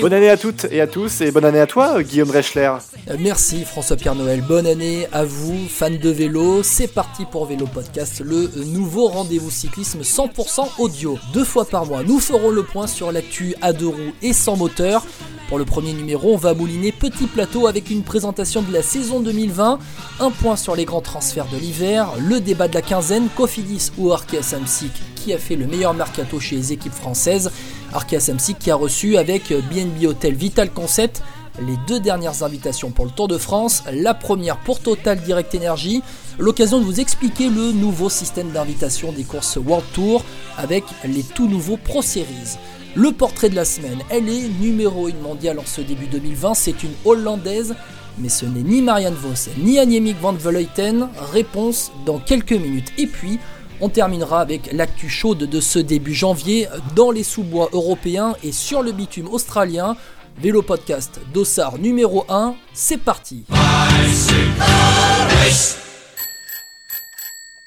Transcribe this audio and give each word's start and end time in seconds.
Bonne 0.00 0.12
année 0.14 0.30
à 0.30 0.36
toutes 0.36 0.66
et 0.70 0.80
à 0.80 0.86
tous, 0.86 1.20
et 1.20 1.30
bonne 1.30 1.44
année 1.44 1.60
à 1.60 1.66
toi, 1.66 2.02
Guillaume 2.02 2.30
Reschler. 2.30 2.72
Euh, 3.10 3.16
Merci 3.20 3.64
François-Pierre 3.64 4.14
Noël, 4.14 4.40
bonne 4.40 4.66
année 4.66 5.06
à 5.12 5.24
vous, 5.24 5.58
fans 5.68 5.90
de 5.90 6.08
vélo. 6.08 6.62
C'est 6.62 6.88
parti 6.88 7.24
pour 7.24 7.46
Vélo 7.46 7.66
Podcast, 7.66 8.22
le 8.24 8.50
nouveau 8.64 9.08
rendez-vous 9.08 9.50
cyclisme 9.50 10.00
100% 10.00 10.66
audio. 10.78 11.18
Deux 11.34 11.44
fois 11.44 11.64
par 11.64 11.86
mois, 11.86 12.02
nous 12.02 12.20
ferons 12.20 12.50
le 12.50 12.62
point 12.62 12.86
sur 12.86 13.12
l'actu 13.12 13.54
à 13.60 13.72
deux 13.72 13.88
roues 13.88 14.14
et 14.22 14.32
sans 14.32 14.56
moteur. 14.56 15.04
Pour 15.52 15.58
le 15.58 15.66
premier 15.66 15.92
numéro, 15.92 16.32
on 16.32 16.38
va 16.38 16.54
mouliner 16.54 16.92
petit 16.92 17.26
plateau 17.26 17.66
avec 17.66 17.90
une 17.90 18.04
présentation 18.04 18.62
de 18.62 18.72
la 18.72 18.80
saison 18.80 19.20
2020, 19.20 19.78
un 20.20 20.30
point 20.30 20.56
sur 20.56 20.74
les 20.74 20.86
grands 20.86 21.02
transferts 21.02 21.48
de 21.52 21.58
l'hiver, 21.58 22.08
le 22.26 22.40
débat 22.40 22.68
de 22.68 22.74
la 22.74 22.80
quinzaine, 22.80 23.28
Cofidis 23.36 23.90
ou 23.98 24.12
Arkea 24.12 24.42
Samsic, 24.42 24.92
qui 25.14 25.34
a 25.34 25.36
fait 25.36 25.56
le 25.56 25.66
meilleur 25.66 25.92
mercato 25.92 26.40
chez 26.40 26.56
les 26.56 26.72
équipes 26.72 26.94
françaises. 26.94 27.50
Arkea 27.92 28.18
Samsic 28.18 28.60
qui 28.60 28.70
a 28.70 28.76
reçu 28.76 29.18
avec 29.18 29.52
BNB 29.52 30.06
Hotel 30.06 30.32
Vital 30.32 30.70
Concept 30.70 31.22
les 31.60 31.76
deux 31.86 32.00
dernières 32.00 32.42
invitations 32.42 32.90
pour 32.90 33.04
le 33.04 33.10
Tour 33.10 33.28
de 33.28 33.36
France, 33.36 33.82
la 33.92 34.14
première 34.14 34.56
pour 34.56 34.80
Total 34.80 35.20
Direct 35.20 35.54
Energy, 35.54 36.02
l'occasion 36.38 36.80
de 36.80 36.84
vous 36.86 36.98
expliquer 36.98 37.50
le 37.50 37.72
nouveau 37.72 38.08
système 38.08 38.52
d'invitation 38.52 39.12
des 39.12 39.24
courses 39.24 39.58
World 39.62 39.84
Tour 39.92 40.24
avec 40.56 40.84
les 41.04 41.22
tout 41.22 41.46
nouveaux 41.46 41.76
Pro 41.76 42.00
Series. 42.00 42.56
Le 42.94 43.10
portrait 43.10 43.48
de 43.48 43.54
la 43.54 43.64
semaine, 43.64 44.00
elle 44.10 44.28
est 44.28 44.48
numéro 44.60 45.08
1 45.08 45.14
mondiale 45.22 45.58
en 45.58 45.64
ce 45.64 45.80
début 45.80 46.08
2020, 46.08 46.52
c'est 46.52 46.82
une 46.82 46.92
Hollandaise, 47.06 47.74
mais 48.18 48.28
ce 48.28 48.44
n'est 48.44 48.60
ni 48.62 48.82
Marianne 48.82 49.14
Vos 49.14 49.50
ni 49.56 49.78
Annemiek 49.78 50.20
van 50.20 50.34
Vleuten, 50.34 51.08
réponse 51.32 51.90
dans 52.04 52.18
quelques 52.18 52.52
minutes. 52.52 52.92
Et 52.98 53.06
puis, 53.06 53.38
on 53.80 53.88
terminera 53.88 54.40
avec 54.40 54.70
l'actu 54.72 55.08
chaude 55.08 55.38
de 55.38 55.60
ce 55.60 55.78
début 55.78 56.12
janvier 56.12 56.68
dans 56.94 57.10
les 57.10 57.22
sous-bois 57.22 57.70
européens 57.72 58.34
et 58.44 58.52
sur 58.52 58.82
le 58.82 58.92
bitume 58.92 59.28
australien. 59.28 59.96
Vélo 60.38 60.60
Podcast 60.60 61.18
Dossard 61.32 61.78
numéro 61.78 62.26
1, 62.28 62.54
c'est 62.74 62.98
parti 62.98 63.44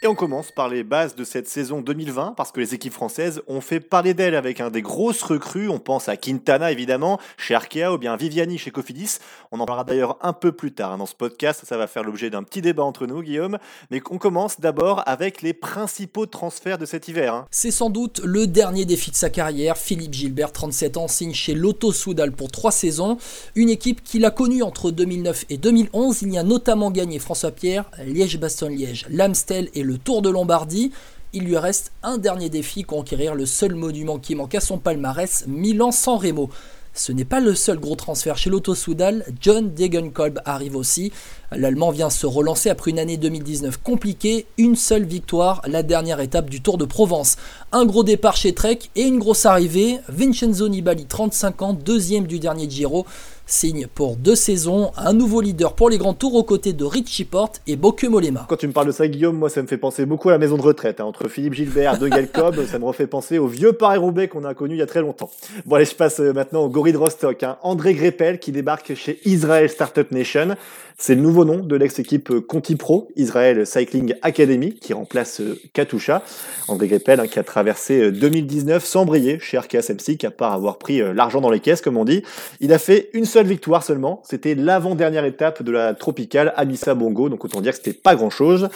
Et 0.06 0.08
on 0.08 0.14
commence 0.14 0.52
par 0.52 0.70
les 0.70 0.84
bases 0.84 1.16
de 1.16 1.24
cette 1.24 1.48
saison 1.48 1.82
2020, 1.82 2.36
parce 2.38 2.52
que 2.52 2.60
les 2.60 2.76
équipes 2.76 2.94
françaises 2.94 3.42
ont 3.48 3.60
fait 3.60 3.80
parler 3.80 4.14
d'elles 4.14 4.36
avec 4.36 4.62
un 4.62 4.70
des 4.70 4.84
grosses 4.84 5.24
recrues. 5.24 5.68
On 5.68 5.80
pense 5.80 6.10
à 6.10 6.16
Quintana 6.16 6.72
évidemment, 6.72 7.20
chez 7.38 7.56
Arkea, 7.56 7.92
ou 7.92 7.98
bien 7.98 8.16
Viviani 8.16 8.60
chez 8.60 8.70
Cofidis. 8.70 9.18
On 9.52 9.60
en 9.60 9.66
parlera 9.66 9.84
d'ailleurs 9.84 10.20
un 10.22 10.32
peu 10.32 10.52
plus 10.52 10.74
tard 10.74 10.96
dans 11.00 11.08
ce 11.08 11.16
podcast. 11.16 11.64
Ça 11.68 11.76
va 11.76 11.88
faire 11.88 12.04
l'objet 12.04 12.30
d'un 12.30 12.44
petit 12.44 12.62
débat 12.62 12.84
entre 12.84 13.08
nous, 13.08 13.24
Guillaume. 13.24 13.58
Mais 13.90 14.00
on 14.12 14.20
commence 14.20 14.60
d'abord 14.60 15.02
avec 15.08 15.42
les 15.42 15.56
principaux 15.56 16.28
transferts 16.28 16.78
de 16.78 16.86
cet 16.86 17.08
hiver. 17.08 17.34
hein. 17.34 17.48
C'est 17.50 17.72
sans 17.72 17.90
doute 17.90 18.22
le 18.24 18.46
dernier 18.46 18.86
défi 18.86 19.10
de 19.10 19.16
sa 19.16 19.32
carrière. 19.32 19.76
Philippe 19.76 20.14
Gilbert, 20.14 20.52
37 20.52 20.98
ans, 20.98 21.08
signe 21.08 21.34
chez 21.34 21.56
Lotto 21.56 21.92
Soudal 21.92 22.32
pour 22.32 22.52
3 22.52 22.70
saisons. 22.70 23.18
Une 23.56 23.72
équipe 23.72 24.04
qu'il 24.04 24.24
a 24.26 24.30
connue 24.30 24.62
entre 24.62 24.92
2009 24.92 25.46
et 25.50 25.58
2011. 25.58 26.22
Il 26.22 26.32
y 26.32 26.38
a 26.38 26.44
notamment 26.44 26.92
gagné 26.92 27.18
François 27.18 27.50
Pierre, 27.50 27.90
Liège-Bastogne-Liège, 28.06 29.08
l'Amstel 29.10 29.70
et 29.74 29.82
le 29.82 29.95
Tour 29.98 30.22
de 30.22 30.30
Lombardie. 30.30 30.92
Il 31.34 31.44
lui 31.44 31.58
reste 31.58 31.92
un 32.04 32.18
dernier 32.18 32.50
défi, 32.50 32.84
conquérir 32.84 33.36
le 33.36 33.46
seul 33.46 33.76
monument 33.76 34.20
qui 34.20 34.36
manque 34.36 34.56
à 34.56 34.62
son 34.62 34.78
palmarès, 34.78 35.46
Milan-San 35.48 36.18
Remo. 36.18 36.50
Ce 36.98 37.12
n'est 37.12 37.26
pas 37.26 37.42
le 37.42 37.56
seul 37.56 37.78
gros 37.78 37.98
transfert 37.98 38.38
chez 38.38 38.50
l'Auto 38.50 38.74
Soudal, 38.74 39.26
John 39.42 39.74
Degenkolb 39.74 40.40
arrive 40.46 40.78
aussi. 40.78 41.12
L'Allemand 41.52 41.92
vient 41.92 42.10
se 42.10 42.26
relancer 42.26 42.70
après 42.70 42.92
une 42.92 43.00
année 43.00 43.18
2019 43.18 43.82
compliquée, 43.84 44.46
une 44.58 44.78
seule 44.78 45.04
victoire, 45.04 45.62
la 45.68 45.84
dernière 45.84 46.22
étape 46.22 46.50
du 46.50 46.62
Tour 46.62 46.78
de 46.78 46.86
Provence. 46.86 47.36
Un 47.74 47.86
gros 47.86 48.06
départ 48.06 48.38
chez 48.38 48.54
Trek 48.54 48.80
et 48.96 49.02
une 49.02 49.20
grosse 49.20 49.46
arrivée, 49.46 50.00
Vincenzo 50.08 50.70
Nibali, 50.70 51.06
35 51.06 51.62
ans, 51.64 51.74
deuxième 51.74 52.28
du 52.28 52.40
dernier 52.40 52.70
Giro, 52.70 53.06
signe 53.46 53.88
pour 53.94 54.16
deux 54.16 54.36
saisons, 54.36 54.92
un 54.98 55.14
nouveau 55.14 55.42
leader 55.42 55.74
pour 55.74 55.90
les 55.90 55.98
grands 55.98 56.14
tours 56.14 56.36
aux 56.36 56.44
côtés 56.44 56.74
de 56.74 56.84
Richie 56.84 57.26
Porte 57.26 57.62
et 57.68 57.76
Bokeh 57.76 58.10
Molema. 58.10 58.46
Quand 58.50 58.56
tu 58.58 58.68
me 58.68 58.74
parles 58.74 58.88
de 58.88 58.92
ça, 58.92 59.08
Guillaume, 59.08 59.38
moi 59.38 59.50
ça 59.50 59.62
me 59.62 59.68
fait 59.68 59.78
penser 59.78 60.06
beaucoup 60.06 60.30
à 60.30 60.32
la 60.34 60.38
maison 60.38 60.58
de 60.58 60.62
retraite. 60.62 61.00
hein. 61.00 61.06
Entre 61.06 61.28
Philippe 61.28 61.54
Gilbert, 61.54 61.98
De 62.00 62.08
Gelkob, 62.08 62.66
ça 62.72 62.80
me 62.80 62.86
refait 62.86 63.08
penser 63.08 63.38
au 63.38 63.48
vieux 63.48 63.74
Paris-Roubaix 63.74 64.28
qu'on 64.28 64.44
a 64.44 64.54
connu 64.54 64.76
il 64.76 64.80
y 64.80 64.82
a 64.82 64.88
très 64.88 65.02
longtemps. 65.02 65.30
Bon 65.66 65.76
allez, 65.76 65.86
je 65.86 65.96
passe 65.96 66.20
euh, 66.20 66.34
maintenant 66.34 66.62
au 66.64 66.70
gorille 66.70 66.94
de 66.94 66.98
Rostock. 66.98 67.44
hein. 67.44 67.58
André 67.62 67.94
Greppel 67.94 68.40
qui 68.40 68.52
débarque 68.52 68.94
chez 68.96 69.20
Israel 69.26 69.70
Startup 69.70 70.10
Nation. 70.12 70.56
C'est 70.98 71.16
le 71.16 71.22
nouveau 71.22 71.44
nom 71.44 71.58
de 71.58 71.76
l'ex-équipe 71.76 72.32
euh, 72.32 72.40
Conti 72.40 72.78
Pro, 72.78 73.10
Israel 73.18 73.68
Cycling 73.68 74.16
Academy, 74.22 74.74
qui 74.74 74.94
remplace 74.94 75.42
euh, 75.42 75.60
Katusha. 75.74 76.24
André 76.70 76.88
Greppel 76.88 77.20
hein, 77.20 77.28
qui 77.28 77.38
a 77.38 77.44
traversé 77.44 78.02
euh, 78.02 78.12
2019 78.12 78.84
sans 78.84 79.06
briller 79.06 79.38
chez 79.40 79.60
Samsic, 79.82 80.24
à 80.24 80.32
part 80.32 80.54
avoir 80.54 80.78
pris 80.78 81.02
euh, 81.02 81.14
l'argent 81.14 81.42
dans 81.42 81.50
les 81.50 81.60
caisses, 81.60 81.82
comme 81.82 81.98
on 81.98 82.06
dit. 82.06 82.24
Il 82.62 82.72
a 82.72 82.78
fait 82.78 83.10
une 83.14 83.26
seule 83.26 83.46
victoire 83.46 83.84
seulement. 83.84 84.22
C'était 84.24 84.56
l'avant-dernière 84.56 85.26
étape 85.26 85.64
de 85.64 85.72
la 85.72 85.94
tropicale 85.94 86.54
Amissa 86.56 86.96
Bongo, 86.96 87.28
donc 87.28 87.44
autant 87.44 87.60
dire 87.60 87.74
que 87.74 87.78
c'était 87.78 87.94
pas 87.94 88.16
grand-chose. 88.16 88.70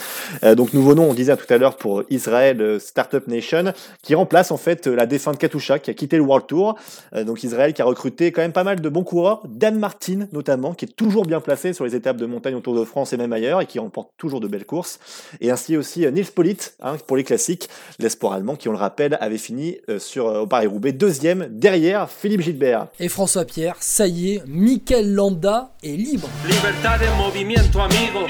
Euh, 0.43 0.55
donc 0.55 0.73
nouveau 0.73 0.95
nom, 0.95 1.09
on 1.09 1.13
disait 1.13 1.35
tout 1.37 1.51
à 1.53 1.57
l'heure 1.57 1.77
pour 1.77 2.03
Israel 2.09 2.61
euh, 2.61 2.79
Startup 2.79 3.25
Nation, 3.27 3.73
qui 4.01 4.15
remplace 4.15 4.51
en 4.51 4.57
fait 4.57 4.87
euh, 4.87 4.95
la 4.95 5.05
défunte 5.05 5.37
Katusha, 5.37 5.79
qui 5.79 5.89
a 5.89 5.93
quitté 5.93 6.17
le 6.17 6.23
World 6.23 6.47
Tour. 6.47 6.75
Euh, 7.13 7.23
donc 7.23 7.43
Israël 7.43 7.73
qui 7.73 7.81
a 7.81 7.85
recruté 7.85 8.31
quand 8.31 8.41
même 8.41 8.51
pas 8.51 8.63
mal 8.63 8.81
de 8.81 8.89
bons 8.89 9.03
coureurs, 9.03 9.43
Dan 9.47 9.79
Martin 9.79 10.27
notamment, 10.31 10.73
qui 10.73 10.85
est 10.85 10.95
toujours 10.95 11.25
bien 11.25 11.39
placé 11.39 11.73
sur 11.73 11.85
les 11.85 11.95
étapes 11.95 12.08
de 12.17 12.25
montagne 12.25 12.55
au 12.55 12.59
Tour 12.59 12.75
de 12.75 12.83
France 12.83 13.13
et 13.13 13.17
même 13.17 13.33
ailleurs, 13.33 13.61
et 13.61 13.65
qui 13.65 13.79
remporte 13.79 14.09
toujours 14.17 14.39
de 14.39 14.47
belles 14.47 14.65
courses. 14.65 14.99
Et 15.41 15.51
ainsi 15.51 15.77
aussi 15.77 16.05
euh, 16.05 16.11
Nils 16.11 16.31
Polit, 16.31 16.57
hein, 16.81 16.95
pour 17.07 17.17
les 17.17 17.23
classiques, 17.23 17.69
l'espoir 17.99 18.33
allemand 18.33 18.55
qui, 18.55 18.69
on 18.69 18.71
le 18.71 18.77
rappelle, 18.77 19.17
avait 19.21 19.37
fini 19.37 19.77
euh, 19.89 19.99
sur 19.99 20.27
euh, 20.27 20.41
au 20.41 20.47
Paris-Roubaix 20.47 20.91
deuxième 20.91 21.47
derrière 21.49 22.09
Philippe 22.09 22.41
Gilbert. 22.41 22.87
Et 22.99 23.09
François 23.09 23.45
Pierre, 23.45 23.75
ça 23.79 24.07
y 24.07 24.35
est, 24.35 24.43
Mikel 24.47 25.13
Landa 25.13 25.71
est 25.83 25.95
libre. 25.95 26.29
Libertad 26.45 26.99
de 26.99 27.23
movimiento 27.23 27.79
amigo 27.79 28.27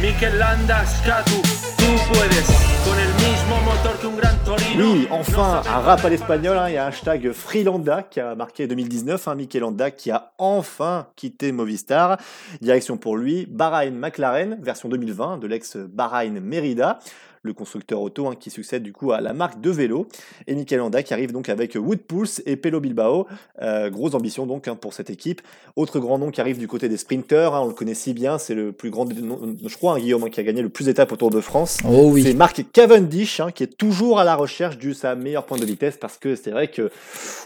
Mikel 0.00 0.38
Landa, 0.38 0.86
Scatu, 0.86 1.42
tú 1.76 1.84
puedes. 2.12 2.68
Oui, 4.76 5.08
enfin, 5.10 5.62
un 5.66 5.80
rap 5.80 6.04
à 6.04 6.08
l'espagnol, 6.08 6.56
hein, 6.56 6.68
il 6.68 6.74
y 6.74 6.76
a 6.76 6.84
un 6.84 6.88
hashtag 6.88 7.32
Freelanda 7.32 8.02
qui 8.02 8.20
a 8.20 8.34
marqué 8.34 8.66
2019, 8.66 9.28
hein, 9.28 9.34
Mikel 9.34 9.60
Landa 9.60 9.90
qui 9.90 10.10
a 10.10 10.32
enfin 10.38 11.08
quitté 11.16 11.52
Movistar. 11.52 12.18
Direction 12.60 12.96
pour 12.96 13.16
lui, 13.16 13.46
Bahrain 13.46 13.90
McLaren, 13.90 14.58
version 14.62 14.88
2020 14.88 15.38
de 15.38 15.46
l'ex 15.46 15.76
Bahrain 15.76 16.30
Merida, 16.40 16.98
le 17.42 17.52
constructeur 17.52 18.00
auto 18.00 18.26
hein, 18.26 18.34
qui 18.38 18.50
succède 18.50 18.82
du 18.82 18.92
coup 18.92 19.12
à 19.12 19.20
la 19.20 19.32
marque 19.32 19.60
de 19.60 19.70
vélo. 19.70 20.08
Et 20.46 20.54
Mikel 20.54 20.78
Landa 20.78 21.02
qui 21.02 21.14
arrive 21.14 21.32
donc 21.32 21.48
avec 21.48 21.74
Wood 21.74 22.00
Pulse 22.00 22.42
et 22.46 22.56
Pelo 22.56 22.80
Bilbao. 22.80 23.26
Euh, 23.62 23.90
grosse 23.90 24.14
ambition 24.14 24.46
donc 24.46 24.68
hein, 24.68 24.76
pour 24.76 24.92
cette 24.92 25.10
équipe. 25.10 25.42
Autre 25.76 26.00
grand 26.00 26.18
nom 26.18 26.30
qui 26.30 26.40
arrive 26.40 26.58
du 26.58 26.68
côté 26.68 26.88
des 26.88 26.96
sprinters, 26.96 27.54
hein, 27.54 27.60
on 27.62 27.68
le 27.68 27.74
connaît 27.74 27.94
si 27.94 28.14
bien, 28.14 28.38
c'est 28.38 28.54
le 28.54 28.72
plus 28.72 28.90
grand, 28.90 29.06
je 29.08 29.76
crois, 29.76 29.98
Guillaume, 29.98 30.28
qui 30.30 30.40
a 30.40 30.42
gagné 30.42 30.62
le 30.62 30.68
plus 30.68 30.84
d'étapes 30.84 31.12
au 31.12 31.16
Tour 31.16 31.30
de 31.30 31.40
France. 31.40 31.78
Oh 31.88 32.10
oui. 32.12 32.22
C'est 32.22 32.34
Marc 32.34 32.64
Cavendish 32.72 33.40
qui 33.54 33.62
est 33.62 33.76
toujours 33.76 34.18
à 34.18 34.24
la 34.24 34.34
recherche 34.34 34.78
de 34.78 34.92
sa 34.92 35.14
meilleure 35.14 35.44
pointe 35.44 35.60
de 35.60 35.66
vitesse 35.66 35.96
parce 36.00 36.18
que 36.18 36.34
c'est 36.34 36.50
vrai 36.50 36.68
que 36.68 36.90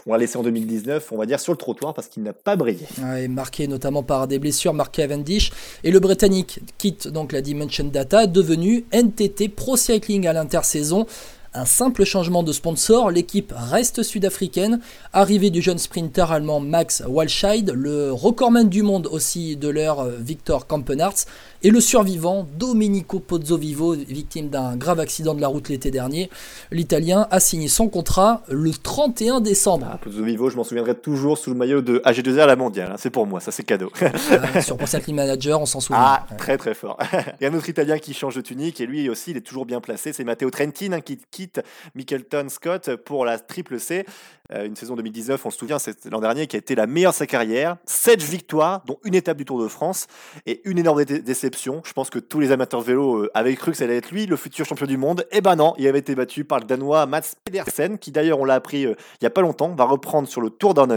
on 0.05 0.13
l'a 0.13 0.19
laissé 0.19 0.37
en 0.37 0.43
2019, 0.43 1.11
on 1.11 1.17
va 1.17 1.25
dire 1.25 1.39
sur 1.39 1.53
le 1.53 1.57
trottoir 1.57 1.93
parce 1.93 2.07
qu'il 2.07 2.23
n'a 2.23 2.33
pas 2.33 2.55
brillé. 2.55 2.85
Ouais, 3.01 3.27
marqué 3.27 3.67
notamment 3.67 4.03
par 4.03 4.27
des 4.27 4.39
blessures, 4.39 4.73
Mark 4.73 4.93
Cavendish. 4.93 5.51
Et 5.83 5.91
le 5.91 5.99
Britannique 5.99 6.59
quitte 6.77 7.07
donc 7.07 7.31
la 7.31 7.41
Dimension 7.41 7.85
Data, 7.85 8.27
devenu 8.27 8.85
NTT 8.91 9.49
Pro 9.49 9.77
Cycling 9.83 10.27
à 10.27 10.33
l'intersaison. 10.33 11.05
Un 11.53 11.65
simple 11.65 12.03
changement 12.03 12.41
de 12.41 12.51
sponsor, 12.51 13.11
l'équipe 13.11 13.53
reste 13.55 14.01
sud-africaine. 14.01 14.79
Arrivée 15.11 15.51
du 15.51 15.61
jeune 15.61 15.77
sprinter 15.77 16.31
allemand 16.31 16.59
Max 16.59 17.03
Walscheid, 17.05 17.69
le 17.69 18.11
recordman 18.11 18.69
du 18.69 18.81
monde 18.81 19.07
aussi 19.11 19.55
de 19.55 19.67
l'heure 19.67 20.05
Victor 20.05 20.65
Kampenarts, 20.65 21.25
et 21.63 21.69
le 21.69 21.79
survivant 21.79 22.45
Domenico 22.57 23.19
Pozzovivo, 23.19 23.93
victime 23.93 24.49
d'un 24.49 24.75
grave 24.75 24.99
accident 24.99 25.33
de 25.33 25.41
la 25.41 25.47
route 25.47 25.69
l'été 25.69 25.91
dernier. 25.91 26.29
L'Italien 26.71 27.27
a 27.31 27.39
signé 27.39 27.67
son 27.67 27.87
contrat 27.89 28.43
le 28.49 28.71
31 28.71 29.39
décembre. 29.41 29.87
Ah, 29.91 29.97
Pozzo 29.97 30.23
Vivo, 30.23 30.49
je 30.49 30.57
m'en 30.57 30.63
souviendrai 30.63 30.95
toujours 30.95 31.37
sous 31.37 31.49
le 31.51 31.55
maillot 31.55 31.81
de 31.81 31.99
AG2R 32.05 32.41
à 32.41 32.45
la 32.47 32.55
mondiale. 32.55 32.91
hein, 32.91 32.95
c'est 32.97 33.09
pour 33.09 33.25
moi, 33.25 33.39
ça 33.39 33.51
c'est 33.51 33.63
cadeau. 33.63 33.91
Euh, 34.01 34.61
sur 34.61 34.77
Cycling 34.87 35.15
Manager, 35.15 35.61
on 35.61 35.65
s'en 35.65 35.79
souvient. 35.79 36.01
Ah, 36.01 36.25
très 36.37 36.57
très 36.57 36.73
fort. 36.73 36.97
Il 37.39 37.43
y 37.43 37.47
a 37.47 37.49
un 37.51 37.53
autre 37.55 37.69
Italien 37.69 37.97
qui 37.99 38.13
change 38.13 38.35
de 38.35 38.41
tunique 38.41 38.81
et 38.81 38.85
lui 38.85 39.07
aussi, 39.09 39.31
il 39.31 39.37
est 39.37 39.41
toujours 39.41 39.65
bien 39.65 39.79
placé. 39.79 40.11
C'est 40.13 40.23
Matteo 40.23 40.49
Trentin 40.49 40.91
hein, 40.93 41.01
qui 41.01 41.17
quitte 41.31 41.61
Michelton 41.95 42.47
Scott 42.49 42.95
pour 42.97 43.25
la 43.25 43.39
triple 43.39 43.79
C. 43.79 44.05
Euh, 44.51 44.65
une 44.65 44.75
saison 44.75 44.95
2019, 44.97 45.45
on 45.45 45.49
se 45.51 45.57
souvient, 45.57 45.79
c'est 45.79 46.05
l'an 46.11 46.19
dernier 46.19 46.47
qui 46.47 46.57
a 46.57 46.59
été 46.59 46.75
la 46.75 46.85
meilleure 46.87 47.13
de 47.13 47.17
sa 47.17 47.25
carrière. 47.27 47.77
7 47.85 48.21
victoires, 48.21 48.83
dont 48.85 48.97
une 49.05 49.15
étape 49.15 49.37
du 49.37 49.45
Tour 49.45 49.61
de 49.63 49.67
France 49.69 50.07
et 50.45 50.61
une 50.65 50.77
énorme 50.77 51.05
dé- 51.05 51.21
déception 51.21 51.52
Je 51.55 51.93
pense 51.93 52.09
que 52.09 52.19
tous 52.19 52.39
les 52.39 52.51
amateurs 52.51 52.81
de 52.81 52.85
vélo 52.85 53.17
euh, 53.17 53.31
avaient 53.33 53.55
cru 53.55 53.71
que 53.71 53.77
ça 53.77 53.83
allait 53.83 53.97
être 53.97 54.11
lui, 54.11 54.25
le 54.25 54.35
futur 54.35 54.65
champion 54.65 54.85
du 54.85 54.97
monde. 54.97 55.25
Et 55.31 55.41
ben 55.41 55.55
non, 55.55 55.73
il 55.77 55.87
avait 55.87 55.99
été 55.99 56.15
battu 56.15 56.43
par 56.43 56.59
le 56.59 56.65
Danois 56.65 57.05
Mats 57.05 57.35
Pedersen, 57.43 57.97
qui 57.97 58.11
d'ailleurs, 58.11 58.39
on 58.39 58.45
l'a 58.45 58.55
appris 58.55 58.85
euh, 58.85 58.95
il 59.21 59.23
y 59.23 59.27
a 59.27 59.29
pas 59.29 59.41
longtemps, 59.41 59.73
va 59.73 59.85
reprendre 59.85 60.27
sur 60.27 60.41
le 60.41 60.49
Tour 60.49 60.73
Down. 60.73 60.93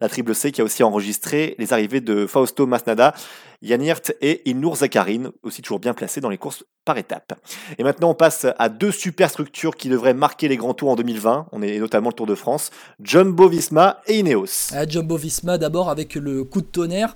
La 0.00 0.08
Triple 0.08 0.34
C 0.34 0.52
qui 0.52 0.60
a 0.60 0.64
aussi 0.64 0.82
enregistré 0.82 1.54
les 1.58 1.72
arrivées 1.72 2.00
de 2.00 2.26
Fausto 2.26 2.66
Masnada. 2.66 3.14
Yann 3.62 3.80
Hirt 3.80 4.12
et 4.20 4.42
Ilnour 4.50 4.76
Zakarin, 4.76 5.30
aussi 5.44 5.62
toujours 5.62 5.78
bien 5.78 5.94
placés 5.94 6.20
dans 6.20 6.28
les 6.28 6.38
courses 6.38 6.64
par 6.84 6.98
étapes. 6.98 7.34
Et 7.78 7.84
maintenant, 7.84 8.10
on 8.10 8.14
passe 8.14 8.46
à 8.58 8.68
deux 8.68 8.90
super 8.90 9.30
structures 9.30 9.76
qui 9.76 9.88
devraient 9.88 10.14
marquer 10.14 10.48
les 10.48 10.56
grands 10.56 10.74
tours 10.74 10.90
en 10.90 10.96
2020. 10.96 11.46
On 11.52 11.62
est 11.62 11.78
notamment 11.78 12.08
le 12.08 12.14
Tour 12.14 12.26
de 12.26 12.34
France. 12.34 12.70
Jumbo 13.00 13.48
Visma 13.48 14.00
et 14.08 14.18
Ineos. 14.18 14.72
À 14.72 14.86
Jumbo 14.86 15.16
Visma 15.16 15.58
d'abord 15.58 15.90
avec 15.90 16.16
le 16.16 16.42
coup 16.42 16.60
de 16.60 16.66
tonnerre 16.66 17.14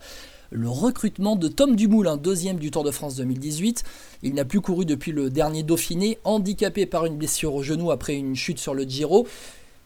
le 0.51 0.69
recrutement 0.69 1.37
de 1.37 1.49
Tom 1.49 1.77
Dumoulin, 1.77 2.17
deuxième 2.17 2.59
du 2.59 2.71
Tour 2.71 2.85
de 2.85 2.91
France 2.91 3.17
2018. 3.17 3.85
Il 4.23 4.35
n'a 4.35 4.45
plus 4.45 4.61
couru 4.61 4.85
depuis 4.85 5.13
le 5.13 5.31
dernier 5.31 5.63
Dauphiné, 5.63 6.19
handicapé 6.25 6.87
par 6.87 7.07
une 7.07 7.17
blessure 7.17 7.55
au 7.55 7.63
genou 7.63 7.91
après 7.91 8.15
une 8.15 8.37
chute 8.37 8.59
sur 8.59 8.75
le 8.75 8.85
Giro. 8.85 9.27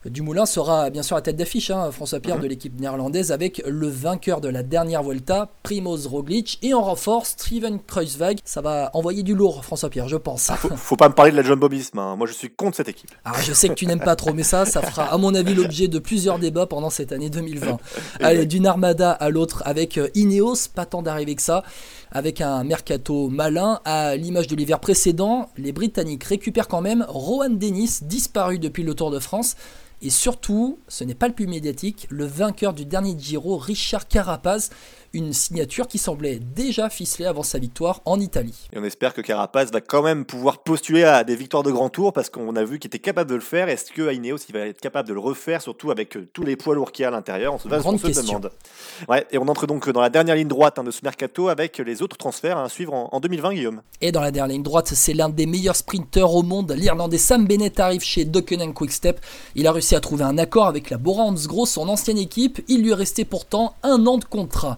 Dumoulin 0.09 0.45
sera 0.47 0.89
bien 0.89 1.03
sûr 1.03 1.15
à 1.15 1.21
tête 1.21 1.35
d'affiche, 1.35 1.69
hein, 1.69 1.91
François 1.91 2.19
Pierre 2.19 2.37
Mhm. 2.37 2.41
de 2.43 2.47
l'équipe 2.47 2.79
néerlandaise, 2.79 3.31
avec 3.31 3.61
le 3.67 3.87
vainqueur 3.87 4.41
de 4.41 4.49
la 4.49 4.63
dernière 4.63 5.03
Volta, 5.03 5.49
Primoz 5.63 6.07
Roglic, 6.07 6.57
et 6.63 6.73
en 6.73 6.81
renfort, 6.81 7.25
Steven 7.27 7.79
Kruiswijk. 7.85 8.39
Ça 8.43 8.61
va 8.61 8.89
envoyer 8.93 9.21
du 9.23 9.35
lourd, 9.35 9.63
François 9.63 9.89
Pierre, 9.89 10.07
je 10.07 10.17
pense. 10.17 10.51
Faut, 10.57 10.69
faut 10.75 10.95
pas 10.95 11.07
me 11.09 11.13
parler 11.13 11.31
de 11.31 11.37
la 11.37 11.43
Jumbo 11.43 11.69
Visma. 11.69 12.01
hein. 12.01 12.15
Moi, 12.15 12.25
je 12.27 12.33
suis 12.33 12.49
contre 12.49 12.77
cette 12.77 12.89
équipe. 12.89 13.11
Alors, 13.23 13.39
je 13.41 13.53
sais 13.53 13.69
que 13.69 13.73
tu 13.75 13.85
n'aimes 13.85 13.99
pas 13.99 14.15
trop, 14.15 14.33
mais 14.33 14.43
ça, 14.43 14.65
ça 14.65 14.81
fera, 14.81 15.03
à 15.13 15.17
mon 15.17 15.35
avis, 15.35 15.53
l'objet 15.53 15.87
de 15.87 15.99
plusieurs 15.99 16.39
débats 16.39 16.65
pendant 16.65 16.89
cette 16.89 17.11
année 17.11 17.29
2020. 17.29 17.77
Allez, 18.21 18.45
d'une 18.47 18.65
armada 18.65 19.11
à 19.11 19.29
l'autre 19.29 19.61
avec 19.65 19.97
euh, 19.97 20.09
Ineos, 20.15 20.67
pas 20.73 20.85
tant 20.85 21.01
d'arriver 21.03 21.35
que 21.35 21.41
ça, 21.43 21.63
avec 22.11 22.41
un 22.41 22.63
mercato 22.63 23.29
malin. 23.29 23.79
À 23.85 24.15
l'image 24.15 24.47
de 24.47 24.55
l'hiver 24.55 24.79
précédent, 24.79 25.49
les 25.57 25.71
Britanniques 25.71 26.25
récupèrent 26.25 26.67
quand 26.67 26.81
même 26.81 27.05
Rohan 27.07 27.49
Dennis, 27.49 27.99
disparu 28.03 28.59
depuis 28.59 28.83
le 28.83 28.93
Tour 28.93 29.11
de 29.11 29.19
France. 29.19 29.55
Et 30.03 30.09
surtout, 30.09 30.79
ce 30.87 31.03
n'est 31.03 31.15
pas 31.15 31.27
le 31.27 31.33
plus 31.33 31.47
médiatique, 31.47 32.07
le 32.09 32.25
vainqueur 32.25 32.73
du 32.73 32.85
dernier 32.85 33.15
Giro, 33.17 33.57
Richard 33.57 34.07
Carapaz, 34.07 34.71
une 35.13 35.33
signature 35.33 35.87
qui 35.87 35.97
semblait 35.97 36.39
déjà 36.39 36.89
ficelée 36.89 37.25
avant 37.25 37.43
sa 37.43 37.59
victoire 37.59 38.01
en 38.05 38.19
Italie. 38.19 38.67
Et 38.73 38.79
on 38.79 38.83
espère 38.83 39.13
que 39.13 39.21
Carapace 39.21 39.71
va 39.71 39.81
quand 39.81 40.01
même 40.01 40.25
pouvoir 40.25 40.59
postuler 40.59 41.03
à 41.03 41.23
des 41.23 41.35
victoires 41.35 41.63
de 41.63 41.71
grand 41.71 41.89
tour 41.89 42.13
parce 42.13 42.29
qu'on 42.29 42.55
a 42.55 42.63
vu 42.63 42.79
qu'il 42.79 42.87
était 42.87 42.99
capable 42.99 43.29
de 43.29 43.35
le 43.35 43.41
faire. 43.41 43.69
Est-ce 43.69 43.91
que 43.91 44.07
à 44.07 44.13
Ineos 44.13 44.37
il 44.47 44.53
va 44.53 44.67
être 44.67 44.79
capable 44.79 45.07
de 45.09 45.13
le 45.13 45.19
refaire, 45.19 45.61
surtout 45.61 45.91
avec 45.91 46.15
euh, 46.15 46.27
tous 46.31 46.43
les 46.43 46.55
poids 46.55 46.75
lourds 46.75 46.91
qu'il 46.91 47.03
y 47.03 47.05
a 47.05 47.09
à 47.09 47.11
l'intérieur? 47.11 47.53
On 47.53 47.57
se, 47.57 47.67
on 47.67 47.93
demande. 47.93 48.51
Ouais, 49.09 49.25
et 49.31 49.37
on 49.37 49.47
entre 49.47 49.67
donc 49.67 49.89
dans 49.89 50.01
la 50.01 50.09
dernière 50.09 50.35
ligne 50.35 50.47
droite 50.47 50.79
hein, 50.79 50.83
de 50.83 50.91
ce 50.91 51.01
mercato 51.03 51.49
avec 51.49 51.77
les 51.77 52.01
autres 52.01 52.17
transferts 52.17 52.57
à 52.57 52.69
suivre 52.69 52.93
en, 52.93 53.09
en 53.11 53.19
2020, 53.19 53.53
Guillaume. 53.53 53.81
Et 53.99 54.11
dans 54.11 54.21
la 54.21 54.31
dernière 54.31 54.55
ligne 54.55 54.63
droite, 54.63 54.87
c'est 54.93 55.13
l'un 55.13 55.29
des 55.29 55.45
meilleurs 55.45 55.75
sprinteurs 55.75 56.33
au 56.33 56.43
monde. 56.43 56.73
L'Irlandais 56.77 57.17
Sam 57.17 57.45
Bennett 57.45 57.79
arrive 57.79 58.01
chez 58.01 58.25
Dockenham 58.25 58.73
Quickstep. 58.73 59.19
Il 59.55 59.67
a 59.67 59.71
réussi 59.71 59.95
à 59.95 59.99
trouver 59.99 60.23
un 60.23 60.37
accord 60.37 60.67
avec 60.67 60.89
la 60.89 60.97
Bora 60.97 61.23
Hansgrohe, 61.23 61.67
son 61.67 61.89
ancienne 61.89 62.17
équipe. 62.17 62.61
Il 62.67 62.83
lui 62.83 62.93
restait 62.93 63.25
pourtant 63.25 63.75
un 63.83 64.05
an 64.07 64.17
de 64.17 64.25
contrat. 64.25 64.77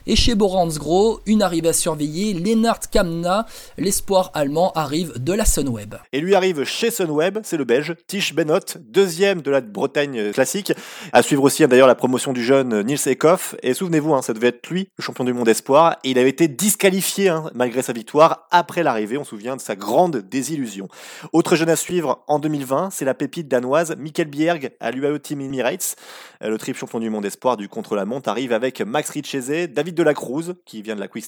Et 0.07 0.15
chez 0.15 0.33
Hansgrohe, 0.39 1.21
une 1.25 1.41
arrivée 1.41 1.69
à 1.69 1.73
surveiller. 1.73 2.33
Lennart 2.33 2.79
Kamna, 2.91 3.45
l'espoir 3.77 4.31
allemand, 4.33 4.71
arrive 4.73 5.13
de 5.17 5.33
la 5.33 5.45
Sunweb. 5.45 5.95
Et 6.11 6.19
lui 6.19 6.35
arrive 6.35 6.63
chez 6.63 6.89
Sunweb, 6.89 7.39
c'est 7.43 7.57
le 7.57 7.65
Belge, 7.65 7.95
Tish 8.07 8.33
Benot, 8.33 8.59
deuxième 8.79 9.41
de 9.41 9.51
la 9.51 9.61
Bretagne 9.61 10.31
classique. 10.31 10.73
À 11.13 11.21
suivre 11.21 11.43
aussi 11.43 11.63
hein, 11.63 11.67
d'ailleurs 11.67 11.87
la 11.87 11.95
promotion 11.95 12.33
du 12.33 12.43
jeune 12.43 12.81
Nils 12.81 13.07
Ekoff. 13.07 13.55
Et 13.61 13.73
souvenez-vous, 13.73 14.13
hein, 14.13 14.21
ça 14.21 14.33
devait 14.33 14.47
être 14.47 14.67
lui, 14.69 14.89
le 14.97 15.03
champion 15.03 15.23
du 15.23 15.33
monde 15.33 15.47
espoir. 15.47 15.97
Il 16.03 16.17
avait 16.17 16.29
été 16.29 16.47
disqualifié 16.47 17.29
hein, 17.29 17.49
malgré 17.53 17.81
sa 17.81 17.93
victoire 17.93 18.47
après 18.51 18.83
l'arrivée. 18.83 19.17
On 19.17 19.23
se 19.23 19.31
souvient 19.31 19.55
de 19.55 19.61
sa 19.61 19.75
grande 19.75 20.17
désillusion. 20.17 20.87
Autre 21.31 21.55
jeune 21.55 21.69
à 21.69 21.75
suivre 21.75 22.23
en 22.27 22.39
2020, 22.39 22.89
c'est 22.91 23.05
la 23.05 23.13
pépite 23.13 23.47
danoise 23.47 23.95
Mikkel 23.97 24.27
Bjerg 24.27 24.71
à 24.79 24.91
l'UAE 24.91 25.19
Team 25.19 25.41
Emirates. 25.41 25.95
Euh, 26.43 26.49
Le 26.49 26.57
triple 26.57 26.79
champion 26.79 26.99
du 26.99 27.09
monde 27.09 27.25
espoir 27.25 27.57
du 27.57 27.69
contre-la-montre 27.69 28.29
arrive 28.29 28.53
avec 28.53 28.81
Max 28.81 29.09
Richese, 29.11 29.69
David 29.69 29.90
de 29.95 30.03
la 30.03 30.13
Cruz, 30.13 30.55
qui 30.65 30.81
vient 30.81 30.95
de 30.95 30.99
la 30.99 31.07
Quick 31.07 31.21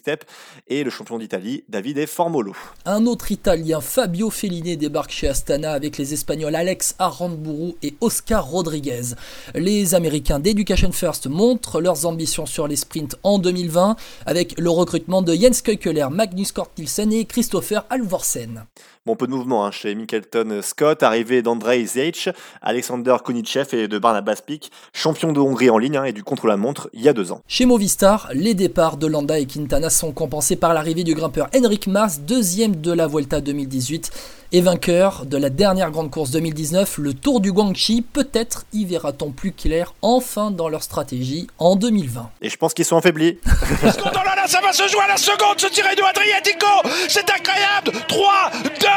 et 0.68 0.84
le 0.84 0.90
champion 0.90 1.18
d'Italie, 1.18 1.64
Davide 1.70 2.06
Formolo. 2.08 2.54
Un 2.86 3.06
autre 3.06 3.32
Italien, 3.32 3.82
Fabio 3.82 4.30
Fellini, 4.30 4.78
débarque 4.78 5.12
chez 5.12 5.28
Astana 5.28 5.74
avec 5.74 5.98
les 5.98 6.14
Espagnols 6.14 6.56
Alex 6.56 6.96
Aramburu 7.00 7.74
et 7.82 7.96
Oscar 8.02 8.46
Rodriguez. 8.46 9.16
Les 9.56 9.96
Américains 9.96 10.40
d'Education 10.40 10.92
First 10.92 11.28
montrent 11.28 11.82
leurs 11.82 12.06
ambitions 12.06 12.46
sur 12.46 12.68
les 12.68 12.76
sprints 12.76 13.16
en 13.24 13.40
2020 13.40 13.96
avec 14.26 14.60
le 14.60 14.70
recrutement 14.70 15.22
de 15.22 15.34
Jens 15.34 15.62
Keukeler, 15.62 16.08
Magnus 16.12 16.52
Cort 16.52 16.72
Nielsen 16.78 17.12
et 17.14 17.26
Christopher 17.26 17.86
Alvorsen. 17.90 18.66
Bon, 19.06 19.18
peu 19.18 19.28
de 19.28 19.34
mouvement 19.34 19.66
hein, 19.66 19.72
chez 19.72 19.96
Mickelton 19.96 20.62
Scott, 20.62 21.04
arrivé 21.04 21.42
d'Andrei 21.42 21.86
Zeich, 21.86 22.30
Alexander 22.62 23.18
Konichev 23.22 23.76
et 23.76 23.90
de 23.90 24.00
Barnabas 24.00 24.38
Pik, 24.48 24.72
champion 24.94 25.34
de 25.34 25.42
Hongrie 25.42 25.70
en 25.70 25.78
ligne 25.78 25.98
hein, 25.98 26.06
et 26.06 26.14
du 26.14 26.24
contre-la-montre 26.24 26.90
il 26.94 27.02
y 27.02 27.10
a 27.10 27.14
deux 27.14 27.34
ans. 27.34 27.42
Chez 27.46 27.66
Movistar, 27.66 28.30
les 28.34 28.54
départs 28.54 28.96
de 28.96 29.08
Landa 29.08 29.40
et 29.40 29.46
Quintana 29.46 29.90
sont 29.90 30.14
compensés 30.14 30.56
par 30.56 30.74
l'arrivée 30.74 31.04
du 31.04 31.16
grimpeur 31.16 31.50
Henrik 31.54 31.88
Mars, 31.88 32.22
deuxième 32.22 32.78
de 32.78 32.94
la 32.94 33.08
Vuelta 33.08 33.42
2018 33.42 34.10
et 34.54 34.62
vainqueur 34.62 35.26
de 35.26 35.36
la 35.36 35.50
dernière 35.50 35.90
grande 35.92 36.12
course 36.12 36.30
2019, 36.32 37.00
le 37.00 37.14
Tour 37.16 37.42
du 37.42 37.52
Guangxi. 37.52 38.04
Peut-être 38.04 38.66
y 38.72 38.86
verra-t-on 38.86 39.32
plus 39.32 39.52
clair 39.52 39.96
enfin 40.04 40.52
dans 40.52 40.70
leur 40.70 40.84
stratégie 40.84 41.48
en 41.58 41.76
2020. 41.76 42.30
Et 42.42 42.50
je 42.50 42.58
pense 42.58 42.74
qu'ils 42.76 42.86
sont 42.86 42.96
affaiblis. 42.96 43.40
oh 43.46 44.10
là 44.14 44.36
là, 44.36 44.48
ça 44.48 44.62
va 44.62 44.72
se 44.72 44.88
jouer 44.88 45.02
à 45.02 45.08
la 45.08 45.18
seconde, 45.18 45.58
ce 45.60 45.68
tiré 45.68 45.96
de 45.96 46.04
Adriatico 46.04 46.68
C'est 47.10 47.26
incroyable 47.32 47.92
3, 48.08 48.52
2, 48.64 48.88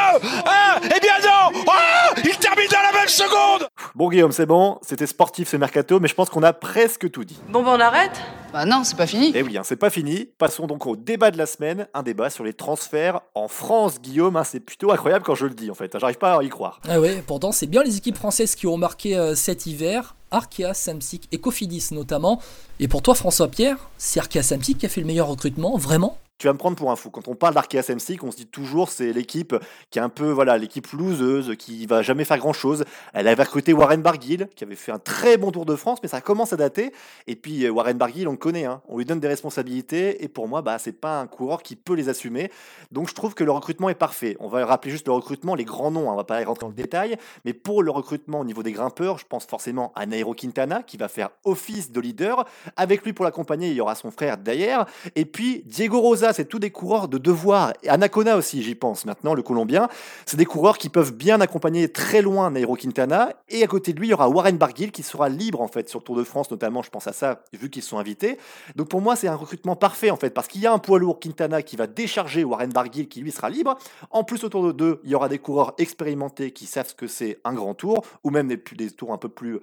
1, 0.85 0.97
et 0.97 1.00
bien 1.00 1.12
non 1.25 1.61
Oh 1.67 2.20
Il 2.23 2.37
termine 2.37 2.69
dans 2.70 2.93
la 2.93 2.99
même 3.00 3.08
seconde 3.08 3.67
Bon 3.94 4.11
Guillaume, 4.11 4.32
c'est 4.32 4.44
bon, 4.47 4.79
c'était 4.82 5.06
sportif 5.06 5.49
ce 5.49 5.56
mercato, 5.56 6.00
mais 6.00 6.08
je 6.08 6.14
pense 6.14 6.29
qu'on 6.29 6.43
a 6.43 6.53
presque 6.53 7.11
tout 7.11 7.25
dit. 7.25 7.38
Bon, 7.49 7.62
ben 7.62 7.70
on 7.76 7.81
arrête 7.81 8.20
Bah 8.53 8.67
non, 8.67 8.85
c'est 8.85 8.97
pas 8.97 9.06
fini. 9.06 9.35
Et 9.35 9.43
oui, 9.43 9.56
hein, 9.56 9.62
c'est 9.64 9.76
pas 9.76 9.88
fini. 9.88 10.29
Passons 10.37 10.67
donc 10.67 10.87
au 10.87 10.97
débat 10.97 11.31
de 11.31 11.38
la 11.38 11.47
semaine, 11.47 11.87
un 11.94 12.03
débat 12.03 12.29
sur 12.29 12.44
les 12.44 12.53
transferts 12.53 13.20
en 13.35 13.49
France, 13.49 13.99
Guillaume. 14.03 14.37
hein, 14.37 14.44
c'est 14.44 14.61
plutôt 14.61 14.93
incroyable 14.93 15.25
quand 15.25 15.35
je 15.35 15.45
le 15.46 15.54
dis 15.54 15.70
en 15.70 15.75
fait. 15.75 15.96
J'arrive 15.98 16.19
pas 16.19 16.38
à 16.38 16.43
y 16.43 16.48
croire. 16.48 16.81
Ah 16.88 17.00
ouais, 17.00 17.22
pourtant 17.26 17.52
c'est 17.52 17.66
bien 17.66 17.82
les 17.82 17.96
équipes 17.96 18.16
françaises 18.16 18.54
qui 18.54 18.66
ont 18.66 18.76
marqué 18.76 19.16
euh, 19.16 19.34
cet 19.34 19.66
hiver. 19.66 20.16
Arkea, 20.31 20.75
Samsic 20.75 21.28
et 21.32 21.38
Cofidis 21.38 21.88
notamment. 21.93 22.40
Et 22.81 22.88
pour 22.88 23.02
toi 23.02 23.14
François 23.14 23.49
Pierre, 23.49 23.90
c'est 23.99 24.20
Arkea 24.20 24.43
Samsic 24.43 24.78
qui 24.78 24.87
a 24.87 24.88
fait 24.88 25.00
le 25.00 25.06
meilleur 25.06 25.28
recrutement, 25.28 25.76
vraiment? 25.76 26.19
Tu 26.38 26.49
vas 26.49 26.52
me 26.52 26.58
prendre 26.58 26.76
pour 26.76 26.90
un 26.90 26.96
fou. 26.96 27.08
Quand 27.08 27.28
on 27.28 27.34
parle 27.34 27.55
d'Arkea 27.55 27.81
Samsic, 27.81 28.23
on 28.23 28.31
se 28.31 28.37
dit 28.37 28.46
toujours 28.46 28.90
c'est 28.90 29.11
l'équipe 29.14 29.56
qui 29.90 29.99
est 29.99 30.02
un 30.02 30.11
peu 30.11 30.31
voilà 30.31 30.58
l'équipe 30.58 30.87
loseuse, 30.93 31.56
qui 31.58 31.87
va 31.87 32.02
jamais 32.02 32.27
faire 32.27 32.36
grand 32.36 32.53
chose. 32.53 32.84
Elle 33.15 33.27
avait 33.27 33.44
recruté 33.44 33.72
Warren 33.72 34.03
Barguil, 34.03 34.46
qui 34.55 34.62
avait 34.62 34.77
fait 34.77 34.93
un 34.93 34.98
très 34.98 35.39
bon 35.39 35.51
Tour 35.51 35.65
de 35.65 35.74
France, 35.77 35.98
mais 36.03 36.10
ça 36.10 36.20
commence 36.20 36.53
à 36.53 36.56
dater. 36.56 36.93
Et 37.27 37.36
puis 37.36 37.65
euh, 37.65 37.70
Warren 37.70 37.96
Barguil, 37.96 38.29
on 38.29 38.32
le 38.32 38.36
connaît, 38.36 38.67
hein. 38.67 38.82
on 38.86 38.98
lui 38.98 39.06
donne 39.06 39.19
des 39.19 39.29
responsabilités, 39.29 40.22
et 40.22 40.29
pour 40.29 40.46
moi, 40.46 40.60
bah 40.60 40.79
c'est 40.79 40.93
pas 40.93 41.20
un 41.20 41.27
coureur 41.27 41.62
qui 41.62 41.74
peut 41.74 41.94
les 41.94 42.10
assumer. 42.10 42.51
Donc 42.93 43.08
je 43.08 43.15
trouve 43.15 43.32
que 43.32 43.43
le 43.43 43.51
recrutement 43.51 43.89
est 43.89 43.94
parfait. 43.94 44.36
On 44.39 44.48
va 44.48 44.67
rappeler 44.67 44.91
juste 44.91 45.06
le 45.06 45.15
recrutement, 45.15 45.55
les 45.55 45.65
grands 45.65 45.91
noms, 45.91 46.10
hein, 46.10 46.12
on 46.12 46.17
va 46.17 46.24
pas 46.24 46.44
rentrer 46.44 46.67
dans 46.67 46.69
le 46.69 46.74
détail, 46.74 47.17
mais 47.46 47.55
pour 47.55 47.82
le 47.82 47.91
recrutement 47.91 48.41
au 48.41 48.44
niveau 48.44 48.62
des 48.62 48.72
grimpeurs, 48.72 49.17
je 49.17 49.24
pense 49.27 49.46
forcément 49.46 49.91
à 49.94 50.05
Nairo 50.17 50.35
Quintana, 50.35 50.82
qui 50.82 50.96
va 50.96 51.08
faire 51.08 51.31
office 51.44 51.93
de 51.93 52.01
leader. 52.01 52.46
Avec 52.77 53.05
lui 53.05 53.13
pour 53.13 53.25
l'accompagner, 53.25 53.69
il 53.69 53.75
y 53.75 53.81
aura 53.81 53.94
son 53.94 54.11
frère 54.11 54.39
d'ailleurs. 54.39 54.87
Et 55.15 55.27
puis 55.27 55.63
Diego 55.67 56.01
Rosa, 56.01 56.32
c'est 56.32 56.46
tous 56.46 56.58
des 56.58 56.70
coureurs 56.70 57.08
de 57.08 57.19
devoir. 57.19 57.73
Et 57.82 57.89
Anacona 57.89 58.37
aussi, 58.37 58.63
j'y 58.63 58.75
pense 58.75 59.05
maintenant, 59.05 59.35
le 59.35 59.43
Colombien. 59.43 59.89
C'est 60.25 60.37
des 60.37 60.46
coureurs 60.46 60.79
qui 60.79 60.89
peuvent 60.89 61.13
bien 61.13 61.41
accompagner 61.41 61.89
très 61.89 62.23
loin 62.23 62.51
Nairo 62.51 62.77
Quintana. 62.77 63.35
Et 63.49 63.63
à 63.63 63.67
côté 63.67 63.93
de 63.93 64.01
lui, 64.01 64.08
il 64.08 64.11
y 64.11 64.15
aura 64.15 64.29
Warren 64.29 64.56
Barguil 64.56 64.91
qui 64.91 65.03
sera 65.03 65.29
libre 65.29 65.61
en 65.61 65.69
fait 65.69 65.89
sur 65.89 66.01
le 66.01 66.05
Tour 66.05 66.17
de 66.17 66.25
France, 66.25 66.51
notamment, 66.51 66.82
je 66.82 66.91
pense 66.91 67.06
à 67.06 67.13
ça, 67.13 67.43
vu 67.53 67.69
qu'ils 67.69 67.82
sont 67.82 67.99
invités. 67.99 68.39
Donc 68.75 68.89
pour 68.89 69.01
moi, 69.01 69.17
c'est 69.17 69.29
un 69.29 69.35
recrutement 69.35 69.77
parfait 69.77 70.11
en 70.11 70.17
fait, 70.17 70.31
parce 70.31 70.49
qu'il 70.49 70.61
y 70.61 70.67
a 70.67 70.73
un 70.73 70.79
poids 70.79 70.99
lourd 70.99 71.20
Quintana 71.20 71.63
qui 71.63 71.77
va 71.77 71.87
décharger 71.87 72.44
Warren 72.44 72.70
Barguil 72.70 73.08
qui 73.08 73.20
lui 73.20 73.32
sera 73.32 73.51
libre. 73.51 73.77
En 74.11 74.25
plus, 74.25 74.44
autour 74.44 74.67
de 74.67 74.73
deux, 74.73 75.01
il 75.05 75.11
y 75.11 75.15
aura 75.15 75.29
des 75.29 75.39
coureurs 75.39 75.75
expérimentés 75.79 76.53
qui 76.53 76.67
savent 76.67 76.89
ce 76.89 76.94
que 76.94 77.06
c'est 77.06 77.41
un 77.44 77.55
grand 77.55 77.75
tour, 77.75 78.05
ou 78.25 78.31
même 78.31 78.49
des, 78.49 78.63
des 78.77 78.91
tours 78.91 79.13
un 79.13 79.19
peu 79.19 79.29
plus 79.29 79.61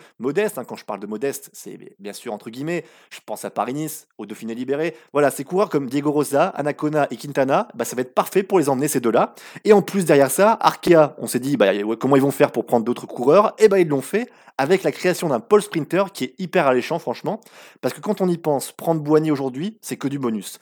hein. 0.57 0.63
Quand 0.63 0.75
je 0.75 0.85
parle 0.85 0.99
de 0.99 1.07
modeste, 1.07 1.49
c'est 1.53 1.77
bien 1.99 2.13
sûr 2.13 2.33
entre 2.33 2.49
guillemets, 2.49 2.83
je 3.09 3.19
pense 3.25 3.45
à 3.45 3.49
Paris-Nice, 3.49 4.07
au 4.17 4.25
Dauphiné 4.25 4.55
libéré. 4.55 4.95
Voilà, 5.11 5.31
ces 5.31 5.43
coureurs 5.43 5.69
comme 5.69 5.89
Diego 5.89 6.11
Rosa, 6.11 6.47
Anacona 6.49 7.07
et 7.11 7.17
Quintana, 7.17 7.67
bah, 7.75 7.85
ça 7.85 7.95
va 7.95 8.01
être 8.01 8.13
parfait 8.13 8.43
pour 8.43 8.59
les 8.59 8.69
emmener 8.69 8.87
ces 8.87 8.99
deux-là. 8.99 9.35
Et 9.63 9.73
en 9.73 9.81
plus, 9.81 10.05
derrière 10.05 10.31
ça, 10.31 10.57
Arkea, 10.59 11.15
on 11.17 11.27
s'est 11.27 11.39
dit 11.39 11.57
bah, 11.57 11.71
comment 11.99 12.15
ils 12.15 12.21
vont 12.21 12.31
faire 12.31 12.51
pour 12.51 12.65
prendre 12.65 12.85
d'autres 12.85 13.07
coureurs? 13.07 13.55
Et 13.57 13.67
ben 13.67 13.77
ils 13.77 13.87
l'ont 13.87 14.01
fait 14.01 14.29
avec 14.57 14.83
la 14.83 14.91
création 14.91 15.29
d'un 15.29 15.39
pole 15.39 15.61
sprinter 15.61 16.11
qui 16.13 16.25
est 16.25 16.33
hyper 16.37 16.67
alléchant, 16.67 16.99
franchement. 16.99 17.41
Parce 17.81 17.93
que 17.93 18.01
quand 18.01 18.21
on 18.21 18.27
y 18.27 18.37
pense, 18.37 18.71
prendre 18.71 19.01
Boigny 19.01 19.31
aujourd'hui, 19.31 19.77
c'est 19.81 19.97
que 19.97 20.07
du 20.07 20.19
bonus. 20.19 20.59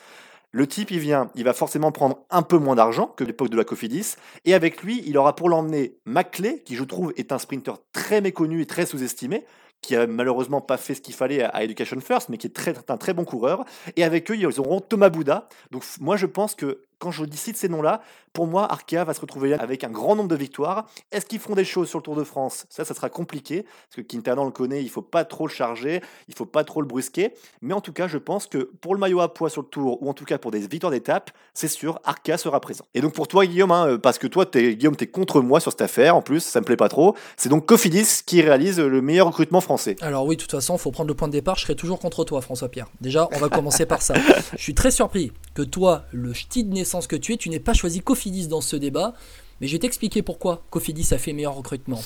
Le 0.54 0.68
type, 0.68 0.92
il 0.92 1.00
vient, 1.00 1.30
il 1.36 1.46
va 1.46 1.54
forcément 1.54 1.94
prendre 1.94 2.26
un 2.30 2.42
peu 2.42 2.58
moins 2.58 2.76
d'argent 2.76 3.08
que 3.08 3.24
l'époque 3.24 3.50
de 3.50 3.56
la 3.56 3.64
Cofidis. 3.64 4.16
Et 4.44 4.54
avec 4.54 4.84
lui, 4.84 5.02
il 5.06 5.18
aura 5.18 5.34
pour 5.34 5.48
l'emmener 5.48 5.96
Maclay, 6.06 6.62
qui 6.66 6.76
je 6.76 6.84
trouve 6.84 7.14
est 7.16 7.32
un 7.32 7.40
sprinter 7.40 7.74
très 7.94 8.20
méconnu 8.20 8.62
et 8.62 8.66
très 8.66 8.86
sous-estimé, 8.86 9.46
qui 9.82 9.96
a 9.96 10.06
malheureusement 10.08 10.62
pas 10.62 10.78
fait 10.78 10.94
ce 10.94 11.02
qu'il 11.02 11.16
fallait 11.16 11.44
à 11.44 11.64
Education 11.64 12.00
First, 12.00 12.30
mais 12.30 12.38
qui 12.38 12.48
est 12.48 12.90
un 12.90 12.98
très 12.98 13.14
bon 13.14 13.26
coureur. 13.26 13.66
Et 13.96 14.04
avec 14.04 14.30
eux, 14.30 14.38
ils 14.38 14.60
auront 14.60 14.80
Thomas 14.80 15.10
Bouda. 15.10 15.48
Donc 15.72 15.84
moi, 16.00 16.18
je 16.18 16.28
pense 16.28 16.56
que 16.56 16.82
quand 17.00 17.12
je 17.12 17.26
cite 17.32 17.58
ces 17.58 17.68
noms-là, 17.68 18.02
pour 18.34 18.48
moi, 18.48 18.72
Arkea 18.72 19.04
va 19.04 19.14
se 19.14 19.20
retrouver 19.20 19.54
avec 19.54 19.84
un 19.84 19.90
grand 19.90 20.16
nombre 20.16 20.30
de 20.30 20.36
victoires. 20.36 20.88
Est-ce 21.12 21.26
qu'ils 21.26 21.40
font 21.40 21.54
des 21.54 21.66
choses 21.66 21.90
sur 21.90 22.00
le 22.00 22.04
Tour 22.04 22.16
de 22.16 22.24
France? 22.24 22.66
Ça, 22.70 22.86
ça 22.86 22.94
sera 22.94 23.10
compliqué, 23.10 23.64
parce 23.64 23.98
que 23.98 24.02
Quintana, 24.02 24.42
on 24.42 24.46
le 24.46 24.52
connaît, 24.52 24.82
il 24.82 24.90
faut 24.90 25.02
pas 25.02 25.26
trop 25.26 25.48
le 25.48 25.52
charger, 25.52 26.02
il 26.30 26.36
faut 26.36 26.46
pas 26.46 26.64
trop 26.64 26.82
le 26.82 26.88
brusquer. 26.88 27.34
Mais 27.62 27.74
en 27.74 27.82
tout 27.82 27.92
cas, 27.92 28.08
je 28.08 28.18
pense 28.18 28.48
que 28.48 28.70
pour 28.80 28.94
le 28.94 29.00
maillot 29.00 29.20
à 29.20 29.34
poids 29.34 29.50
sur 29.50 29.64
le 29.64 29.68
Tour, 29.68 30.02
ou 30.02 30.10
en 30.10 30.14
tout 30.14 30.24
cas 30.24 30.38
pour 30.38 30.52
des 30.52 30.60
victoires 30.60 30.92
d'étape, 30.92 31.32
c'est 31.54 31.68
sûr, 31.68 32.00
Arkea 32.06 32.38
sera 32.38 32.62
présent. 32.62 32.86
Et 32.94 33.02
donc 33.02 33.14
pour 33.14 33.28
toi, 33.28 33.46
Guillaume, 33.46 33.72
hein, 33.72 33.98
parce 34.02 34.18
que 34.18 34.28
toi, 34.28 34.46
es, 34.54 34.76
Guillaume, 34.76 34.96
tu 34.96 35.04
es 35.04 35.08
contre 35.08 35.42
moi 35.42 35.60
sur 35.60 35.72
cette 35.72 35.82
affaire, 35.82 36.16
en 36.16 36.22
plus, 36.22 36.40
ça 36.40 36.62
me 36.62 36.66
plaît 36.66 36.78
pas 36.78 36.90
trop, 36.90 37.16
c'est 37.36 37.50
donc 37.50 37.66
Cofidis 37.66 38.22
qui 38.26 38.42
réalise 38.42 38.80
le 38.80 39.02
meilleur 39.02 39.28
recrutement 39.28 39.62
français. 39.62 39.98
Alors 40.02 40.26
oui, 40.26 40.38
de 40.38 40.42
toute 40.42 40.52
façon, 40.52 40.76
il 40.76 40.80
faut 40.80 40.92
prendre 40.92 41.10
le 41.10 41.16
point 41.16 41.28
de 41.28 41.34
départ, 41.34 41.58
je 41.58 41.64
serai 41.64 41.76
toujours 41.76 42.00
contre 42.00 42.24
toi, 42.24 42.42
François-Pierre. 42.42 42.88
Déjà, 43.02 43.28
on 43.34 43.40
va 43.40 43.50
commencer 43.50 43.86
par 43.86 44.02
ça. 44.02 44.14
Je 44.58 44.64
suis 44.64 44.76
très 44.76 44.92
surpris 44.92 45.32
que 45.54 45.62
toi, 45.62 46.04
le 46.12 46.34
ch'ti 46.34 46.64
de 46.64 46.74
naissance 46.74 47.08
que 47.08 47.16
tu 47.16 47.34
es, 47.34 47.38
tu 47.38 47.50
n'aies 47.50 47.60
pas 47.60 47.74
choisi 47.74 48.00
Cofidis 48.02 48.21
dans 48.30 48.62
ce 48.62 48.76
débat. 48.76 49.14
Mais 49.60 49.68
je 49.68 49.74
vais 49.74 49.80
t'expliquer 49.80 50.22
pourquoi 50.22 50.64
Cofidis 50.70 51.14
a 51.14 51.18
fait 51.18 51.34
meilleur 51.34 51.56
recrutement. 51.56 52.02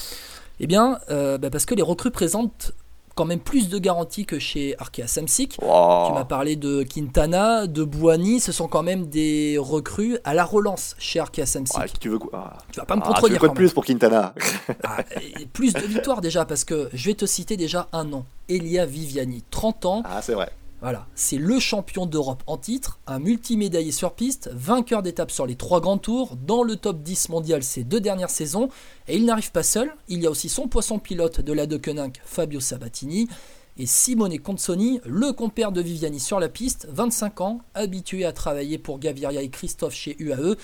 Eh 0.59 0.67
bien, 0.67 0.99
euh, 1.09 1.37
bah, 1.37 1.49
parce 1.49 1.65
que 1.65 1.75
les 1.75 1.81
recrues 1.81 2.11
présentent 2.11 2.73
quand 3.15 3.25
même 3.25 3.39
plus 3.39 3.69
de 3.69 3.79
garanties 3.79 4.25
que 4.25 4.39
chez 4.39 4.75
Arkea 4.77 5.07
Samsic. 5.07 5.57
Tu 5.57 5.65
m'as 5.65 6.25
parlé 6.25 6.57
de 6.57 6.83
Quintana, 6.83 7.65
de 7.65 7.83
Bouani, 7.85 8.41
ce 8.41 8.51
sont 8.51 8.67
quand 8.67 8.83
même 8.83 9.07
des 9.07 9.55
recrues 9.57 10.17
à 10.25 10.33
la 10.33 10.43
relance 10.43 10.95
chez 10.99 11.21
Arkea 11.21 11.45
Samsic. 11.45 11.97
tu 11.97 12.09
veux 12.09 12.19
quoi? 12.19 12.53
Tu 12.73 12.79
vas 12.79 12.85
pas 12.85 12.97
me 12.97 13.01
ah, 13.03 13.07
contredire. 13.07 13.39
Tu 13.39 13.47
veux 13.47 13.53
plus 13.53 13.73
pour 13.73 13.85
Quintana? 13.85 14.33
Ah, 14.83 14.97
Plus 15.53 15.73
de 15.73 15.81
victoires 15.81 16.19
déjà, 16.19 16.43
parce 16.43 16.65
que 16.65 16.89
je 16.93 17.05
vais 17.05 17.13
te 17.13 17.25
citer 17.25 17.55
déjà 17.55 17.87
un 17.93 18.03
nom. 18.03 18.25
Elia 18.49 18.85
Viviani, 18.85 19.43
30 19.49 19.85
ans. 19.85 20.03
Ah, 20.05 20.21
c'est 20.21 20.33
vrai. 20.33 20.51
Voilà, 20.85 21.07
c'est 21.15 21.39
le 21.39 21.59
champion 21.59 22.05
d'Europe 22.05 22.43
en 22.45 22.57
titre, 22.57 22.99
un 23.07 23.17
multimédaillé 23.17 23.91
sur 23.91 24.13
piste, 24.13 24.51
vainqueur 24.53 25.01
d'étapes 25.01 25.31
sur 25.31 25.47
les 25.47 25.55
trois 25.55 25.81
grands 25.81 25.97
tours, 25.97 26.35
dans 26.35 26.61
le 26.61 26.75
top 26.75 27.01
10 27.01 27.29
mondial 27.29 27.63
ces 27.63 27.83
deux 27.83 27.99
dernières 27.99 28.29
saisons, 28.29 28.69
et 29.07 29.15
il 29.15 29.25
n'arrive 29.25 29.51
pas 29.51 29.63
seul, 29.63 29.91
il 30.09 30.21
y 30.21 30.27
a 30.27 30.29
aussi 30.29 30.47
son 30.47 30.67
poisson 30.67 30.99
pilote 30.99 31.41
de 31.41 31.53
la 31.53 31.65
Deceuninck, 31.65 32.21
Fabio 32.23 32.59
Sabatini, 32.59 33.27
et 33.79 33.87
Simone 33.87 34.37
Consoni, 34.37 35.01
le 35.07 35.33
compère 35.33 35.71
de 35.71 35.81
Viviani 35.81 36.19
sur 36.19 36.39
la 36.39 36.49
piste, 36.49 36.87
25 36.91 37.41
ans, 37.41 37.61
habitué 37.73 38.23
à 38.23 38.31
travailler 38.31 38.77
pour 38.77 38.99
Gaviria 38.99 39.41
et 39.41 39.49
Christophe 39.49 39.95
chez 39.95 40.15
UAE, 40.19 40.55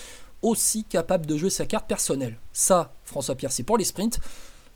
aussi 0.44 0.84
capable 0.84 1.26
de 1.26 1.36
jouer 1.36 1.50
sa 1.50 1.66
carte 1.66 1.88
personnelle. 1.88 2.38
Ça, 2.54 2.94
François 3.06 3.34
Pierre, 3.34 3.52
c'est 3.52 3.64
pour 3.64 3.80
les 3.80 3.86
sprints 3.86 4.20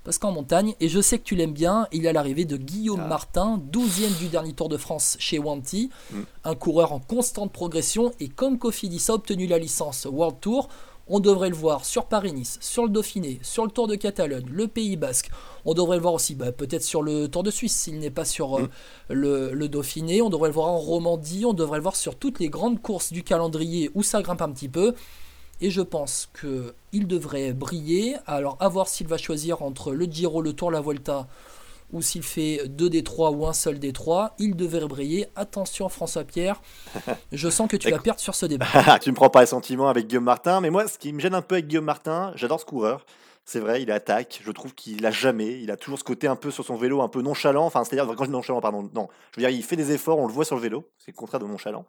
parce 0.05 0.19
qu'en 0.19 0.31
montagne, 0.31 0.75
et 0.79 0.87
je 0.87 1.01
sais 1.01 1.17
que 1.17 1.23
tu 1.23 1.35
l'aimes 1.35 1.51
bien, 1.51 1.87
il 1.91 2.03
y 2.03 2.07
a 2.07 2.13
l'arrivée 2.13 2.45
de 2.45 2.55
Guillaume 2.55 3.01
ah. 3.03 3.07
Martin, 3.07 3.61
12e 3.71 4.17
du 4.19 4.27
dernier 4.27 4.53
Tour 4.53 4.69
de 4.69 4.77
France 4.77 5.17
chez 5.19 5.39
Wanty, 5.39 5.89
mm. 6.11 6.21
un 6.45 6.55
coureur 6.55 6.93
en 6.93 6.99
constante 6.99 7.51
progression, 7.51 8.13
et 8.19 8.29
comme 8.29 8.59
Cofidis 8.59 9.03
a 9.09 9.13
obtenu 9.13 9.47
la 9.47 9.57
licence 9.57 10.07
World 10.09 10.39
Tour, 10.39 10.69
on 11.07 11.19
devrait 11.19 11.49
le 11.49 11.55
voir 11.55 11.85
sur 11.85 12.05
Paris-Nice, 12.05 12.57
sur 12.61 12.83
le 12.83 12.89
Dauphiné, 12.89 13.39
sur 13.41 13.65
le 13.65 13.71
Tour 13.71 13.87
de 13.87 13.95
Catalogne, 13.95 14.45
le 14.49 14.67
Pays 14.67 14.95
Basque. 14.95 15.29
On 15.65 15.73
devrait 15.73 15.97
le 15.97 16.01
voir 16.01 16.13
aussi 16.13 16.35
bah, 16.35 16.51
peut-être 16.51 16.83
sur 16.83 17.01
le 17.01 17.27
Tour 17.27 17.43
de 17.43 17.51
Suisse 17.51 17.75
s'il 17.75 17.99
n'est 17.99 18.11
pas 18.11 18.25
sur 18.25 18.57
euh, 18.57 18.63
mm. 18.63 19.13
le, 19.13 19.53
le, 19.53 19.69
Dauphiné. 19.69 20.21
On 20.21 20.29
devrait 20.29 20.49
le 20.49 20.55
voir 20.55 20.67
en 20.67 20.77
Romandie. 20.77 21.45
On 21.45 21.53
devrait 21.53 21.77
le 21.77 21.83
voir 21.83 21.95
sur 21.95 22.15
toutes 22.15 22.39
les 22.39 22.49
grandes 22.49 22.81
courses 22.81 23.11
du 23.11 23.23
calendrier 23.23 23.91
où 23.93 24.01
ça 24.01 24.21
grimpe 24.21 24.41
un 24.41 24.51
petit 24.51 24.69
peu. 24.69 24.95
Et 25.61 25.69
je 25.69 25.81
pense 25.81 26.29
qu'il 26.39 27.07
devrait 27.07 27.53
briller. 27.53 28.15
Alors, 28.27 28.57
à 28.59 28.67
voir 28.67 28.87
s'il 28.87 29.07
va 29.07 29.17
choisir 29.17 29.61
entre 29.61 29.93
le 29.93 30.05
Giro, 30.05 30.41
le 30.41 30.53
Tour, 30.53 30.71
la 30.71 30.81
Volta, 30.81 31.27
ou 31.93 32.01
s'il 32.01 32.23
fait 32.23 32.67
deux 32.67 32.89
des 32.89 33.03
trois 33.03 33.31
ou 33.31 33.47
un 33.47 33.53
seul 33.53 33.79
des 33.79 33.93
trois. 33.93 34.35
Il 34.37 34.55
devrait 34.55 34.85
briller. 34.85 35.27
Attention, 35.35 35.87
François 35.89 36.23
Pierre. 36.23 36.61
Je 37.31 37.49
sens 37.49 37.69
que 37.69 37.77
tu 37.77 37.89
vas 37.89 37.99
perdre 37.99 38.19
sur 38.19 38.35
ce 38.35 38.45
débat. 38.45 38.67
tu 39.01 39.11
me 39.11 39.15
prends 39.15 39.29
pas 39.29 39.41
les 39.41 39.47
sentiments 39.47 39.87
avec 39.87 40.07
Guillaume 40.07 40.25
Martin. 40.25 40.61
Mais 40.61 40.69
moi, 40.69 40.87
ce 40.87 40.97
qui 40.97 41.13
me 41.13 41.19
gêne 41.19 41.35
un 41.35 41.41
peu 41.41 41.55
avec 41.55 41.67
Guillaume 41.67 41.85
Martin, 41.85 42.31
j'adore 42.35 42.59
ce 42.59 42.65
coureur. 42.65 43.05
C'est 43.47 43.59
vrai, 43.59 43.83
il 43.83 43.91
attaque. 43.91 44.41
Je 44.43 44.51
trouve 44.51 44.73
qu'il 44.73 45.05
a 45.05 45.11
jamais. 45.11 45.61
Il 45.61 45.69
a 45.69 45.77
toujours 45.77 45.99
ce 45.99 46.03
côté 46.03 46.25
un 46.25 46.35
peu 46.35 46.49
sur 46.49 46.65
son 46.65 46.75
vélo, 46.77 47.01
un 47.03 47.07
peu 47.07 47.21
nonchalant. 47.21 47.63
Enfin, 47.63 47.83
c'est-à-dire, 47.83 48.11
quand 48.15 48.23
je 48.23 48.29
dis 48.29 48.33
nonchalant, 48.33 48.59
pardon, 48.59 48.89
non. 48.95 49.07
Je 49.31 49.39
veux 49.39 49.47
dire, 49.47 49.55
il 49.55 49.63
fait 49.63 49.75
des 49.75 49.91
efforts, 49.91 50.17
on 50.17 50.25
le 50.25 50.33
voit 50.33 50.45
sur 50.45 50.55
le 50.55 50.63
vélo. 50.63 50.89
C'est 50.97 51.11
le 51.11 51.15
contraire 51.15 51.39
de 51.39 51.45
nonchalant. 51.45 51.85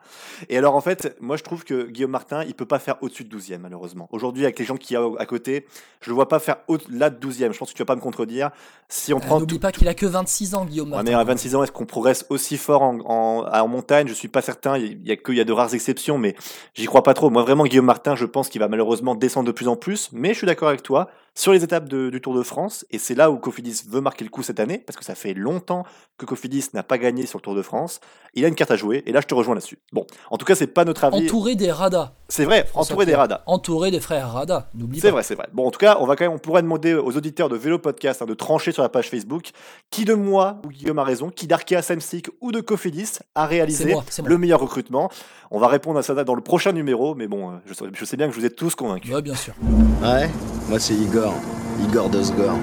Et 0.50 0.58
alors, 0.58 0.74
en 0.74 0.82
fait, 0.82 1.16
moi, 1.18 1.38
je 1.38 1.42
trouve 1.42 1.64
que 1.64 1.84
Guillaume 1.84 2.10
Martin, 2.10 2.44
il 2.44 2.52
peut 2.54 2.66
pas 2.66 2.78
faire 2.78 2.96
au-dessus 3.00 3.24
de 3.24 3.34
12e, 3.34 3.56
malheureusement. 3.56 4.06
Aujourd'hui, 4.12 4.44
avec 4.44 4.58
les 4.58 4.66
gens 4.66 4.76
qui 4.76 4.92
y 4.92 4.96
a 4.98 5.08
à 5.18 5.24
côté, 5.24 5.66
je 6.02 6.10
le 6.10 6.14
vois 6.14 6.28
pas 6.28 6.40
faire 6.40 6.56
au-delà 6.68 7.08
de 7.08 7.26
12e. 7.26 7.54
Je 7.54 7.58
pense 7.58 7.70
que 7.70 7.74
tu 7.74 7.82
vas 7.82 7.86
pas 7.86 7.96
me 7.96 8.02
contredire. 8.02 8.50
Si 8.90 9.14
on 9.14 9.16
euh, 9.16 9.20
prend. 9.20 9.40
N'oublie 9.40 9.58
pas 9.58 9.72
qu'il 9.72 9.88
a 9.88 9.94
que 9.94 10.04
26 10.04 10.56
ans, 10.56 10.66
Guillaume 10.66 10.90
Martin. 10.90 11.04
mais 11.10 11.14
à 11.14 11.24
26 11.24 11.54
ans, 11.54 11.62
est-ce 11.62 11.72
qu'on 11.72 11.86
progresse 11.86 12.26
aussi 12.28 12.58
fort 12.58 12.82
en, 12.82 12.98
en, 13.00 13.68
montagne? 13.68 14.08
Je 14.08 14.12
suis 14.12 14.28
pas 14.28 14.42
certain. 14.42 14.76
Il 14.76 15.08
y 15.08 15.10
a, 15.10 15.16
que, 15.16 15.32
il 15.32 15.38
y 15.38 15.40
a 15.40 15.44
de 15.44 15.52
rares 15.52 15.72
exceptions, 15.72 16.18
mais 16.18 16.36
j'y 16.74 16.84
crois 16.84 17.02
pas 17.02 17.14
trop. 17.14 17.30
Moi, 17.30 17.42
vraiment, 17.42 17.64
Guillaume 17.64 17.86
Martin, 17.86 18.14
je 18.14 18.26
pense 18.26 18.50
qu'il 18.50 18.60
va 18.60 18.68
malheureusement 18.68 19.14
descendre 19.14 19.46
de 19.46 19.52
plus 19.52 19.68
en 19.68 19.76
plus. 19.76 20.10
Mais 20.12 20.34
je 20.34 20.38
suis 20.38 20.46
d'accord 20.46 20.68
avec 20.68 20.82
toi 20.82 21.08
sur 21.36 21.52
les 21.52 21.62
étapes 21.62 21.88
du 21.88 22.20
Tour 22.20 22.34
de 22.34 22.42
France, 22.42 22.86
et 22.90 22.98
c'est 22.98 23.14
là 23.14 23.30
où 23.30 23.36
Cofidis 23.36 23.82
veut 23.88 24.00
marquer 24.00 24.24
le 24.24 24.30
coup 24.30 24.42
cette 24.42 24.58
année, 24.58 24.78
parce 24.78 24.96
que 24.96 25.04
ça 25.04 25.14
fait 25.14 25.34
longtemps 25.34 25.84
que 26.16 26.24
Cofidis 26.24 26.70
n'a 26.72 26.82
pas 26.82 26.96
gagné 26.96 27.26
sur 27.26 27.38
le 27.38 27.42
Tour 27.42 27.54
de 27.54 27.60
France. 27.60 28.00
Il 28.32 28.44
a 28.44 28.48
une 28.48 28.54
carte 28.54 28.70
à 28.70 28.76
jouer, 28.76 29.02
et 29.06 29.12
là 29.12 29.20
je 29.20 29.26
te 29.26 29.34
rejoins 29.34 29.54
là-dessus. 29.54 29.78
Bon, 29.92 30.06
en 30.30 30.38
tout 30.38 30.46
cas, 30.46 30.54
c'est 30.54 30.66
pas 30.66 30.86
notre 30.86 31.04
avis. 31.04 31.26
Entouré 31.26 31.54
des 31.54 31.70
Radas. 31.70 32.12
C'est 32.28 32.46
vrai, 32.46 32.66
entouré 32.74 33.04
des 33.04 33.14
Radas. 33.14 33.42
Entouré 33.46 33.90
des 33.90 34.00
frères 34.00 34.32
Rada, 34.32 34.70
n'oublie 34.74 34.98
pas. 34.98 35.06
C'est 35.06 35.10
vrai, 35.10 35.22
c'est 35.22 35.34
vrai. 35.34 35.46
Bon, 35.52 35.66
en 35.66 35.70
tout 35.70 35.78
cas, 35.78 35.98
on 36.00 36.06
va 36.06 36.16
quand 36.16 36.24
même, 36.24 36.32
on 36.32 36.38
pourrait 36.38 36.62
demander 36.62 36.94
aux 36.94 37.16
auditeurs 37.16 37.50
de 37.50 37.56
Vélo 37.56 37.78
Podcast 37.78 38.22
hein, 38.22 38.26
de 38.26 38.34
trancher 38.34 38.72
sur 38.72 38.82
la 38.82 38.88
page 38.88 39.10
Facebook 39.10 39.50
qui 39.90 40.06
de 40.06 40.14
moi 40.14 40.62
ou 40.64 40.70
Guillaume 40.70 40.98
a 40.98 41.04
raison, 41.04 41.30
qui 41.30 41.46
d'Arkea 41.46 41.82
Samsic 41.82 42.28
ou 42.40 42.50
de 42.50 42.60
Cofidis 42.60 43.18
a 43.34 43.46
réalisé 43.46 43.94
le 44.24 44.38
meilleur 44.38 44.60
recrutement? 44.60 45.10
On 45.50 45.58
va 45.58 45.68
répondre 45.68 45.98
à 45.98 46.02
ça 46.02 46.14
dans 46.24 46.34
le 46.34 46.40
prochain 46.40 46.72
numéro, 46.72 47.14
mais 47.14 47.28
bon, 47.28 47.50
euh, 47.50 47.54
je 47.94 48.04
sais, 48.04 48.16
bien 48.16 48.28
que 48.28 48.34
vous 48.34 48.44
êtes 48.44 48.56
tous 48.56 48.74
convaincus. 48.74 49.14
Ouais, 49.14 49.22
bien 49.22 49.34
sûr. 49.34 49.54
Ouais, 50.02 50.28
moi 50.68 50.78
c'est 50.78 50.94
Igor. 50.94 51.34
Igor 51.84 52.08
Dosgor. 52.10 52.56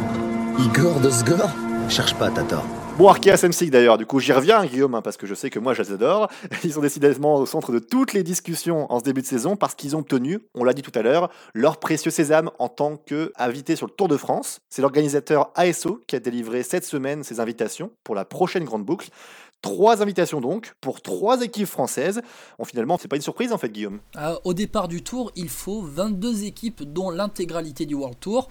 Igor 0.59 0.99
Dosgor? 0.99 1.49
Cherche 1.89 2.15
pas, 2.15 2.29
t'as 2.29 2.43
tort. 2.43 2.65
Bon, 2.97 3.07
Arkea 3.07 3.37
Samsic 3.37 3.71
d'ailleurs, 3.71 3.97
du 3.97 4.05
coup 4.05 4.19
j'y 4.19 4.31
reviens 4.31 4.63
Guillaume, 4.65 4.93
hein, 4.93 5.01
parce 5.01 5.17
que 5.17 5.25
je 5.25 5.33
sais 5.33 5.49
que 5.49 5.57
moi 5.57 5.73
je 5.73 5.81
les 5.81 5.93
adore. 5.93 6.29
Ils 6.63 6.73
sont 6.73 6.81
décidément 6.81 7.37
au 7.37 7.45
centre 7.47 7.71
de 7.71 7.79
toutes 7.79 8.13
les 8.13 8.21
discussions 8.21 8.91
en 8.91 8.99
ce 8.99 9.03
début 9.03 9.21
de 9.21 9.25
saison 9.25 9.55
parce 9.55 9.73
qu'ils 9.73 9.95
ont 9.95 9.99
obtenu, 9.99 10.39
on 10.53 10.63
l'a 10.63 10.73
dit 10.73 10.83
tout 10.83 10.91
à 10.93 11.01
l'heure, 11.01 11.31
leur 11.55 11.77
précieux 11.77 12.11
sésame 12.11 12.51
en 12.59 12.69
tant 12.69 12.97
qu'invité 12.97 13.75
sur 13.75 13.87
le 13.87 13.91
Tour 13.91 14.09
de 14.09 14.17
France. 14.17 14.59
C'est 14.69 14.83
l'organisateur 14.83 15.51
ASO 15.55 16.01
qui 16.05 16.15
a 16.15 16.19
délivré 16.19 16.61
cette 16.61 16.85
semaine 16.85 17.23
ses 17.23 17.39
invitations 17.39 17.89
pour 18.03 18.13
la 18.13 18.25
prochaine 18.25 18.63
grande 18.63 18.85
boucle. 18.85 19.09
Trois 19.63 20.01
invitations 20.01 20.41
donc 20.41 20.73
pour 20.81 21.01
trois 21.01 21.41
équipes 21.41 21.67
françaises. 21.67 22.21
Bon, 22.59 22.65
finalement, 22.65 22.97
c'est 22.99 23.07
pas 23.07 23.15
une 23.15 23.21
surprise 23.21 23.53
en 23.53 23.57
fait, 23.57 23.69
Guillaume. 23.69 24.01
Ah, 24.13 24.37
au 24.43 24.53
départ 24.53 24.89
du 24.89 25.03
tour, 25.03 25.31
il 25.37 25.47
faut 25.47 25.81
22 25.81 26.43
équipes, 26.43 26.83
dont 26.83 27.09
l'intégralité 27.09 27.85
du 27.85 27.95
World 27.95 28.19
Tour. 28.19 28.49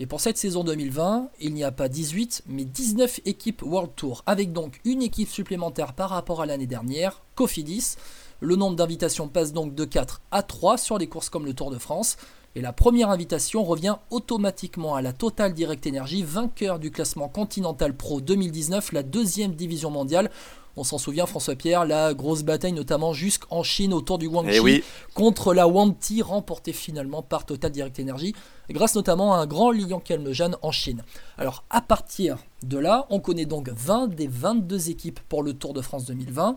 Et 0.00 0.06
pour 0.06 0.20
cette 0.20 0.36
saison 0.36 0.64
2020, 0.64 1.28
il 1.38 1.54
n'y 1.54 1.62
a 1.62 1.70
pas 1.70 1.88
18, 1.88 2.42
mais 2.48 2.64
19 2.64 3.20
équipes 3.24 3.62
World 3.62 3.92
Tour, 3.94 4.24
avec 4.26 4.52
donc 4.52 4.80
une 4.84 5.00
équipe 5.00 5.28
supplémentaire 5.28 5.92
par 5.92 6.10
rapport 6.10 6.42
à 6.42 6.46
l'année 6.46 6.66
dernière, 6.66 7.22
Cofidis. 7.36 7.94
Le 8.40 8.56
nombre 8.56 8.74
d'invitations 8.74 9.28
passe 9.28 9.52
donc 9.52 9.76
de 9.76 9.84
4 9.84 10.22
à 10.32 10.42
3 10.42 10.76
sur 10.76 10.98
les 10.98 11.06
courses 11.06 11.28
comme 11.28 11.44
le 11.44 11.54
Tour 11.54 11.70
de 11.70 11.78
France. 11.78 12.16
Et 12.54 12.60
la 12.60 12.74
première 12.74 13.08
invitation 13.08 13.64
revient 13.64 13.96
automatiquement 14.10 14.94
à 14.94 15.00
la 15.00 15.14
Total 15.14 15.54
Direct 15.54 15.86
Energy, 15.86 16.22
vainqueur 16.22 16.78
du 16.78 16.90
classement 16.90 17.28
Continental 17.28 17.96
Pro 17.96 18.20
2019, 18.20 18.92
la 18.92 19.02
deuxième 19.02 19.54
division 19.54 19.90
mondiale. 19.90 20.30
On 20.76 20.84
s'en 20.84 20.98
souvient, 20.98 21.24
François 21.24 21.54
Pierre, 21.54 21.86
la 21.86 22.12
grosse 22.12 22.42
bataille 22.42 22.74
notamment 22.74 23.14
jusqu'en 23.14 23.62
Chine 23.62 23.94
autour 23.94 24.18
du 24.18 24.28
Guangxi 24.28 24.60
eh 24.66 24.84
contre 25.14 25.54
la 25.54 25.66
Wanti, 25.66 26.20
remportée 26.20 26.74
finalement 26.74 27.22
par 27.22 27.46
Total 27.46 27.70
Direct 27.70 27.98
Energy, 28.00 28.34
grâce 28.68 28.96
notamment 28.96 29.34
à 29.34 29.38
un 29.38 29.46
grand 29.46 29.70
Lion 29.70 30.00
Calmejane 30.00 30.56
en 30.60 30.72
Chine. 30.72 31.02
Alors 31.38 31.64
à 31.70 31.80
partir 31.80 32.36
de 32.62 32.76
là, 32.76 33.06
on 33.08 33.20
connaît 33.20 33.46
donc 33.46 33.70
20 33.70 34.08
des 34.08 34.26
22 34.26 34.90
équipes 34.90 35.20
pour 35.28 35.42
le 35.42 35.54
Tour 35.54 35.72
de 35.72 35.80
France 35.80 36.04
2020. 36.04 36.56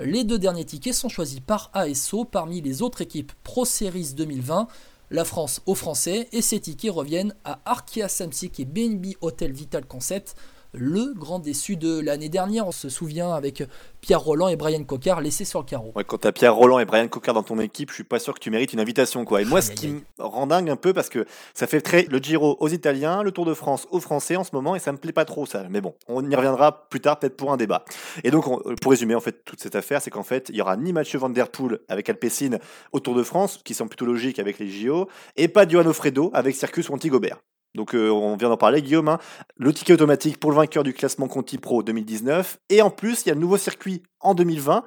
Les 0.00 0.24
deux 0.24 0.38
derniers 0.38 0.64
tickets 0.64 0.94
sont 0.94 1.08
choisis 1.08 1.40
par 1.40 1.70
ASO 1.74 2.24
parmi 2.24 2.60
les 2.60 2.82
autres 2.82 3.00
équipes 3.00 3.32
Pro 3.44 3.64
Series 3.64 4.14
2020 4.16 4.66
la 5.12 5.26
France 5.26 5.60
aux 5.66 5.74
Français 5.74 6.28
et 6.32 6.40
ces 6.40 6.58
tickets 6.58 6.90
reviennent 6.90 7.34
à 7.44 7.60
Arkea 7.66 8.08
Samsic 8.08 8.58
et 8.58 8.64
BNB 8.64 9.14
Hotel 9.20 9.52
Vital 9.52 9.84
Concept 9.84 10.34
le 10.72 11.12
grand 11.14 11.38
déçu 11.38 11.76
de 11.76 12.00
l'année 12.00 12.28
dernière. 12.28 12.66
On 12.66 12.72
se 12.72 12.88
souvient 12.88 13.32
avec 13.32 13.62
Pierre 14.00 14.20
Roland 14.20 14.48
et 14.48 14.56
Brian 14.56 14.82
Cocard 14.84 15.20
laissés 15.20 15.44
sur 15.44 15.60
le 15.60 15.64
carreau. 15.66 15.92
Ouais, 15.94 16.04
quand 16.04 16.18
tu 16.18 16.26
as 16.28 16.32
Pierre 16.32 16.54
Roland 16.54 16.78
et 16.78 16.84
Brian 16.84 17.08
Cocard 17.08 17.34
dans 17.34 17.42
ton 17.42 17.58
équipe, 17.60 17.90
je 17.90 17.94
suis 17.96 18.04
pas 18.04 18.18
sûr 18.18 18.34
que 18.34 18.40
tu 18.40 18.50
mérites 18.50 18.72
une 18.72 18.80
invitation. 18.80 19.24
quoi. 19.24 19.42
Et 19.42 19.44
moi, 19.44 19.60
ce 19.60 19.72
qui 19.72 19.88
me 19.88 20.00
rend 20.18 20.46
dingue 20.46 20.70
un 20.70 20.76
peu, 20.76 20.92
parce 20.92 21.08
que 21.08 21.26
ça 21.54 21.66
fait 21.66 21.80
très 21.80 22.04
le 22.04 22.18
Giro 22.18 22.56
aux 22.60 22.68
Italiens, 22.68 23.22
le 23.22 23.32
Tour 23.32 23.44
de 23.44 23.54
France 23.54 23.86
aux 23.90 24.00
Français 24.00 24.36
en 24.36 24.44
ce 24.44 24.50
moment, 24.52 24.74
et 24.74 24.78
ça 24.78 24.92
me 24.92 24.98
plaît 24.98 25.12
pas 25.12 25.24
trop 25.24 25.46
ça. 25.46 25.64
Mais 25.70 25.80
bon, 25.80 25.94
on 26.08 26.28
y 26.28 26.34
reviendra 26.34 26.88
plus 26.88 27.00
tard, 27.00 27.18
peut-être 27.18 27.36
pour 27.36 27.52
un 27.52 27.56
débat. 27.56 27.84
Et 28.24 28.30
donc, 28.30 28.44
pour 28.80 28.90
résumer 28.90 29.14
en 29.14 29.20
fait 29.20 29.44
toute 29.44 29.60
cette 29.60 29.76
affaire, 29.76 30.00
c'est 30.00 30.10
qu'en 30.10 30.22
fait, 30.22 30.48
il 30.48 30.56
y 30.56 30.60
aura 30.60 30.76
ni 30.76 30.92
Mathieu 30.92 31.18
Van 31.18 31.28
Der 31.28 31.48
Poel 31.48 31.80
avec 31.88 32.08
Alpecin 32.08 32.58
au 32.92 33.00
Tour 33.00 33.14
de 33.14 33.22
France, 33.22 33.60
qui 33.64 33.74
semble 33.74 33.90
plutôt 33.90 34.06
logique 34.06 34.38
avec 34.38 34.58
les 34.58 34.68
JO, 34.68 35.08
et 35.36 35.48
pas 35.48 35.66
Johan 35.68 35.92
Fredo 35.92 36.30
avec 36.34 36.56
Circus 36.56 36.88
ou 36.88 36.94
Antigobert. 36.94 37.38
Donc 37.74 37.94
euh, 37.94 38.10
on 38.10 38.36
vient 38.36 38.48
d'en 38.48 38.56
parler, 38.56 38.82
Guillaume. 38.82 39.08
Hein. 39.08 39.18
Le 39.56 39.72
ticket 39.72 39.94
automatique 39.94 40.38
pour 40.38 40.50
le 40.50 40.56
vainqueur 40.56 40.84
du 40.84 40.92
classement 40.92 41.28
Conti 41.28 41.58
Pro 41.58 41.82
2019. 41.82 42.58
Et 42.68 42.82
en 42.82 42.90
plus, 42.90 43.22
il 43.22 43.28
y 43.28 43.30
a 43.32 43.34
le 43.34 43.40
nouveau 43.40 43.56
circuit 43.56 44.02
en 44.20 44.34
2020 44.34 44.84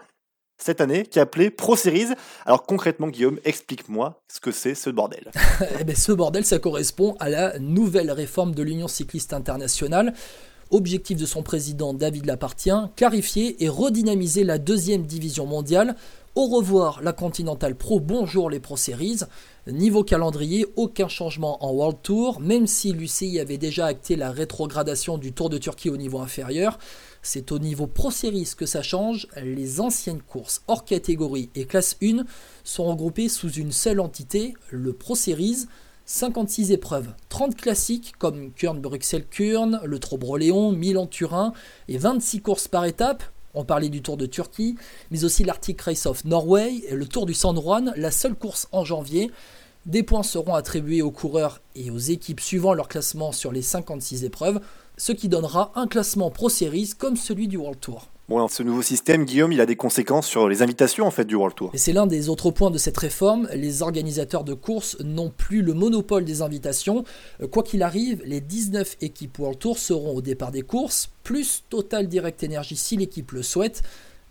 cette 0.58 0.80
année 0.80 1.04
qui 1.04 1.20
est 1.20 1.22
appelé 1.22 1.50
Pro 1.50 1.76
Series. 1.76 2.14
Alors 2.46 2.64
concrètement, 2.64 3.08
Guillaume, 3.08 3.40
explique-moi 3.44 4.22
ce 4.32 4.40
que 4.40 4.52
c'est 4.52 4.76
ce 4.76 4.90
bordel. 4.90 5.32
eh 5.80 5.84
ben, 5.84 5.96
ce 5.96 6.12
bordel, 6.12 6.46
ça 6.46 6.60
correspond 6.60 7.16
à 7.20 7.30
la 7.30 7.60
nouvelle 7.60 8.12
réforme 8.12 8.56
de 8.56 8.64
l'Union 8.64 8.88
cycliste 8.88 9.34
internationale. 9.34 10.14
Objectif 10.72 11.18
de 11.18 11.26
son 11.26 11.44
président 11.44 11.94
David 11.94 12.26
Lapartien, 12.26 12.92
clarifier 12.96 13.64
et 13.64 13.70
redynamiser 13.70 14.44
la 14.44 14.58
deuxième 14.58 15.04
division 15.04 15.46
mondiale. 15.46 15.96
Au 16.34 16.48
revoir 16.48 17.02
la 17.04 17.14
Continental 17.14 17.76
Pro, 17.76 18.00
bonjour 18.00 18.50
les 18.50 18.60
Pro 18.60 18.76
Series. 18.76 19.20
Niveau 19.68 20.04
calendrier, 20.04 20.68
aucun 20.76 21.08
changement 21.08 21.66
en 21.66 21.72
World 21.72 21.98
Tour, 22.04 22.40
même 22.40 22.68
si 22.68 22.94
l'UCI 22.94 23.40
avait 23.40 23.58
déjà 23.58 23.88
acté 23.88 24.16
la 24.16 24.30
rétrogradation 24.30 25.18
du 25.18 25.34
Tour 25.34 25.50
de 25.50 25.58
Turquie 25.58 25.90
au 25.90 25.98
niveau 25.98 26.20
inférieur. 26.20 26.78
C'est 27.24 27.52
au 27.52 27.58
niveau 27.58 27.88
Pro 27.88 28.12
Series 28.12 28.52
que 28.56 28.68
ça 28.68 28.84
change. 28.84 29.28
Les 29.42 29.82
anciennes 29.82 30.22
courses 30.22 30.62
hors 30.68 30.86
catégorie 30.86 31.50
et 31.56 31.66
classe 31.66 31.98
1 32.04 32.26
sont 32.64 32.84
regroupées 32.84 33.28
sous 33.28 33.52
une 33.54 33.72
seule 33.72 34.00
entité, 34.02 34.54
le 34.70 34.94
Pro 34.94 35.16
Series. 35.16 35.66
56 36.06 36.70
épreuves, 36.70 37.08
30 37.30 37.56
classiques 37.56 38.14
comme 38.20 38.52
Kurn-Bruxelles-Kurn, 38.52 39.82
le 39.84 39.98
Trobroléon, 39.98 40.74
Milan-Turin 40.74 41.54
et 41.88 41.98
26 41.98 42.42
courses 42.42 42.68
par 42.68 42.86
étape. 42.86 43.24
On 43.56 43.64
parlait 43.64 43.90
du 43.90 44.02
Tour 44.02 44.18
de 44.18 44.26
Turquie, 44.26 44.76
mais 45.10 45.24
aussi 45.24 45.44
l'Arctic 45.44 45.82
Race 45.82 46.06
of 46.06 46.26
Norway 46.26 46.84
et 46.90 46.94
le 46.94 47.08
Tour 47.08 47.26
du 47.26 47.34
San 47.34 47.56
Juan, 47.60 47.94
la 47.96 48.12
seule 48.12 48.36
course 48.36 48.68
en 48.72 48.84
janvier. 48.84 49.32
Des 49.86 50.02
points 50.02 50.24
seront 50.24 50.56
attribués 50.56 51.04
aux 51.04 51.12
coureurs 51.12 51.62
et 51.76 51.92
aux 51.92 52.00
équipes 52.00 52.40
suivant 52.40 52.74
leur 52.74 52.88
classement 52.88 53.32
sur 53.32 53.52
les 53.52 53.62
56 53.62 54.24
épreuves, 54.24 54.60
ce 54.98 55.12
qui 55.12 55.30
donnera 55.30 55.72
un 55.76 55.86
classement 55.86 56.32
Pro 56.32 56.50
Series 56.50 56.94
comme 56.98 57.16
celui 57.16 57.48
du 57.48 57.58
World 57.58 57.80
Tour. 57.80 58.08
Bon, 58.28 58.48
ce 58.48 58.64
nouveau 58.64 58.82
système, 58.82 59.26
Guillaume, 59.26 59.52
il 59.52 59.62
a 59.62 59.68
des 59.68 59.76
conséquences 59.76 60.26
sur 60.26 60.50
les 60.50 60.64
invitations 60.64 61.06
en 61.06 61.12
fait 61.12 61.26
du 61.26 61.36
World 61.36 61.56
Tour. 61.56 61.70
Et 61.76 61.78
c'est 61.78 61.94
l'un 61.94 62.08
des 62.08 62.30
autres 62.30 62.50
points 62.50 62.72
de 62.72 62.80
cette 62.80 62.98
réforme. 62.98 63.48
Les 63.54 63.84
organisateurs 63.84 64.44
de 64.44 64.56
courses 64.56 64.98
n'ont 65.02 65.30
plus 65.30 65.62
le 65.62 65.76
monopole 65.76 66.26
des 66.26 66.42
invitations. 66.42 67.04
Euh, 67.44 67.48
quoi 67.48 67.62
qu'il 67.62 67.84
arrive, 67.84 68.24
les 68.26 68.42
19 68.42 68.98
équipes 69.02 69.38
World 69.38 69.60
Tour 69.60 69.78
seront 69.78 70.16
au 70.16 70.22
départ 70.24 70.52
des 70.52 70.64
courses, 70.64 71.12
plus 71.22 71.64
Total 71.70 72.08
Direct 72.08 72.44
Energy 72.44 72.76
si 72.76 72.98
l'équipe 72.98 73.32
le 73.34 73.44
souhaite. 73.44 73.84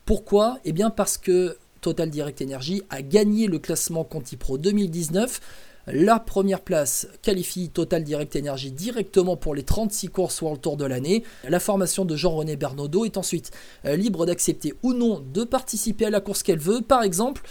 Pourquoi? 0.05 0.59
Eh 0.65 0.73
bien 0.73 0.91
parce 0.91 1.17
que 1.17 1.57
Total 1.85 2.09
Direct 2.09 2.41
Energy 2.41 2.83
a 2.89 3.03
gagné 3.03 3.47
le 3.47 3.59
classement 3.59 4.05
Conti 4.05 4.39
Pro 4.39 4.57
2019 4.57 5.41
la 5.87 6.19
première 6.19 6.63
place 6.63 7.07
qualifie 7.21 7.69
Total 7.69 8.03
Direct 8.03 8.37
Energy 8.37 8.73
directement 8.73 9.37
pour 9.37 9.55
les 9.55 9.65
36 9.65 10.09
courses 10.09 10.41
World 10.41 10.63
Tour 10.63 10.79
de 10.79 10.87
l'année. 10.87 11.25
La 11.47 11.61
formation 11.61 12.07
de 12.07 12.17
Jean-René 12.17 12.57
Bernaudot 12.57 13.05
est 13.05 13.19
ensuite 13.19 13.51
euh, 13.85 13.97
libre 13.97 14.25
d'accepter 14.25 14.73
ou 14.83 14.95
non 14.95 15.23
de 15.35 15.45
participer 15.45 16.07
à 16.07 16.11
la 16.11 16.23
course 16.23 16.43
qu'elle 16.43 16.59
veut. 16.59 16.81
Par 16.81 17.03
exemple, 17.03 17.43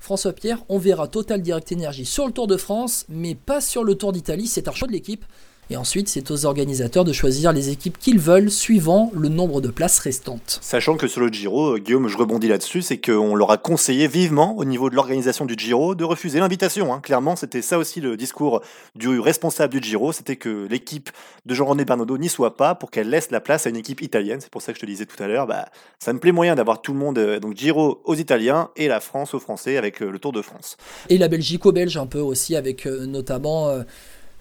François 0.00 0.34
Pierre, 0.34 0.62
on 0.68 0.76
verra 0.76 1.08
Total 1.08 1.40
Direct 1.40 1.72
Energy 1.72 2.04
sur 2.04 2.26
le 2.26 2.32
Tour 2.32 2.46
de 2.46 2.58
France, 2.58 3.06
mais 3.08 3.34
pas 3.34 3.62
sur 3.62 3.84
le 3.84 3.94
Tour 3.94 4.12
d'Italie. 4.12 4.48
C'est 4.48 4.68
un 4.68 4.72
choix 4.72 4.86
de 4.86 4.92
l'équipe. 4.92 5.24
Et 5.70 5.76
ensuite, 5.76 6.08
c'est 6.08 6.30
aux 6.30 6.46
organisateurs 6.46 7.04
de 7.04 7.12
choisir 7.12 7.52
les 7.52 7.68
équipes 7.68 7.98
qu'ils 7.98 8.18
veulent 8.18 8.50
suivant 8.50 9.10
le 9.14 9.28
nombre 9.28 9.60
de 9.60 9.68
places 9.68 9.98
restantes. 9.98 10.58
Sachant 10.62 10.96
que 10.96 11.06
sur 11.06 11.20
le 11.20 11.28
Giro, 11.28 11.76
euh, 11.76 11.78
Guillaume, 11.78 12.08
je 12.08 12.16
rebondis 12.16 12.48
là-dessus, 12.48 12.80
c'est 12.80 12.98
qu'on 12.98 13.34
leur 13.34 13.50
a 13.50 13.58
conseillé 13.58 14.08
vivement 14.08 14.56
au 14.56 14.64
niveau 14.64 14.88
de 14.88 14.94
l'organisation 14.94 15.44
du 15.44 15.54
Giro 15.58 15.94
de 15.94 16.04
refuser 16.04 16.40
l'invitation. 16.40 16.94
Hein. 16.94 17.00
Clairement, 17.02 17.36
c'était 17.36 17.60
ça 17.60 17.76
aussi 17.76 18.00
le 18.00 18.16
discours 18.16 18.62
du 18.94 19.20
responsable 19.20 19.74
du 19.74 19.86
Giro, 19.86 20.12
c'était 20.12 20.36
que 20.36 20.66
l'équipe 20.70 21.10
de 21.44 21.54
Jean-René 21.54 21.84
Bernardo 21.84 22.16
n'y 22.16 22.28
soit 22.28 22.56
pas 22.56 22.74
pour 22.74 22.90
qu'elle 22.90 23.10
laisse 23.10 23.30
la 23.30 23.40
place 23.40 23.66
à 23.66 23.70
une 23.70 23.76
équipe 23.76 24.00
italienne. 24.00 24.40
C'est 24.40 24.50
pour 24.50 24.62
ça 24.62 24.72
que 24.72 24.78
je 24.78 24.82
te 24.82 24.86
disais 24.86 25.04
tout 25.06 25.22
à 25.22 25.26
l'heure, 25.26 25.46
bah, 25.46 25.68
ça 25.98 26.12
me 26.12 26.18
plaît 26.18 26.32
moyen 26.32 26.54
d'avoir 26.54 26.80
tout 26.80 26.92
le 26.92 26.98
monde, 26.98 27.18
euh, 27.18 27.40
donc 27.40 27.56
Giro 27.56 28.00
aux 28.04 28.14
Italiens 28.14 28.70
et 28.76 28.88
la 28.88 29.00
France 29.00 29.34
aux 29.34 29.40
Français 29.40 29.76
avec 29.76 30.02
euh, 30.02 30.10
le 30.10 30.18
Tour 30.18 30.32
de 30.32 30.40
France. 30.40 30.76
Et 31.10 31.18
la 31.18 31.28
Belgique 31.28 31.66
aux 31.66 31.72
Belges 31.72 31.98
un 31.98 32.06
peu 32.06 32.20
aussi 32.20 32.56
avec 32.56 32.86
notamment... 32.86 33.68
Euh, 33.68 33.82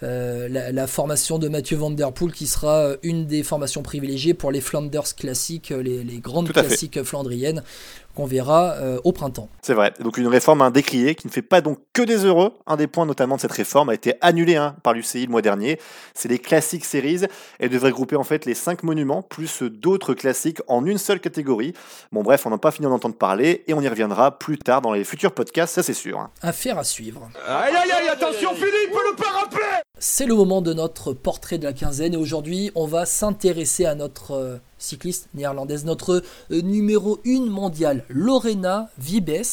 la, 0.01 0.87
formation 0.87 1.39
de 1.39 1.47
Mathieu 1.49 1.77
Van 1.77 1.91
Der 1.91 2.11
Poel 2.11 2.31
qui 2.31 2.47
sera 2.47 2.77
euh, 2.77 2.97
une 3.03 3.25
des 3.25 3.43
formations 3.43 3.83
privilégiées 3.83 4.33
pour 4.33 4.51
les 4.51 4.61
Flanders 4.61 5.15
classiques, 5.15 5.71
euh, 5.71 5.81
les, 5.81 6.03
les 6.03 6.19
grandes 6.19 6.51
classiques 6.51 7.03
flandriennes 7.03 7.63
qu'on 8.17 8.25
verra 8.25 8.71
euh, 8.77 8.99
au 9.03 9.11
printemps. 9.11 9.47
C'est 9.61 9.75
vrai. 9.75 9.93
Donc 9.99 10.17
une 10.17 10.27
réforme 10.27 10.63
un 10.63 10.71
décriée 10.71 11.13
qui 11.13 11.27
ne 11.27 11.31
fait 11.31 11.43
pas 11.43 11.61
donc 11.61 11.77
que 11.93 12.01
des 12.01 12.25
heureux. 12.25 12.51
Un 12.65 12.75
des 12.75 12.87
points 12.87 13.05
notamment 13.05 13.35
de 13.35 13.41
cette 13.41 13.51
réforme 13.51 13.89
a 13.89 13.93
été 13.93 14.15
annulé 14.21 14.55
hein, 14.55 14.75
par 14.81 14.93
l'UCI 14.93 15.27
le 15.27 15.31
mois 15.31 15.43
dernier. 15.43 15.79
C'est 16.15 16.27
les 16.27 16.39
classiques 16.39 16.83
series. 16.83 17.27
Elle 17.59 17.69
devrait 17.69 17.91
grouper 17.91 18.15
en 18.15 18.23
fait 18.23 18.45
les 18.45 18.55
cinq 18.55 18.81
monuments 18.81 19.21
plus 19.21 19.61
d'autres 19.61 20.15
classiques 20.15 20.61
en 20.67 20.83
une 20.83 20.97
seule 20.97 21.19
catégorie. 21.19 21.73
Bon 22.11 22.23
bref, 22.23 22.47
on 22.47 22.49
n'a 22.49 22.57
pas 22.57 22.71
fini 22.71 22.87
d'en 22.87 22.95
entendre 22.95 23.15
parler 23.15 23.63
et 23.67 23.75
on 23.75 23.81
y 23.81 23.87
reviendra 23.87 24.39
plus 24.39 24.57
tard 24.57 24.81
dans 24.81 24.93
les 24.93 25.03
futurs 25.03 25.33
podcasts, 25.33 25.75
ça 25.75 25.83
c'est 25.83 25.93
sûr. 25.93 26.17
Hein. 26.17 26.31
Affaire 26.41 26.79
à 26.79 26.83
suivre. 26.83 27.29
Aïe 27.47 27.75
aïe 27.75 27.91
aïe, 27.91 28.09
attention 28.09 28.55
Philippe, 28.55 28.93
le 28.93 29.15
parapluie 29.15 29.36
C'est 29.99 30.27
le 30.27 30.35
moment 30.35 30.61
de 30.61 30.73
notre 30.73 31.13
portrait 31.13 31.57
de 31.57 31.63
la 31.63 31.73
quinzaine 31.73 32.13
et 32.13 32.17
aujourd'hui 32.17 32.71
on 32.75 32.85
va 32.85 33.07
s'intéresser 33.07 33.85
à 33.85 33.95
notre 33.95 34.31
euh, 34.31 34.57
cycliste 34.77 35.27
néerlandaise, 35.33 35.85
notre 35.85 36.21
euh, 36.51 36.61
numéro 36.61 37.19
1 37.25 37.49
mondiale, 37.49 38.05
Lorena 38.07 38.91
Vibes, 38.99 39.43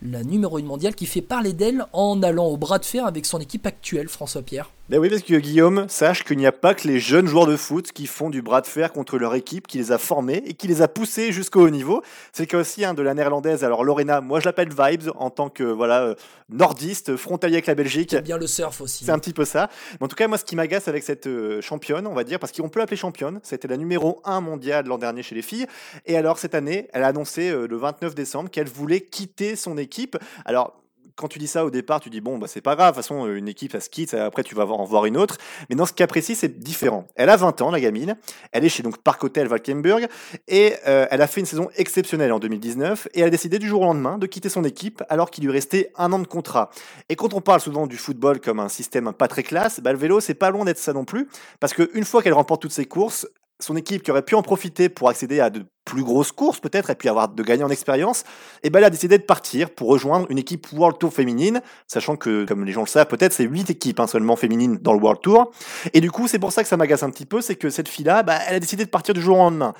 la 0.00 0.24
numéro 0.24 0.56
1 0.56 0.62
mondiale 0.62 0.94
qui 0.94 1.04
fait 1.04 1.20
parler 1.20 1.52
d'elle 1.52 1.84
en 1.92 2.22
allant 2.22 2.46
au 2.46 2.56
bras 2.56 2.78
de 2.78 2.86
fer 2.86 3.04
avec 3.04 3.26
son 3.26 3.40
équipe 3.40 3.66
actuelle, 3.66 4.08
François 4.08 4.40
Pierre. 4.40 4.70
Ben 4.90 4.98
oui, 4.98 5.08
parce 5.08 5.22
que 5.22 5.36
Guillaume, 5.36 5.86
sache 5.88 6.24
qu'il 6.24 6.36
n'y 6.36 6.46
a 6.46 6.52
pas 6.52 6.74
que 6.74 6.86
les 6.86 7.00
jeunes 7.00 7.26
joueurs 7.26 7.46
de 7.46 7.56
foot 7.56 7.90
qui 7.90 8.06
font 8.06 8.28
du 8.28 8.42
bras 8.42 8.60
de 8.60 8.66
fer 8.66 8.92
contre 8.92 9.16
leur 9.16 9.34
équipe, 9.34 9.66
qui 9.66 9.78
les 9.78 9.92
a 9.92 9.98
formés 9.98 10.42
et 10.44 10.52
qui 10.52 10.68
les 10.68 10.82
a 10.82 10.88
poussés 10.88 11.32
jusqu'au 11.32 11.62
haut 11.62 11.70
niveau. 11.70 12.02
C'est 12.34 12.46
cas 12.46 12.58
aussi 12.58 12.84
hein, 12.84 12.92
de 12.92 13.00
la 13.00 13.14
néerlandaise. 13.14 13.64
Alors 13.64 13.82
Lorena, 13.82 14.20
moi 14.20 14.40
je 14.40 14.44
l'appelle 14.44 14.68
Vibes 14.68 15.10
en 15.16 15.30
tant 15.30 15.48
que 15.48 15.64
voilà 15.64 16.02
euh, 16.02 16.14
nordiste, 16.50 17.16
frontalier 17.16 17.54
avec 17.54 17.66
la 17.66 17.74
Belgique. 17.74 18.14
bien 18.16 18.36
le 18.36 18.46
surf 18.46 18.82
aussi. 18.82 19.06
C'est 19.06 19.10
un 19.10 19.18
petit 19.18 19.32
peu 19.32 19.46
ça. 19.46 19.70
Mais 19.92 20.04
en 20.04 20.08
tout 20.08 20.16
cas, 20.16 20.28
moi 20.28 20.36
ce 20.36 20.44
qui 20.44 20.54
m'agace 20.54 20.86
avec 20.86 21.02
cette 21.02 21.28
euh, 21.28 21.62
championne, 21.62 22.06
on 22.06 22.12
va 22.12 22.24
dire, 22.24 22.38
parce 22.38 22.52
qu'on 22.52 22.68
peut 22.68 22.78
l'appeler 22.78 22.98
championne, 22.98 23.40
c'était 23.42 23.68
la 23.68 23.78
numéro 23.78 24.20
1 24.26 24.42
mondiale 24.42 24.84
l'an 24.84 24.98
dernier 24.98 25.22
chez 25.22 25.34
les 25.34 25.40
filles. 25.40 25.66
Et 26.04 26.18
alors 26.18 26.36
cette 26.36 26.54
année, 26.54 26.88
elle 26.92 27.04
a 27.04 27.06
annoncé 27.06 27.48
euh, 27.48 27.66
le 27.66 27.76
29 27.78 28.14
décembre 28.14 28.50
qu'elle 28.50 28.68
voulait 28.68 29.00
quitter 29.00 29.56
son 29.56 29.78
équipe. 29.78 30.18
Alors 30.44 30.74
quand 31.16 31.28
tu 31.28 31.38
dis 31.38 31.46
ça 31.46 31.64
au 31.64 31.70
départ, 31.70 32.00
tu 32.00 32.10
dis 32.10 32.20
bon, 32.20 32.38
bah, 32.38 32.46
c'est 32.48 32.60
pas 32.60 32.76
grave, 32.76 32.94
de 32.94 33.00
toute 33.00 33.06
façon, 33.06 33.26
une 33.26 33.48
équipe, 33.48 33.72
ça 33.72 33.80
se 33.80 33.88
quitte, 33.88 34.14
après 34.14 34.42
tu 34.42 34.54
vas 34.54 34.66
en 34.66 34.84
voir 34.84 35.06
une 35.06 35.16
autre. 35.16 35.36
Mais 35.68 35.76
dans 35.76 35.86
ce 35.86 35.92
cas 35.92 36.06
précis, 36.06 36.34
c'est 36.34 36.58
différent. 36.58 37.06
Elle 37.14 37.30
a 37.30 37.36
20 37.36 37.62
ans, 37.62 37.70
la 37.70 37.80
gamine. 37.80 38.16
Elle 38.52 38.64
est 38.64 38.68
chez 38.68 38.82
donc 38.82 38.98
Park 38.98 39.22
Hotel 39.24 39.46
Valkenburg 39.46 40.06
et 40.48 40.74
euh, 40.86 41.06
elle 41.10 41.22
a 41.22 41.26
fait 41.26 41.40
une 41.40 41.46
saison 41.46 41.68
exceptionnelle 41.76 42.32
en 42.32 42.38
2019 42.38 43.08
et 43.14 43.20
elle 43.20 43.26
a 43.26 43.30
décidé 43.30 43.58
du 43.58 43.68
jour 43.68 43.82
au 43.82 43.84
lendemain 43.84 44.18
de 44.18 44.26
quitter 44.26 44.48
son 44.48 44.64
équipe 44.64 45.02
alors 45.08 45.30
qu'il 45.30 45.44
lui 45.44 45.52
restait 45.52 45.92
un 45.96 46.12
an 46.12 46.18
de 46.18 46.26
contrat. 46.26 46.70
Et 47.08 47.16
quand 47.16 47.34
on 47.34 47.40
parle 47.40 47.60
souvent 47.60 47.86
du 47.86 47.96
football 47.96 48.40
comme 48.40 48.60
un 48.60 48.68
système 48.68 49.12
pas 49.12 49.28
très 49.28 49.42
classe, 49.42 49.80
bah, 49.80 49.92
le 49.92 49.98
vélo, 49.98 50.20
c'est 50.20 50.34
pas 50.34 50.50
loin 50.50 50.64
d'être 50.64 50.78
ça 50.78 50.92
non 50.92 51.04
plus 51.04 51.28
parce 51.60 51.74
qu'une 51.74 52.04
fois 52.04 52.22
qu'elle 52.22 52.32
remporte 52.32 52.62
toutes 52.62 52.72
ses 52.72 52.86
courses, 52.86 53.26
son 53.60 53.76
équipe 53.76 54.02
qui 54.02 54.10
aurait 54.10 54.24
pu 54.24 54.34
en 54.34 54.42
profiter 54.42 54.88
pour 54.88 55.08
accéder 55.08 55.40
à 55.40 55.50
de 55.50 55.64
plus 55.84 56.02
grosses 56.02 56.32
courses 56.32 56.60
peut-être 56.60 56.90
et 56.90 56.94
puis 56.94 57.08
avoir 57.08 57.28
de 57.28 57.42
gagner 57.42 57.62
en 57.62 57.68
expérience, 57.68 58.20
et 58.20 58.24
eh 58.64 58.70
ben 58.70 58.78
elle 58.78 58.86
a 58.86 58.90
décidé 58.90 59.18
de 59.18 59.22
partir 59.22 59.70
pour 59.70 59.88
rejoindre 59.88 60.26
une 60.30 60.38
équipe 60.38 60.66
World 60.72 60.98
Tour 60.98 61.12
féminine, 61.12 61.60
sachant 61.86 62.16
que 62.16 62.44
comme 62.46 62.64
les 62.64 62.72
gens 62.72 62.80
le 62.80 62.86
savent 62.86 63.06
peut-être 63.06 63.32
c'est 63.32 63.44
8 63.44 63.70
équipes 63.70 64.00
hein, 64.00 64.06
seulement 64.06 64.36
féminines 64.36 64.78
dans 64.80 64.94
le 64.94 65.00
World 65.00 65.20
Tour. 65.20 65.52
Et 65.92 66.00
du 66.00 66.10
coup 66.10 66.26
c'est 66.26 66.38
pour 66.38 66.52
ça 66.52 66.62
que 66.62 66.68
ça 66.68 66.76
m'agace 66.76 67.02
un 67.02 67.10
petit 67.10 67.26
peu, 67.26 67.40
c'est 67.40 67.56
que 67.56 67.70
cette 67.70 67.88
fille-là, 67.88 68.22
bah, 68.22 68.38
elle 68.48 68.56
a 68.56 68.60
décidé 68.60 68.84
de 68.84 68.90
partir 68.90 69.14
du 69.14 69.20
jour 69.20 69.36
au 69.36 69.40
lendemain. 69.40 69.74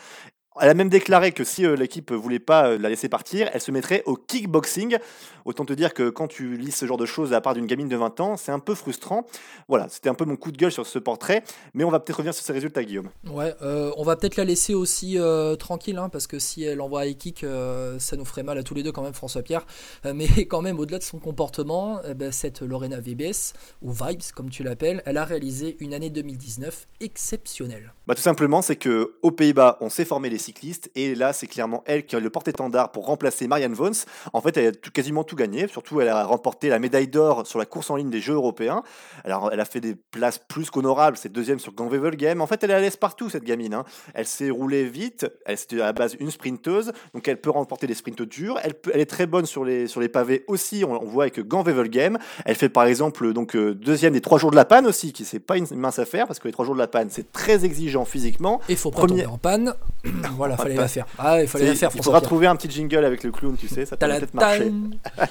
Elle 0.61 0.69
a 0.69 0.75
même 0.75 0.88
déclaré 0.88 1.33
que 1.33 1.43
si 1.43 1.67
euh, 1.67 1.75
l'équipe 1.75 2.12
voulait 2.12 2.38
pas 2.38 2.69
euh, 2.69 2.79
la 2.79 2.88
laisser 2.88 3.09
partir, 3.09 3.51
elle 3.53 3.61
se 3.61 3.73
mettrait 3.73 4.05
au 4.07 4.14
kickboxing. 4.14 4.99
Autant 5.45 5.64
te 5.64 5.73
dire 5.73 5.93
que 5.93 6.11
quand 6.11 6.29
tu 6.29 6.57
lis 6.57 6.71
ce 6.71 6.87
genre 6.87 6.97
de 6.97 7.07
choses 7.07 7.33
à 7.33 7.40
part 7.40 7.55
d'une 7.55 7.67
gamine 7.67 7.88
de 7.88 7.97
20 7.97 8.21
ans, 8.21 8.37
c'est 8.37 8.53
un 8.53 8.61
peu 8.61 8.77
frustrant. 8.77 9.27
Voilà, 9.67 9.88
c'était 9.88 10.09
un 10.09 10.14
peu 10.14 10.25
mon 10.25 10.37
coup 10.37 10.53
de 10.53 10.57
gueule 10.57 10.71
sur 10.71 10.87
ce 10.87 11.01
portrait, 11.01 11.43
mais 11.75 11.83
on 11.83 11.90
va 11.90 11.99
peut-être 11.99 12.19
revenir 12.19 12.33
sur 12.35 12.45
ses 12.45 12.53
résultats, 12.53 12.85
Guillaume. 12.85 13.11
Ouais, 13.29 13.53
euh, 13.62 13.90
on 13.97 14.05
va 14.05 14.14
peut-être 14.14 14.37
la 14.37 14.45
laisser 14.45 14.75
aussi 14.75 15.19
tranquille, 15.59 15.99
hein, 15.99 16.09
parce 16.09 16.27
que 16.27 16.38
si 16.38 16.62
elle 16.62 16.81
envoie 16.81 17.01
à 17.01 17.12
kick, 17.12 17.45
ça 17.99 18.17
nous 18.17 18.25
ferait 18.25 18.45
mal 18.45 18.57
à 18.57 18.62
tous 18.62 18.75
les 18.75 18.83
deux 18.83 18.93
quand 18.93 19.03
même, 19.03 19.12
François-Pierre. 19.12 19.67
mais 20.14 20.29
quand 20.49 20.62
même, 20.62 20.79
au-delà 20.79 20.99
de 20.99 21.03
son 21.03 21.19
comportement, 21.19 22.01
eh 22.09 22.14
ben, 22.14 22.31
cette 22.31 22.62
Lorena 22.62 23.01
VBS, 23.01 23.55
ou 23.83 23.93
Vibes 23.93 24.23
comme 24.35 24.51
tu 24.51 24.62
l'appelles, 24.62 25.03
elle 25.05 25.17
a 25.17 25.25
réalisé 25.25 25.77
une 25.81 25.95
année 25.95 26.11
2019 26.11 26.87
exceptionnelle. 27.01 27.93
Bah, 28.07 28.14
tout 28.14 28.23
simplement, 28.23 28.62
c'est 28.62 28.77
que 28.77 29.17
aux 29.23 29.33
Pays-Bas, 29.33 29.79
on 29.81 29.88
s'est 29.88 30.05
formé 30.05 30.31
les 30.31 30.44
cycliste. 30.45 30.91
Et 30.95 31.15
là, 31.15 31.33
c'est 31.33 31.47
clairement 31.47 31.83
elle 31.87 32.07
qui 32.07 32.17
a 32.17 32.21
le 32.21 32.31
porte-étendard 32.31 32.93
pour 32.93 33.07
remplacer 33.07 33.47
Marianne 33.49 33.75
Vons. 33.75 34.05
En 34.33 34.41
fait, 34.41 34.57
elle 34.57 34.67
a 34.67 34.73
tout, 34.73 34.91
quasiment 34.91 35.25
tout 35.25 35.37
gagné. 35.37 35.69
Surtout, 35.69 36.01
elle 36.01 36.09
a 36.09 36.25
remporté 36.25 36.69
la 36.69 36.79
médaille 36.79 37.09
d'or 37.09 37.47
sur 37.47 37.59
la 37.59 37.67
course 37.67 37.91
en 37.91 37.97
ligne 37.97 38.11
des 38.11 38.21
Jeux 38.21 38.35
européens. 38.35 38.83
Alors, 39.25 39.51
elle 39.53 39.61
a 39.61 39.65
fait 39.65 39.81
des 39.81 39.95
places 39.95 40.39
plus 40.39 40.71
qu'honorables. 40.71 41.17
C'est 41.17 41.33
deuxième 41.33 41.59
sur 41.59 41.73
Gangwevel 41.73 42.17
Game. 42.17 42.41
En 42.41 42.47
fait, 42.47 42.63
elle 42.63 42.71
est 42.71 42.75
à 42.75 42.81
l'aise 42.81 42.97
partout, 42.97 43.31
cette 43.31 43.45
gamine. 43.45 43.75
Hein. 43.75 43.85
Elle 44.15 44.27
s'est 44.27 44.51
roulée 44.51 44.85
vite. 44.85 45.27
Elle 45.47 45.59
c'était 45.59 45.81
à 45.81 45.87
la 45.87 45.93
base 45.93 46.17
une 46.21 46.31
sprinteuse. 46.31 46.93
Donc, 47.15 47.27
elle 47.29 47.41
peut 47.41 47.51
remporter 47.51 47.87
des 47.87 47.95
sprints 47.95 48.23
durs. 48.23 48.59
Elle, 48.63 48.75
elle 48.93 49.01
est 49.01 49.07
très 49.07 49.27
bonne 49.27 49.47
sur 49.47 49.65
les, 49.65 49.87
sur 49.87 50.01
les 50.01 50.09
pavés 50.09 50.45
aussi. 50.49 50.85
On, 50.85 51.05
voit 51.05 51.25
avec 51.25 51.41
Gangwevel 51.41 51.89
Game. 51.89 52.19
Elle 52.45 52.57
fait 52.57 52.69
par 52.69 52.85
exemple 52.85 53.33
donc 53.33 53.57
euh, 53.57 53.75
deuxième 53.75 54.13
des 54.13 54.21
trois 54.21 54.39
jours 54.39 54.51
de 54.51 54.57
la 54.57 54.65
panne 54.65 54.87
aussi, 54.87 55.13
qui 55.13 55.25
c'est 55.25 55.41
pas 55.41 55.57
une 55.57 55.67
mince 55.77 55.99
affaire 55.99 56.27
parce 56.27 56.39
que 56.39 56.49
les 56.49 56.53
trois 56.53 56.65
jours 56.65 56.75
de 56.75 56.81
la 56.81 56.89
panne, 56.89 57.09
c'est 57.11 57.31
très 57.33 57.65
exigeant 57.65 58.05
physiquement. 58.05 58.61
Et 58.69 58.77
faut 58.77 58.91
pas 58.91 59.07
tomber 59.07 59.27
en 59.27 59.39
panne. 59.39 59.75
Voilà, 60.37 60.57
fallait 60.57 60.75
la 60.75 60.88
faire. 60.88 61.07
Ah, 61.19 61.43
il 61.43 61.49
fallait 61.49 61.67
la 61.67 61.75
faire. 61.75 61.90
il 61.95 62.03
faudra 62.03 62.21
trouver 62.21 62.47
un 62.47 62.57
petit 62.57 62.71
jingle 62.71 63.05
avec 63.05 63.23
le 63.25 63.31
clown, 63.31 63.57
tu 63.57 63.69
sais, 63.69 63.87
ça 63.87 63.97
peut 63.97 64.07
peut-être 64.07 64.35
marcher. 64.35 64.73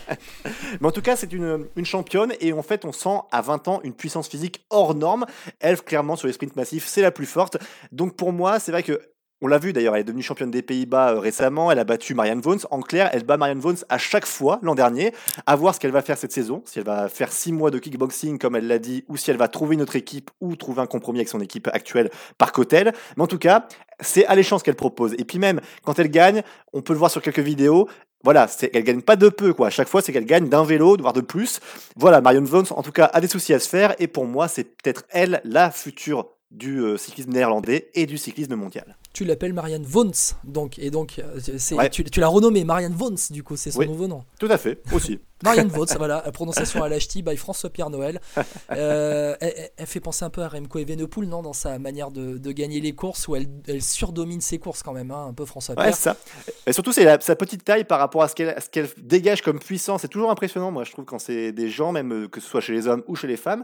Mais 0.81 0.87
en 0.87 0.91
tout 0.91 1.01
cas, 1.01 1.15
c'est 1.15 1.31
une, 1.33 1.67
une 1.75 1.85
championne 1.85 2.33
et 2.39 2.53
en 2.53 2.63
fait, 2.63 2.85
on 2.85 2.91
sent 2.91 3.19
à 3.31 3.41
20 3.41 3.67
ans 3.67 3.81
une 3.83 3.93
puissance 3.93 4.27
physique 4.27 4.65
hors 4.69 4.95
norme. 4.95 5.25
Elle, 5.59 5.81
clairement, 5.81 6.15
sur 6.15 6.27
les 6.27 6.33
sprints 6.33 6.55
massifs, 6.55 6.85
c'est 6.87 7.01
la 7.01 7.11
plus 7.11 7.25
forte. 7.25 7.57
Donc 7.91 8.15
pour 8.15 8.31
moi, 8.31 8.59
c'est 8.59 8.71
vrai 8.71 8.83
que. 8.83 8.99
On 9.45 9.47
l'a 9.47 9.57
vu 9.57 9.73
d'ailleurs, 9.73 9.93
elle 9.95 10.01
est 10.01 10.05
devenue 10.05 10.23
championne 10.23 10.51
des 10.51 10.61
Pays-Bas 10.61 11.15
euh, 11.15 11.19
récemment, 11.19 11.69
elle 11.69 11.77
a 11.77 11.83
battu 11.83 12.15
Marianne 12.15 12.39
Vons. 12.39 12.59
En 12.71 12.79
clair, 12.79 13.09
elle 13.11 13.25
bat 13.25 13.35
Marianne 13.35 13.59
Vons 13.59 13.75
à 13.89 13.97
chaque 13.97 14.25
fois 14.25 14.57
l'an 14.61 14.73
dernier. 14.73 15.13
À 15.45 15.57
voir 15.57 15.75
ce 15.75 15.81
qu'elle 15.81 15.91
va 15.91 16.01
faire 16.01 16.17
cette 16.17 16.31
saison, 16.31 16.61
si 16.63 16.79
elle 16.79 16.85
va 16.85 17.09
faire 17.09 17.29
six 17.29 17.51
mois 17.51 17.69
de 17.69 17.77
kickboxing 17.77 18.37
comme 18.39 18.55
elle 18.55 18.67
l'a 18.67 18.79
dit, 18.79 19.03
ou 19.09 19.17
si 19.17 19.31
elle 19.31 19.37
va 19.37 19.49
trouver 19.49 19.75
une 19.75 19.81
autre 19.81 19.97
équipe 19.97 20.31
ou 20.39 20.55
trouver 20.55 20.81
un 20.81 20.85
compromis 20.85 21.19
avec 21.19 21.27
son 21.27 21.41
équipe 21.41 21.67
actuelle 21.73 22.09
par 22.37 22.53
Cotel. 22.53 22.93
Mais 23.17 23.23
en 23.23 23.27
tout 23.27 23.37
cas, 23.37 23.67
c'est 23.99 24.25
alléchant 24.27 24.59
ce 24.59 24.63
qu'elle 24.63 24.75
propose. 24.75 25.13
Et 25.17 25.25
puis 25.25 25.39
même, 25.39 25.59
quand 25.83 25.99
elle 25.99 26.09
gagne, 26.09 26.41
on 26.71 26.81
peut 26.81 26.93
le 26.93 26.99
voir 26.99 27.11
sur 27.11 27.21
quelques 27.21 27.39
vidéos, 27.39 27.89
voilà, 28.23 28.47
qu'elle 28.47 28.85
gagne 28.85 29.01
pas 29.01 29.17
de 29.17 29.27
peu, 29.27 29.53
quoi. 29.53 29.67
À 29.67 29.71
chaque 29.71 29.89
fois, 29.89 30.01
c'est 30.01 30.13
qu'elle 30.13 30.25
gagne 30.25 30.47
d'un 30.47 30.63
vélo, 30.63 30.95
voire 30.97 31.11
de 31.11 31.19
plus. 31.19 31.59
Voilà, 31.97 32.21
Marion 32.21 32.43
Vons, 32.43 32.71
en 32.71 32.81
tout 32.81 32.93
cas, 32.93 33.09
a 33.11 33.19
des 33.19 33.27
soucis 33.27 33.53
à 33.53 33.59
se 33.59 33.67
faire. 33.67 33.93
Et 33.99 34.07
pour 34.07 34.25
moi, 34.25 34.47
c'est 34.47 34.63
peut-être 34.63 35.03
elle, 35.09 35.41
la 35.43 35.69
future 35.69 36.29
du 36.53 36.79
euh, 36.79 36.97
cyclisme 36.97 37.31
néerlandais 37.31 37.89
et 37.95 38.05
du 38.05 38.17
cyclisme 38.17 38.55
mondial. 38.55 38.95
Tu 39.11 39.25
l'appelles 39.25 39.53
Marianne 39.53 39.83
Vons, 39.83 40.11
donc, 40.43 40.79
et 40.79 40.89
donc, 40.91 41.19
euh, 41.19 41.75
Ouais. 41.75 41.89
tu, 41.89 42.03
tu 42.03 42.19
l'as 42.19 42.27
renommée 42.27 42.63
Marianne 42.63 42.93
Vons, 42.93 43.15
du 43.31 43.43
coup, 43.43 43.57
c'est 43.57 43.71
son 43.71 43.79
Oui. 43.79 43.87
nouveau 43.87 44.07
nom. 44.07 44.23
Tout 44.39 44.47
à 44.49 44.57
fait, 44.57 44.81
aussi. 44.91 45.19
Marianne 45.43 45.67
Vons, 45.67 45.85
voilà, 45.97 46.21
prononciation 46.31 46.81
à 46.83 46.89
l'HT 46.89 47.21
by 47.23 47.35
François-Pierre 47.35 47.89
Noël. 47.89 48.19
Euh, 48.71 49.35
elle, 49.39 49.85
fait 49.85 49.99
penser 49.99 50.25
un 50.25 50.29
peu 50.29 50.41
à 50.41 50.47
Remco 50.47 50.79
Evenepoel, 50.79 51.27
non, 51.27 51.41
dans 51.43 51.53
sa 51.53 51.77
manière 51.77 52.09
de, 52.09 52.37
de 52.37 52.51
gagner 52.51 52.79
les 52.79 52.93
courses, 52.93 53.27
où 53.27 53.35
elle, 53.35 53.45
elle 53.67 53.81
surdomine 53.83 54.41
ses 54.41 54.57
courses 54.57 54.81
quand 54.81 54.93
même, 54.93 55.11
hein, 55.11 55.27
un 55.29 55.33
peu 55.33 55.45
François-Pierre. 55.45 55.87
Ouais, 55.87 55.91
ça. 55.93 56.15
Et 56.65 56.73
surtout, 56.73 56.91
c'est 56.91 57.21
sa 57.21 57.35
petite 57.35 57.63
taille 57.63 57.83
par 57.83 57.99
rapport 57.99 58.23
à 58.23 58.27
ce 58.27 58.35
qu'elle 58.35 58.89
dégage 58.97 59.41
comme 59.43 59.59
puissance. 59.59 60.01
C'est 60.01 60.07
toujours 60.07 60.31
impressionnant, 60.31 60.71
moi, 60.71 60.85
je 60.85 60.91
trouve, 60.91 61.05
quand 61.05 61.19
c'est 61.19 61.51
des 61.51 61.69
gens, 61.69 61.91
même 61.91 62.27
que 62.29 62.39
ce 62.41 62.47
soit 62.47 62.61
chez 62.61 62.73
les 62.73 62.87
hommes 62.87 63.03
ou 63.07 63.15
chez 63.15 63.27
les 63.27 63.37
femmes. 63.37 63.63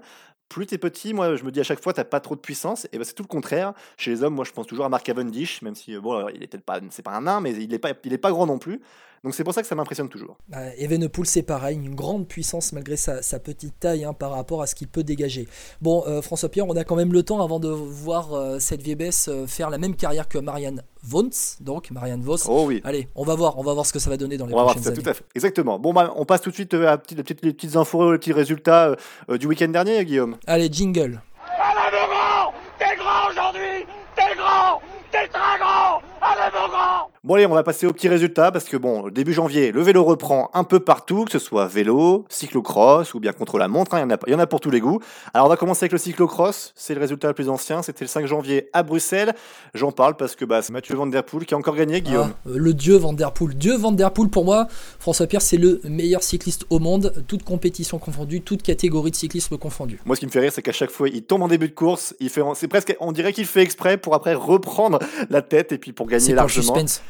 Plus 0.50 0.66
t'es 0.66 0.78
petit, 0.80 1.14
moi, 1.14 1.36
je 1.36 1.44
me 1.44 1.52
dis 1.52 1.60
à 1.60 1.64
chaque 1.64 1.82
fois, 1.82 1.94
t'as 1.94 2.04
pas 2.04 2.20
trop 2.20 2.36
de 2.36 2.42
puissance. 2.42 2.88
Et 2.92 2.98
ben, 2.98 3.04
c'est 3.04 3.14
tout 3.14 3.24
le 3.24 3.28
contraire. 3.28 3.74
Chez 3.98 4.12
les 4.12 4.24
hommes, 4.24 4.34
moi, 4.34 4.46
je 4.46 4.52
pense 4.52 4.68
toujours 4.68 4.86
à 4.86 4.90
Mark 4.90 5.06
Cavendish, 5.06 5.62
même 5.62 5.76
si, 5.76 5.96
euh, 5.96 6.02
bon, 6.02 6.28
il 6.30 6.44
est 6.44 6.48
peut-être 6.48 6.66
pas, 6.66 6.80
c'est 6.90 7.04
pas 7.04 7.12
un 7.12 7.22
nain, 7.22 7.40
mais 7.40 7.54
il 7.54 7.74
est 7.74 7.80
pas, 7.80 7.92
il 8.04 8.14
est 8.14 8.18
pas 8.18 8.32
grand 8.32 8.48
non 8.48 8.58
plus. 8.58 8.82
Donc, 9.24 9.34
c'est 9.36 9.44
pour 9.44 9.54
ça 9.54 9.62
que 9.62 9.68
ça 9.68 9.76
m'impressionne 9.76 10.08
toujours. 10.10 10.38
Euh, 10.56 10.72
Evenepoel, 10.78 11.26
c'est 11.26 11.42
pareil, 11.44 11.76
une 11.78 11.96
grande 11.96 12.28
puissance 12.28 12.72
malgré 12.74 12.96
sa, 12.98 13.22
sa 13.22 13.40
petite 13.40 13.80
taille 13.80 14.04
hein, 14.06 14.14
par 14.14 14.32
rapport 14.32 14.62
à 14.62 14.68
ce 14.68 14.76
qu'il 14.76 14.88
peut 14.88 15.04
dégager. 15.04 15.48
Bon, 15.82 16.04
euh, 16.08 16.22
François-Pierre, 16.22 16.68
on 16.68 16.76
a 16.76 16.84
quand 16.84 16.96
même 16.96 17.12
le 17.14 17.24
temps 17.24 17.42
avant 17.42 17.60
de 17.60 17.70
voir 17.70 18.34
euh, 18.34 18.60
cette 18.60 18.82
VBS 18.82 19.28
euh, 19.28 19.46
faire 19.48 19.70
la 19.70 19.78
même 19.78 19.96
carrière 19.96 20.28
que 20.28 20.38
Marianne 20.38 20.84
Vons, 21.04 21.30
donc 21.62 21.92
Marianne 21.92 22.22
Vos. 22.22 22.38
Oh 22.48 22.66
oui. 22.68 22.82
Allez, 22.84 23.08
on 23.16 23.24
va 23.24 23.36
voir, 23.36 23.58
on 23.58 23.64
va 23.64 23.74
voir 23.74 23.86
ce 23.86 23.94
que 23.94 24.00
ça 24.00 24.10
va 24.10 24.18
donner 24.18 24.38
dans 24.38 24.46
les 24.46 24.54
On 24.54 24.58
va 24.58 24.64
voir 24.64 24.80
ça, 24.80 24.90
années. 24.90 25.02
tout 25.02 25.10
à 25.10 25.14
fait. 25.14 25.24
Exactement. 25.36 25.80
Bon, 25.80 25.94
bah, 25.94 26.14
on 26.16 26.26
passe 26.26 26.42
tout 26.42 26.50
de 26.50 26.56
suite 26.56 26.74
euh, 26.74 26.88
à 26.88 26.94
les 27.16 27.24
petites, 27.24 27.44
les 27.44 27.54
petites 27.54 27.76
infos, 27.76 28.12
les 28.14 28.18
petits 28.20 28.34
résultats 28.34 28.96
du 29.38 29.48
week-end 29.48 29.68
dernier, 29.70 30.04
Guillaume. 30.06 30.38
Allez, 30.48 30.70
jingle. 30.72 31.22
Allez 31.58 31.92
mon 31.92 32.08
grand 32.08 32.54
T'es 32.78 32.96
grand 32.98 33.30
aujourd'hui 33.32 33.86
T'es 34.16 34.36
grand 34.36 34.82
T'es 35.12 35.28
très 35.28 35.60
grand 35.60 36.02
Allez 36.22 36.52
mon 36.54 36.68
grand 36.70 37.09
Bon 37.26 37.34
allez, 37.34 37.46
on 37.46 37.54
va 37.54 37.64
passer 37.64 37.86
aux 37.86 37.92
petits 37.92 38.08
résultats 38.08 38.50
parce 38.50 38.64
que 38.64 38.78
bon, 38.78 39.10
début 39.10 39.34
janvier, 39.34 39.74
le 39.74 39.82
vélo 39.82 40.06
reprend 40.06 40.50
un 40.54 40.64
peu 40.64 40.80
partout, 40.80 41.26
que 41.26 41.32
ce 41.34 41.40
soit 41.40 41.68
vélo, 41.68 42.24
cyclocross 42.30 43.14
ou 43.14 43.20
bien 43.20 43.34
contre 43.34 43.58
la 43.58 43.68
montre, 43.68 43.94
hein, 43.94 44.00
il 44.00 44.02
y, 44.04 44.06
en 44.06 44.12
a, 44.12 44.18
il 44.26 44.32
y 44.32 44.36
en 44.36 44.40
a 44.40 44.48
pour 44.48 44.62
tous 44.62 44.70
les 44.70 44.80
goûts. 44.80 45.02
Alors 45.34 45.48
on 45.48 45.50
va 45.50 45.58
commencer 45.58 45.84
avec 45.84 45.92
le 45.92 45.98
cyclocross, 45.98 46.72
c'est 46.78 46.94
le 46.94 47.02
résultat 47.02 47.28
le 47.28 47.34
plus 47.34 47.50
ancien, 47.50 47.82
c'était 47.82 48.06
le 48.06 48.08
5 48.08 48.26
janvier 48.26 48.70
à 48.72 48.84
Bruxelles. 48.84 49.34
J'en 49.74 49.92
parle 49.92 50.16
parce 50.16 50.38
que 50.38 50.46
bah, 50.46 50.62
c'est 50.62 50.72
Mathieu 50.72 50.96
Van 50.96 51.08
Der 51.08 51.26
Poel 51.26 51.46
qui 51.46 51.54
a 51.54 51.58
encore 51.58 51.76
gagné, 51.76 52.02
Guillaume. 52.02 52.32
Ah, 52.46 52.50
euh, 52.52 52.58
le 52.58 52.74
dieu 52.74 52.96
Van 52.96 53.12
Der 53.12 53.34
Poel. 53.34 53.54
Dieu 53.54 53.76
Van 53.76 53.92
Der 53.92 54.12
Poel, 54.12 54.30
pour 54.30 54.46
moi, 54.46 54.70
François 54.98 55.28
Pierre, 55.28 55.42
c'est 55.42 55.58
le 55.58 55.82
meilleur 55.84 56.24
cycliste 56.24 56.68
au 56.70 56.80
monde, 56.80 57.26
toute 57.28 57.44
compétition 57.44 58.00
confondue, 58.00 58.40
toute 58.40 58.64
catégorie 58.64 59.12
de 59.12 59.18
cyclisme 59.18 59.58
confondue. 59.58 60.00
Moi, 60.06 60.16
ce 60.16 60.22
qui 60.22 60.26
me 60.26 60.32
fait 60.32 60.40
rire, 60.40 60.54
c'est 60.54 60.62
qu'à 60.62 60.72
chaque 60.72 60.92
fois, 60.92 61.10
il 61.10 61.24
tombe 61.24 61.42
en 61.42 61.50
début 61.50 61.68
de 61.68 61.76
course, 61.76 62.16
il 62.22 62.30
fait, 62.30 62.42
c'est 62.56 62.70
presque, 62.70 62.96
on 63.02 63.12
dirait 63.12 63.34
qu'il 63.34 63.46
fait 63.46 63.62
exprès 63.62 63.98
pour 63.98 64.16
après 64.16 64.36
reprendre 64.36 65.00
la 65.30 65.42
tête 65.42 65.74
et 65.74 65.78
puis 65.78 65.92
pour 65.92 66.08
gagner 66.08 66.24
C'est 66.24 66.34
pour 66.34 66.50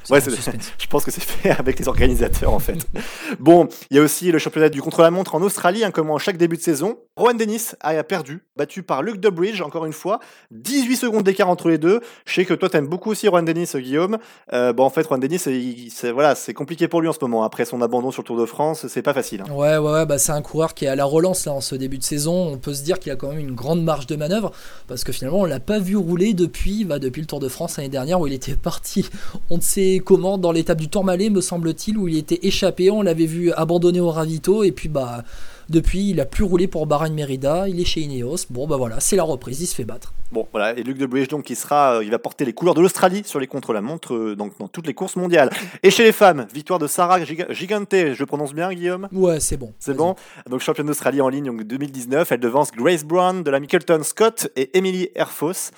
Ouais, 0.09 0.19
je 0.79 0.87
pense 0.87 1.03
que 1.05 1.11
c'est 1.11 1.21
fait 1.23 1.51
avec 1.51 1.79
les 1.79 1.87
organisateurs 1.87 2.53
en 2.53 2.59
fait. 2.59 2.77
bon, 3.39 3.67
il 3.91 3.97
y 3.97 3.99
a 3.99 4.03
aussi 4.03 4.31
le 4.31 4.39
championnat 4.39 4.69
du 4.69 4.81
contre-la-montre 4.81 5.35
en 5.35 5.41
Australie, 5.41 5.83
hein, 5.83 5.91
comme 5.91 6.09
en 6.09 6.17
chaque 6.17 6.37
début 6.37 6.57
de 6.57 6.61
saison. 6.61 6.97
Rowan 7.15 7.37
Dennis 7.37 7.71
a 7.81 8.01
perdu, 8.03 8.43
battu 8.55 8.81
par 8.81 9.03
Luke 9.03 9.19
Durbridge, 9.19 9.61
encore 9.61 9.85
une 9.85 9.93
fois. 9.93 10.19
18 10.51 10.95
secondes 10.95 11.23
d'écart 11.23 11.49
entre 11.49 11.69
les 11.69 11.77
deux. 11.77 11.99
Je 12.25 12.33
sais 12.33 12.45
que 12.45 12.53
toi, 12.53 12.69
t'aimes 12.69 12.87
beaucoup 12.87 13.11
aussi 13.11 13.27
Rowan 13.27 13.43
Dennis, 13.45 13.71
euh, 13.75 13.79
Guillaume. 13.79 14.17
Euh, 14.53 14.71
bon, 14.73 14.83
en 14.83 14.89
fait, 14.89 15.05
Rowan 15.05 15.19
Dennis, 15.19 15.39
c'est 15.39 16.11
voilà, 16.11 16.35
c'est 16.35 16.53
compliqué 16.53 16.87
pour 16.87 17.01
lui 17.01 17.07
en 17.09 17.13
ce 17.13 17.19
moment. 17.21 17.43
Après 17.43 17.65
son 17.65 17.81
abandon 17.81 18.11
sur 18.11 18.21
le 18.23 18.27
Tour 18.27 18.37
de 18.39 18.45
France, 18.45 18.87
c'est 18.87 19.01
pas 19.01 19.13
facile. 19.13 19.41
hein. 19.47 19.51
Ouais, 19.53 19.77
ouais, 19.77 19.91
ouais, 19.91 20.05
bah 20.05 20.17
c'est 20.17 20.31
un 20.31 20.41
coureur 20.41 20.73
qui 20.73 20.85
est 20.85 20.87
à 20.87 20.95
la 20.95 21.05
relance 21.05 21.45
là 21.45 21.53
en 21.53 21.61
ce 21.61 21.75
début 21.75 21.97
de 21.97 22.03
saison. 22.03 22.47
On 22.53 22.57
peut 22.57 22.73
se 22.73 22.83
dire 22.83 22.99
qu'il 22.99 23.11
a 23.11 23.15
quand 23.15 23.29
même 23.29 23.39
une 23.39 23.53
grande 23.55 23.83
marge 23.83 24.07
de 24.07 24.15
manœuvre 24.15 24.51
parce 24.87 25.03
que 25.03 25.11
finalement 25.11 25.39
on 25.41 25.45
l'a 25.45 25.59
pas 25.59 25.79
vu 25.79 25.95
rouler 25.97 26.33
depuis, 26.33 26.85
bah, 26.85 26.99
depuis 26.99 27.19
le 27.21 27.27
Tour 27.27 27.39
de 27.39 27.49
France 27.49 27.77
l'année 27.77 27.89
dernière 27.89 28.19
où 28.21 28.27
il 28.27 28.33
était 28.33 28.55
parti, 28.55 29.05
on 29.49 29.57
ne 29.57 29.61
sait 29.61 29.88
comment, 29.97 30.37
dans 30.37 30.51
l'étape 30.51 30.79
du 30.79 30.89
Tourmalet 30.89 31.29
me 31.29 31.41
semble-t-il, 31.41 31.97
où 31.97 32.07
il 32.07 32.17
était 32.17 32.39
échappé. 32.43 32.91
On 32.91 33.01
l'avait 33.01 33.25
vu 33.25 33.51
abandonné 33.51 33.99
au 33.99 34.11
ravito 34.11 34.63
et 34.63 34.71
puis 34.71 34.89
bah 34.89 35.23
depuis 35.69 36.09
il 36.09 36.19
a 36.19 36.25
plus 36.25 36.43
roulé 36.43 36.67
pour 36.67 36.85
Bahrain 36.87 37.09
Merida. 37.09 37.67
Il 37.67 37.79
est 37.79 37.85
chez 37.85 38.01
Ineos. 38.01 38.45
Bon 38.49 38.67
bah 38.67 38.77
voilà, 38.77 38.99
c'est 38.99 39.15
la 39.15 39.23
reprise, 39.23 39.61
il 39.61 39.67
se 39.67 39.75
fait 39.75 39.83
battre. 39.85 40.13
Bon, 40.31 40.47
voilà, 40.51 40.77
et 40.77 40.83
Luc 40.83 40.95
Durbridge, 40.99 41.27
donc, 41.29 41.43
qui 41.45 41.55
sera, 41.55 41.95
euh, 41.95 42.03
il 42.03 42.11
va 42.11 42.19
porter 42.19 42.45
les 42.45 42.53
couleurs 42.53 42.75
de 42.75 42.81
l'Australie 42.81 43.23
sur 43.25 43.39
les 43.39 43.47
contre-la-montre, 43.47 44.13
euh, 44.13 44.35
donc, 44.35 44.53
dans 44.59 44.67
toutes 44.67 44.85
les 44.85 44.93
courses 44.93 45.15
mondiales. 45.15 45.49
Et 45.81 45.89
chez 45.89 46.03
les 46.03 46.11
femmes, 46.11 46.45
victoire 46.53 46.77
de 46.77 46.85
Sarah 46.85 47.19
Giga- 47.21 47.51
Gigante, 47.51 47.91
je 48.13 48.23
prononce 48.25 48.53
bien, 48.53 48.71
Guillaume? 48.71 49.07
Ouais, 49.11 49.39
c'est 49.39 49.57
bon. 49.57 49.73
C'est 49.79 49.95
bon? 49.95 50.13
Donc 50.47 50.59
championne 50.61 50.85
d'Australie 50.85 51.19
en 51.21 51.29
ligne 51.29 51.45
donc 51.45 51.63
2019, 51.63 52.31
elle 52.31 52.39
devance 52.39 52.71
Grace 52.71 53.03
Brown 53.03 53.41
de 53.41 53.49
la 53.49 53.59
Mickelton 53.59 54.03
Scott 54.03 54.49
et 54.55 54.77
Emily 54.77 55.09
Erfos. 55.15 55.71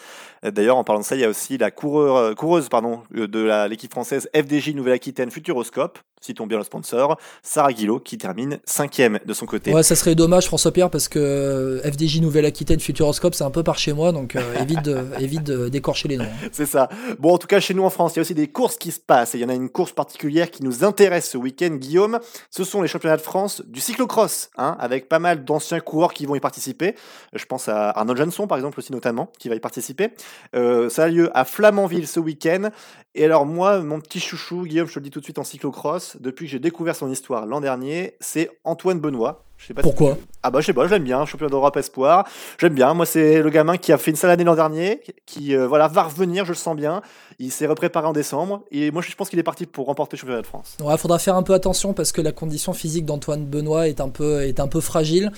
Euh, 0.43 0.51
D'ailleurs, 0.51 0.75
en 0.75 0.83
parlant 0.83 0.99
de 0.99 1.05
ça, 1.05 1.15
il 1.15 1.21
y 1.21 1.25
a 1.25 1.29
aussi 1.29 1.57
la 1.57 1.71
coureur, 1.71 2.17
euh, 2.17 2.33
coureuse 2.33 2.67
pardon, 2.67 3.03
de 3.11 3.67
l'équipe 3.69 3.91
française 3.91 4.27
FDJ 4.35 4.73
Nouvelle-Aquitaine 4.75 5.31
Futuroscope, 5.31 5.97
citons 6.21 6.47
bien 6.47 6.57
le 6.57 6.63
sponsor, 6.63 7.17
Sarah 7.43 7.73
Guillot, 7.73 7.99
qui 7.99 8.17
termine 8.17 8.59
cinquième 8.65 9.19
de 9.25 9.33
son 9.33 9.45
côté. 9.45 9.73
Ouais, 9.73 9.83
ça 9.83 9.95
serait 9.95 10.15
dommage, 10.15 10.45
François 10.45 10.71
Pierre, 10.71 10.89
parce 10.89 11.07
que 11.09 11.19
euh, 11.19 11.81
FDJ 11.91 12.21
Nouvelle-Aquitaine 12.21 12.79
Futuroscope, 12.79 13.33
c'est 13.35 13.43
un 13.43 13.51
peu 13.51 13.63
par 13.63 13.77
chez 13.77 13.93
moi, 13.93 14.11
donc 14.11 14.35
euh, 14.35 14.55
évite, 14.61 14.83
de, 14.83 15.05
évite 15.19 15.43
d'écorcher 15.51 16.07
les 16.07 16.17
noms. 16.17 16.23
hein. 16.25 16.49
C'est 16.51 16.65
ça. 16.65 16.89
Bon, 17.19 17.33
en 17.33 17.37
tout 17.37 17.47
cas, 17.47 17.59
chez 17.59 17.73
nous 17.73 17.83
en 17.83 17.89
France, 17.89 18.13
il 18.13 18.17
y 18.17 18.19
a 18.19 18.21
aussi 18.21 18.35
des 18.35 18.47
courses 18.47 18.77
qui 18.77 18.91
se 18.91 18.99
passent. 18.99 19.35
Et 19.35 19.39
il 19.39 19.41
y 19.41 19.45
en 19.45 19.49
a 19.49 19.53
une 19.53 19.69
course 19.69 19.91
particulière 19.91 20.51
qui 20.51 20.63
nous 20.63 20.83
intéresse 20.83 21.29
ce 21.29 21.37
week-end, 21.37 21.71
Guillaume. 21.71 22.19
Ce 22.49 22.63
sont 22.63 22.81
les 22.81 22.87
championnats 22.87 23.17
de 23.17 23.21
France 23.21 23.63
du 23.67 23.79
cyclocross, 23.79 24.49
hein, 24.57 24.77
avec 24.79 25.09
pas 25.09 25.19
mal 25.19 25.43
d'anciens 25.43 25.79
coureurs 25.79 26.13
qui 26.13 26.25
vont 26.25 26.35
y 26.35 26.39
participer. 26.39 26.95
Je 27.33 27.45
pense 27.45 27.67
à 27.67 27.89
Arnaud 27.89 28.15
Jansson, 28.15 28.47
par 28.47 28.57
exemple, 28.57 28.79
aussi 28.79 28.91
notamment, 28.91 29.31
qui 29.39 29.49
va 29.49 29.55
y 29.55 29.59
participer. 29.59 30.09
Euh, 30.55 30.89
ça 30.89 31.03
a 31.03 31.07
lieu 31.07 31.29
à 31.33 31.45
Flamanville 31.45 32.07
ce 32.07 32.19
week-end. 32.19 32.69
Et 33.15 33.25
alors, 33.25 33.45
moi, 33.45 33.79
mon 33.81 33.99
petit 33.99 34.19
chouchou, 34.19 34.63
Guillaume, 34.63 34.87
je 34.87 34.93
te 34.93 34.99
le 34.99 35.03
dis 35.03 35.09
tout 35.09 35.19
de 35.19 35.25
suite 35.25 35.39
en 35.39 35.43
cyclocross, 35.43 36.10
depuis 36.19 36.45
que 36.45 36.51
j'ai 36.51 36.59
découvert 36.59 36.95
son 36.95 37.09
histoire 37.11 37.45
l'an 37.45 37.61
dernier, 37.61 38.15
c'est 38.19 38.49
Antoine 38.63 38.99
Benoît. 38.99 39.43
Je 39.57 39.67
sais 39.67 39.73
pas 39.75 39.83
si 39.83 39.87
Pourquoi? 39.89 40.17
Ah 40.41 40.49
bah 40.49 40.59
je 40.59 40.65
sais 40.65 40.73
pas, 40.73 40.87
je 40.87 40.89
l'aime 40.91 41.03
bien, 41.03 41.23
champion 41.27 41.45
d'Europe 41.45 41.77
espoir. 41.77 42.27
J'aime 42.57 42.73
bien. 42.73 42.95
Moi 42.95 43.05
c'est 43.05 43.43
le 43.43 43.49
gamin 43.51 43.77
qui 43.77 43.91
a 43.93 43.99
fait 43.99 44.09
une 44.09 44.17
sale 44.17 44.31
année 44.31 44.43
l'an 44.43 44.55
dernier, 44.55 45.01
qui 45.27 45.55
euh, 45.55 45.67
voilà 45.67 45.87
va 45.87 46.01
revenir, 46.01 46.45
je 46.45 46.49
le 46.49 46.55
sens 46.55 46.75
bien. 46.75 47.03
Il 47.37 47.51
s'est 47.51 47.67
repréparé 47.67 48.07
en 48.07 48.11
décembre 48.11 48.63
et 48.71 48.89
moi 48.89 49.03
je 49.03 49.15
pense 49.15 49.29
qu'il 49.29 49.37
est 49.37 49.43
parti 49.43 49.67
pour 49.67 49.85
remporter 49.85 50.15
le 50.15 50.21
championnat 50.21 50.41
de 50.41 50.47
France. 50.47 50.77
Il 50.83 50.97
faudra 50.97 51.19
faire 51.19 51.35
un 51.35 51.43
peu 51.43 51.53
attention 51.53 51.93
parce 51.93 52.11
que 52.11 52.21
la 52.21 52.31
condition 52.31 52.73
physique 52.73 53.05
d'Antoine 53.05 53.45
Benoît 53.45 53.87
est 53.87 54.01
un 54.01 54.09
peu, 54.09 54.41
est 54.41 54.59
un 54.59 54.67
peu 54.67 54.81
fragile. 54.81 55.31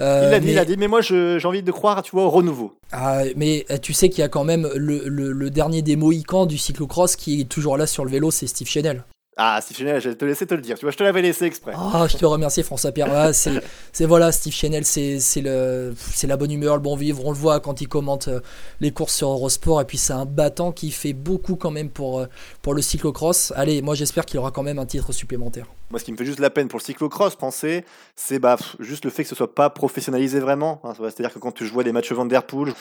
Euh, 0.00 0.24
il 0.26 0.30
l'a 0.30 0.40
dit, 0.40 0.46
mais, 0.46 0.52
il 0.52 0.58
a 0.58 0.64
dit. 0.66 0.76
Mais 0.76 0.86
moi 0.88 1.00
j'ai 1.00 1.40
envie 1.44 1.62
de 1.62 1.72
croire, 1.72 2.02
tu 2.02 2.10
vois, 2.10 2.24
au 2.24 2.30
renouveau. 2.30 2.74
Ah, 2.92 3.22
mais 3.36 3.64
euh, 3.70 3.78
tu 3.78 3.94
sais 3.94 4.10
qu'il 4.10 4.18
y 4.20 4.24
a 4.24 4.28
quand 4.28 4.44
même 4.44 4.68
le, 4.74 5.08
le- 5.08 5.32
le 5.32 5.48
dernier 5.50 5.80
des 5.80 5.96
Mohicans 5.96 6.44
du 6.44 6.58
cyclocross 6.58 7.16
qui 7.16 7.40
est 7.40 7.44
toujours 7.44 7.78
là 7.78 7.86
sur 7.86 8.04
le 8.04 8.10
vélo, 8.10 8.30
c'est 8.30 8.46
Steve 8.46 8.68
Chenel. 8.68 9.04
Ah 9.36 9.60
Steve 9.62 9.78
Chenel, 9.78 10.00
je 10.00 10.10
vais 10.10 10.14
te 10.16 10.24
laisser 10.24 10.46
te 10.46 10.54
le 10.54 10.60
dire. 10.60 10.76
Tu 10.76 10.84
vois, 10.84 10.90
je 10.90 10.96
te 10.96 11.02
l'avais 11.02 11.22
laissé 11.22 11.44
exprès. 11.44 11.72
Ah, 11.76 12.06
je 12.08 12.16
te 12.16 12.26
remercie 12.26 12.62
François 12.62 12.92
Pierre. 12.92 13.30
C'est, 13.32 13.62
c'est 13.92 14.04
voilà, 14.04 14.32
Steve 14.32 14.52
Chenel, 14.52 14.84
c'est, 14.84 15.20
c'est 15.20 15.40
le, 15.40 15.94
c'est 15.96 16.26
la 16.26 16.36
bonne 16.36 16.50
humeur, 16.50 16.74
le 16.74 16.82
bon 16.82 16.96
vivre. 16.96 17.24
On 17.24 17.30
le 17.30 17.36
voit 17.36 17.60
quand 17.60 17.80
il 17.80 17.88
commente 17.88 18.28
euh, 18.28 18.40
les 18.80 18.90
courses 18.90 19.14
sur 19.14 19.28
Eurosport. 19.28 19.80
Et 19.80 19.84
puis 19.84 19.98
c'est 19.98 20.12
un 20.12 20.26
battant 20.26 20.72
qui 20.72 20.90
fait 20.90 21.12
beaucoup 21.12 21.56
quand 21.56 21.70
même 21.70 21.90
pour, 21.90 22.20
euh, 22.20 22.26
pour 22.60 22.74
le 22.74 22.82
cyclocross. 22.82 23.52
Allez, 23.56 23.82
moi 23.82 23.94
j'espère 23.94 24.26
qu'il 24.26 24.38
aura 24.38 24.50
quand 24.50 24.62
même 24.62 24.78
un 24.78 24.86
titre 24.86 25.12
supplémentaire. 25.12 25.66
Moi, 25.90 25.98
ce 25.98 26.04
qui 26.04 26.12
me 26.12 26.16
fait 26.16 26.24
juste 26.24 26.38
la 26.38 26.50
peine 26.50 26.68
pour 26.68 26.78
le 26.78 26.84
cyclocross 26.84 27.34
français, 27.34 27.84
c'est 28.14 28.38
bah, 28.38 28.56
pff, 28.56 28.76
juste 28.78 29.04
le 29.04 29.10
fait 29.10 29.24
que 29.24 29.28
ce 29.28 29.34
soit 29.34 29.54
pas 29.54 29.70
professionnalisé 29.70 30.38
vraiment. 30.38 30.80
hein. 30.84 30.92
C'est-à-dire 30.96 31.32
que 31.34 31.40
quand 31.40 31.64
je 31.64 31.72
vois 31.72 31.82
des 31.82 31.90
matchs 31.90 32.12
Van 32.12 32.24
Der 32.26 32.44
Poel, 32.44 32.72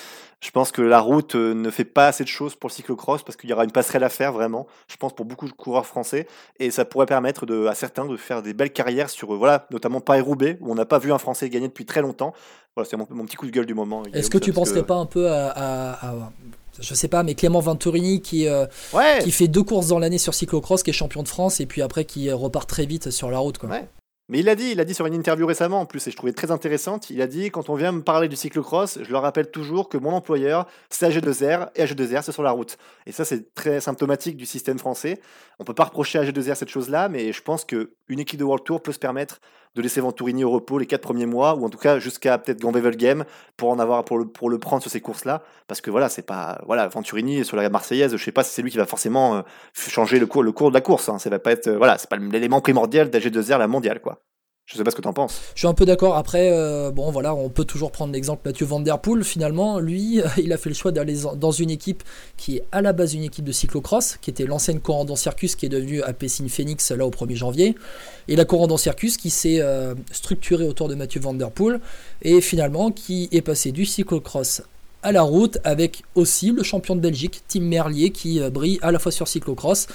je 0.41 0.51
pense 0.51 0.71
que 0.71 0.83
la 0.83 0.99
route 0.99 1.33
euh, 1.35 1.53
ne 1.55 1.71
fait 1.71 1.85
pas 1.85 2.07
assez 2.07 2.23
de 2.23 2.29
choses 2.29 2.55
pour 2.55 2.69
le 2.69 2.73
cyclocross 2.75 3.23
parce 3.23 3.35
qu'il 3.35 3.49
y 3.49 3.53
aura 3.53 3.63
une 3.63 3.71
passerelle 3.71 4.03
à 4.03 4.09
faire 4.09 4.31
vraiment. 4.31 4.67
Je 4.87 4.95
pense 4.95 5.13
pour 5.15 5.25
beaucoup 5.25 5.47
de 5.47 5.51
coureurs 5.53 5.87
français 5.87 6.27
et 6.59 6.69
ça 6.69 6.85
pourrait 6.85 7.07
permettre 7.07 7.47
de, 7.47 7.65
à 7.65 7.73
certains 7.73 8.05
de 8.05 8.15
faire 8.15 8.43
des 8.43 8.53
belles 8.53 8.71
carrières 8.71 9.09
sur 9.09 9.33
euh, 9.33 9.37
voilà, 9.37 9.65
notamment 9.71 10.01
Paris-Roubaix 10.01 10.57
où 10.61 10.71
on 10.71 10.75
n'a 10.75 10.85
pas 10.85 10.99
vu 10.99 11.11
un 11.11 11.17
Français 11.17 11.49
gagner 11.49 11.67
depuis 11.67 11.85
très 11.85 12.01
longtemps. 12.01 12.33
Voilà, 12.75 12.87
c'est 12.87 12.95
mon, 12.95 13.07
mon 13.09 13.25
petit 13.25 13.37
coup 13.37 13.47
de 13.47 13.51
gueule 13.51 13.65
du 13.65 13.73
moment. 13.73 14.03
Est-ce 14.13 14.29
que 14.29 14.37
tu 14.37 14.53
penserais 14.53 14.83
pas 14.83 14.95
un 14.95 15.07
peu 15.07 15.27
à, 15.29 15.47
à, 15.49 16.09
à, 16.09 16.31
je 16.81 16.93
sais 16.93 17.07
pas, 17.07 17.23
mais 17.23 17.35
Clément 17.35 17.59
Venturini 17.59 18.21
qui, 18.21 18.47
euh, 18.47 18.65
ouais. 18.93 19.19
qui 19.23 19.31
fait 19.31 19.47
deux 19.47 19.63
courses 19.63 19.87
dans 19.87 19.99
l'année 19.99 20.17
sur 20.17 20.33
cyclocross, 20.33 20.83
qui 20.83 20.89
est 20.89 20.93
champion 20.93 21.23
de 21.23 21.27
France, 21.27 21.59
et 21.59 21.65
puis 21.65 21.81
après 21.81 22.05
qui 22.05 22.31
repart 22.31 22.67
très 22.69 22.85
vite 22.85 23.11
sur 23.11 23.31
la 23.31 23.39
route. 23.39 23.57
Quoi. 23.57 23.69
Ouais. 23.69 23.87
Mais 24.29 24.39
il 24.39 24.45
l'a 24.45 24.53
dit, 24.53 24.69
il 24.71 24.79
a 24.79 24.85
dit 24.85 24.93
sur 24.93 25.07
une 25.07 25.15
interview 25.15 25.47
récemment 25.47 25.81
en 25.81 25.85
plus, 25.87 26.07
et 26.07 26.11
je 26.11 26.15
trouvais 26.15 26.33
très 26.33 26.51
intéressante. 26.51 27.09
Il 27.09 27.19
a 27.19 27.25
dit 27.25 27.49
quand 27.49 27.69
on 27.69 27.75
vient 27.75 27.91
me 27.91 28.03
parler 28.03 28.27
du 28.27 28.35
cyclocross, 28.35 28.99
je 29.01 29.11
leur 29.11 29.23
rappelle 29.23 29.49
toujours 29.49 29.89
que 29.89 29.97
mon 29.97 30.11
employeur, 30.11 30.67
c'est 30.91 31.09
AG2R, 31.09 31.69
et 31.75 31.83
AG2R, 31.83 32.21
c'est 32.21 32.31
sur 32.31 32.43
la 32.43 32.51
route. 32.51 32.77
Et 33.07 33.11
ça, 33.11 33.25
c'est 33.25 33.55
très 33.55 33.81
symptomatique 33.81 34.37
du 34.37 34.45
système 34.45 34.77
français. 34.77 35.19
On 35.57 35.63
peut 35.63 35.73
pas 35.73 35.85
reprocher 35.85 36.19
à 36.19 36.23
AG2R 36.23 36.53
cette 36.53 36.69
chose-là, 36.69 37.09
mais 37.09 37.33
je 37.33 37.41
pense 37.41 37.65
qu'une 37.65 38.19
équipe 38.19 38.39
de 38.39 38.43
World 38.43 38.63
Tour 38.63 38.83
peut 38.83 38.93
se 38.93 38.99
permettre 38.99 39.41
de 39.75 39.81
laisser 39.81 40.01
Venturini 40.01 40.43
au 40.43 40.51
repos 40.51 40.77
les 40.77 40.85
quatre 40.85 41.01
premiers 41.01 41.25
mois, 41.25 41.55
ou 41.55 41.65
en 41.65 41.69
tout 41.69 41.77
cas 41.77 41.99
jusqu'à 41.99 42.37
peut-être 42.37 42.59
Gamblevel 42.59 42.97
Game, 42.97 43.25
pour 43.57 43.69
en 43.69 43.79
avoir 43.79 44.03
pour 44.03 44.17
le, 44.17 44.25
pour 44.25 44.49
le 44.49 44.57
prendre 44.57 44.81
sur 44.81 44.91
ces 44.91 45.01
courses-là. 45.01 45.43
Parce 45.67 45.81
que 45.81 45.91
voilà, 45.91 46.09
c'est 46.09 46.23
pas. 46.23 46.61
Voilà, 46.65 46.87
Venturini 46.87 47.45
sur 47.45 47.57
la 47.57 47.69
Marseillaise, 47.69 48.15
je 48.15 48.23
sais 48.23 48.31
pas 48.31 48.43
si 48.43 48.53
c'est 48.53 48.61
lui 48.61 48.71
qui 48.71 48.77
va 48.77 48.85
forcément 48.85 49.37
euh, 49.37 49.41
changer 49.73 50.19
le 50.19 50.25
cours, 50.25 50.43
le 50.43 50.51
cours 50.51 50.69
de 50.69 50.75
la 50.75 50.81
course. 50.81 51.09
Hein. 51.09 51.19
Ça 51.19 51.29
va 51.29 51.39
pas 51.39 51.51
être. 51.51 51.67
Euh, 51.67 51.77
voilà, 51.77 51.97
c'est 51.97 52.09
pas 52.09 52.17
l'élément 52.17 52.61
primordial 52.61 53.09
d'AG2R, 53.09 53.57
la 53.57 53.67
mondiale, 53.67 54.01
quoi. 54.01 54.21
Je 54.71 54.77
sais 54.77 54.83
pas 54.83 54.91
ce 54.91 54.95
que 54.95 55.01
tu 55.01 55.07
en 55.07 55.13
penses. 55.13 55.41
Je 55.55 55.61
suis 55.61 55.67
un 55.67 55.73
peu 55.73 55.85
d'accord. 55.85 56.15
Après, 56.15 56.51
euh, 56.51 56.91
bon, 56.91 57.09
voilà, 57.09 57.33
on 57.33 57.49
peut 57.49 57.65
toujours 57.65 57.91
prendre 57.91 58.13
l'exemple 58.13 58.43
Mathieu 58.45 58.67
Van 58.67 58.79
Der. 58.79 58.99
Finalement, 59.23 59.79
lui, 59.79 60.21
il 60.37 60.53
a 60.53 60.57
fait 60.57 60.69
le 60.69 60.75
choix 60.75 60.91
d'aller 60.91 61.17
dans 61.37 61.51
une 61.51 61.71
équipe 61.71 62.03
qui 62.37 62.57
est 62.57 62.63
à 62.71 62.83
la 62.83 62.93
base 62.93 63.15
une 63.15 63.23
équipe 63.23 63.45
de 63.45 63.51
cyclocross, 63.51 64.17
qui 64.21 64.29
était 64.29 64.45
l'ancienne 64.45 64.79
Corandon 64.79 65.15
Circus, 65.15 65.55
qui 65.55 65.65
est 65.65 65.69
devenue 65.69 66.03
Apessine 66.03 66.49
Phoenix 66.49 66.91
là 66.91 67.03
au 67.03 67.09
1er 67.09 67.35
janvier. 67.35 67.75
Et 68.27 68.35
la 68.35 68.45
Corandon 68.45 68.77
Circus 68.77 69.17
qui 69.17 69.31
s'est 69.31 69.59
euh, 69.59 69.95
structurée 70.11 70.65
autour 70.65 70.87
de 70.87 70.93
Mathieu 70.93 71.19
Van 71.19 71.35
et 72.21 72.39
finalement 72.39 72.91
qui 72.91 73.27
est 73.31 73.41
passé 73.41 73.71
du 73.71 73.85
cyclocross 73.85 74.61
à 75.01 75.11
la 75.11 75.23
route 75.23 75.57
avec 75.63 76.03
aussi 76.13 76.51
le 76.51 76.61
champion 76.61 76.95
de 76.95 77.01
Belgique, 77.01 77.41
Tim 77.47 77.61
Merlier, 77.61 78.11
qui 78.11 78.39
euh, 78.39 78.51
brille 78.51 78.77
à 78.83 78.91
la 78.91 78.99
fois 78.99 79.11
sur 79.11 79.27
cyclocross 79.27 79.87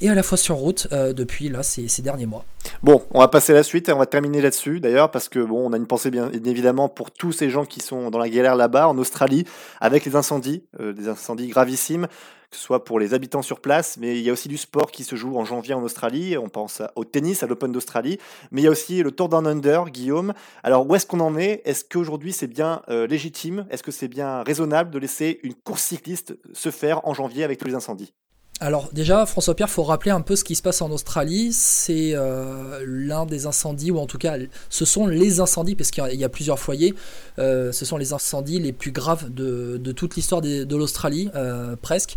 et 0.00 0.08
à 0.08 0.14
la 0.14 0.22
fois 0.22 0.38
sur 0.38 0.56
route 0.56 0.88
euh, 0.92 1.12
depuis 1.12 1.48
là 1.48 1.62
ces, 1.62 1.88
derniers 2.02 2.26
mois. 2.26 2.44
Bon, 2.82 3.02
on 3.10 3.20
va 3.20 3.28
passer 3.28 3.52
à 3.52 3.56
la 3.56 3.62
suite 3.62 3.88
et 3.88 3.92
on 3.92 3.98
va 3.98 4.06
terminer 4.06 4.40
là-dessus 4.40 4.80
d'ailleurs 4.80 5.10
parce 5.10 5.28
que 5.28 5.40
bon, 5.40 5.68
on 5.68 5.72
a 5.72 5.76
une 5.76 5.86
pensée 5.86 6.10
bien 6.10 6.30
évidemment 6.32 6.88
pour 6.88 7.10
tous 7.10 7.32
ces 7.32 7.50
gens 7.50 7.64
qui 7.64 7.80
sont 7.80 8.10
dans 8.10 8.18
la 8.18 8.28
galère 8.28 8.56
là-bas 8.56 8.88
en 8.88 8.96
Australie 8.98 9.44
avec 9.80 10.04
les 10.04 10.16
incendies, 10.16 10.64
euh, 10.80 10.92
des 10.92 11.08
incendies 11.08 11.48
gravissimes 11.48 12.06
que 12.50 12.56
ce 12.56 12.62
soit 12.62 12.84
pour 12.84 12.98
les 12.98 13.14
habitants 13.14 13.42
sur 13.42 13.60
place, 13.60 13.96
mais 14.00 14.18
il 14.18 14.24
y 14.24 14.28
a 14.30 14.32
aussi 14.32 14.48
du 14.48 14.56
sport 14.56 14.90
qui 14.90 15.04
se 15.04 15.14
joue 15.14 15.38
en 15.38 15.44
janvier 15.44 15.74
en 15.74 15.82
Australie. 15.82 16.36
On 16.36 16.48
pense 16.48 16.82
au 16.96 17.04
tennis, 17.04 17.44
à 17.44 17.46
l'Open 17.46 17.70
d'Australie, 17.70 18.18
mais 18.50 18.60
il 18.60 18.64
y 18.64 18.66
a 18.66 18.70
aussi 18.70 19.04
le 19.04 19.12
Tour 19.12 19.28
Down 19.28 19.46
Under, 19.46 19.84
Guillaume. 19.84 20.34
Alors 20.64 20.84
où 20.88 20.94
est-ce 20.96 21.06
qu'on 21.06 21.20
en 21.20 21.36
est? 21.36 21.62
Est-ce 21.64 21.84
qu'aujourd'hui 21.84 22.32
c'est 22.32 22.48
bien 22.48 22.82
euh, 22.88 23.06
légitime? 23.06 23.66
Est-ce 23.70 23.84
que 23.84 23.92
c'est 23.92 24.08
bien 24.08 24.42
raisonnable 24.42 24.90
de 24.90 24.98
laisser 24.98 25.38
une 25.44 25.54
course 25.54 25.82
cycliste 25.82 26.36
se 26.52 26.70
faire 26.70 27.06
en 27.06 27.14
janvier 27.14 27.44
avec 27.44 27.58
tous 27.58 27.68
les 27.68 27.74
incendies? 27.74 28.12
Alors 28.62 28.90
déjà, 28.92 29.24
François 29.24 29.54
Pierre, 29.54 29.70
faut 29.70 29.82
rappeler 29.82 30.10
un 30.10 30.20
peu 30.20 30.36
ce 30.36 30.44
qui 30.44 30.54
se 30.54 30.60
passe 30.60 30.82
en 30.82 30.90
Australie. 30.90 31.50
C'est 31.54 32.10
euh, 32.14 32.84
l'un 32.86 33.24
des 33.24 33.46
incendies, 33.46 33.90
ou 33.90 33.98
en 33.98 34.04
tout 34.04 34.18
cas, 34.18 34.36
ce 34.68 34.84
sont 34.84 35.06
les 35.06 35.40
incendies, 35.40 35.74
parce 35.74 35.90
qu'il 35.90 36.04
y 36.12 36.24
a 36.24 36.28
plusieurs 36.28 36.58
foyers. 36.58 36.94
Euh, 37.38 37.72
ce 37.72 37.86
sont 37.86 37.96
les 37.96 38.12
incendies 38.12 38.60
les 38.60 38.72
plus 38.72 38.92
graves 38.92 39.32
de, 39.32 39.92
toute 39.92 40.14
l'histoire 40.14 40.42
de, 40.42 40.76
l'Australie, 40.76 41.30
euh, 41.34 41.74
presque. 41.80 42.16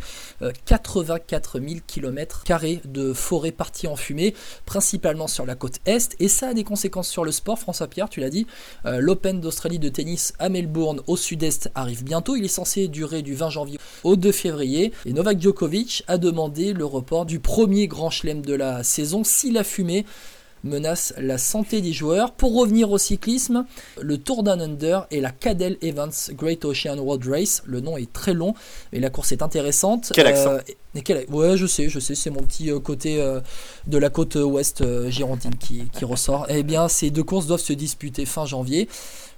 84 0.66 1.60
000 1.62 1.80
km 1.88 2.44
de 2.86 3.14
forêt 3.14 3.52
partie 3.52 3.88
en 3.88 3.96
fumée, 3.96 4.34
principalement 4.66 5.28
sur 5.28 5.46
la 5.46 5.56
côte 5.56 5.80
est, 5.86 6.14
et 6.20 6.28
ça 6.28 6.50
a 6.50 6.54
des 6.54 6.66
conséquences 6.66 7.08
sur 7.08 7.24
le 7.24 7.32
sport. 7.32 7.58
François 7.58 7.88
Pierre, 7.88 8.10
tu 8.10 8.20
l'as 8.20 8.30
dit. 8.30 8.48
L'Open 8.84 9.40
d'Australie 9.40 9.80
de 9.80 9.88
tennis 9.88 10.34
à 10.40 10.50
Melbourne, 10.50 11.02
au 11.08 11.16
sud-est, 11.16 11.72
arrive 11.74 12.04
bientôt. 12.04 12.36
Il 12.36 12.44
est 12.44 12.50
censé 12.50 12.90
durer 12.90 13.22
du 13.22 13.34
20 13.34 13.50
janvier 13.50 13.80
au 14.04 14.18
2 14.18 14.32
février. 14.34 14.92
Et 15.06 15.14
Novak 15.14 15.40
Djokovic 15.40 16.04
a 16.08 16.18
le 16.34 16.86
report 16.86 17.26
du 17.26 17.40
premier 17.40 17.88
grand 17.88 18.10
chelem 18.10 18.42
de 18.42 18.54
la 18.54 18.84
saison 18.84 19.24
si 19.24 19.52
la 19.52 19.64
fumée 19.64 20.06
menace 20.64 21.14
la 21.18 21.38
santé 21.38 21.82
des 21.82 21.92
joueurs. 21.92 22.32
Pour 22.32 22.56
revenir 22.56 22.90
au 22.90 22.98
cyclisme, 22.98 23.66
le 24.02 24.18
Tour 24.18 24.44
Down 24.44 24.62
Under 24.62 25.08
et 25.12 25.20
la 25.20 25.32
Cadel 25.32 25.78
Evans 25.82 26.12
Great 26.32 26.64
Ocean 26.66 26.96
Road 27.02 27.26
Race. 27.28 27.62
Le 27.66 27.82
nom 27.82 27.98
est 27.98 28.12
très 28.12 28.34
long, 28.34 28.54
mais 28.92 29.00
la 29.00 29.10
course 29.10 29.32
est 29.34 29.42
intéressante. 29.42 30.12
Quel 30.16 30.28
accent 30.28 30.54
euh, 30.54 31.02
quel... 31.04 31.26
Ouais, 31.30 31.58
je 31.58 31.66
sais, 31.68 31.90
je 31.90 32.00
sais, 32.00 32.16
c'est 32.16 32.30
mon 32.30 32.42
petit 32.44 32.72
euh, 32.72 32.80
côté 32.80 33.20
euh, 33.22 33.42
de 33.88 33.98
la 33.98 34.10
côte 34.10 34.36
ouest 34.36 34.82
euh, 34.82 35.10
girondine 35.10 35.56
qui, 35.56 35.84
qui 35.92 36.06
ressort. 36.06 36.46
Eh 36.50 36.64
bien, 36.64 36.88
ces 36.88 37.10
deux 37.10 37.24
courses 37.24 37.46
doivent 37.48 37.60
se 37.60 37.74
disputer 37.74 38.26
fin 38.26 38.46
janvier. 38.46 38.88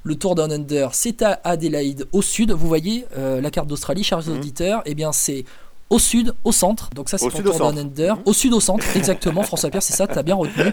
Le 0.04 0.16
Tour 0.16 0.36
Down 0.36 0.52
Under, 0.52 0.94
c'est 0.94 1.24
à 1.24 1.42
Adélaïde 1.44 2.06
au 2.12 2.22
sud. 2.22 2.52
Vous 2.52 2.68
voyez 2.68 3.06
la 3.18 3.50
carte 3.50 3.68
d'Australie, 3.68 4.04
chers 4.04 4.22
Mhm. 4.28 4.38
auditeurs. 4.38 4.84
Eh 4.86 4.94
bien, 4.94 5.12
c'est 5.12 5.46
au 5.90 6.00
sud, 6.00 6.34
au 6.44 6.52
centre. 6.52 6.90
Donc 6.96 7.10
ça 7.10 7.18
c'est 7.18 7.30
pour 7.30 7.44
Tour 7.44 7.54
centre. 7.54 7.78
Under. 7.78 8.18
Au 8.26 8.34
sud, 8.34 8.54
au 8.54 8.60
centre, 8.60 8.86
exactement. 8.96 9.44
François 9.44 9.70
Pierre, 9.70 9.84
c'est 9.84 9.94
ça, 9.94 10.08
t'as 10.08 10.24
bien 10.24 10.36
retenu. 10.36 10.72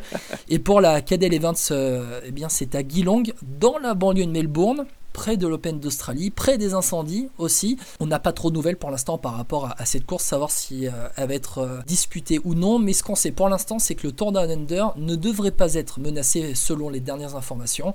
Et 0.49 0.59
pour 0.59 0.81
la 0.81 1.01
Cadel 1.01 1.35
Evans, 1.35 1.55
euh, 1.71 2.21
eh 2.25 2.31
bien 2.31 2.49
c'est 2.49 2.75
à 2.75 2.87
Geelong, 2.87 3.25
dans 3.43 3.79
la 3.79 3.95
banlieue 3.95 4.27
de 4.27 4.31
Melbourne 4.31 4.87
près 5.13 5.37
de 5.37 5.47
l'Open 5.47 5.79
d'Australie, 5.79 6.31
près 6.31 6.57
des 6.57 6.73
incendies 6.73 7.29
aussi. 7.37 7.79
On 8.01 8.07
n'a 8.07 8.19
pas 8.19 8.33
trop 8.33 8.51
de 8.51 8.55
nouvelles 8.55 8.79
pour 8.79 8.91
l'instant 8.91 9.19
par 9.19 9.37
rapport 9.37 9.67
à, 9.67 9.81
à, 9.81 9.85
cette 9.85 10.07
course, 10.07 10.25
savoir 10.25 10.51
si 10.51 10.87
euh, 10.87 10.91
elle 11.17 11.29
va 11.29 11.35
être 11.35 11.59
euh, 11.59 11.81
disputée 11.87 12.41
ou 12.45 12.55
non. 12.55 12.79
Mais 12.79 12.95
ce 12.95 13.03
qu'on 13.03 13.15
sait 13.15 13.31
pour 13.31 13.51
l'instant, 13.51 13.79
c'est 13.79 13.95
que 13.95 14.07
le 14.07 14.13
Tour 14.13 14.33
Down 14.33 14.51
Under 14.51 14.95
ne 14.97 15.15
devrait 15.15 15.51
pas 15.51 15.75
être 15.75 16.01
menacé 16.01 16.55
selon 16.55 16.89
les 16.89 17.01
dernières 17.01 17.37
informations. 17.37 17.95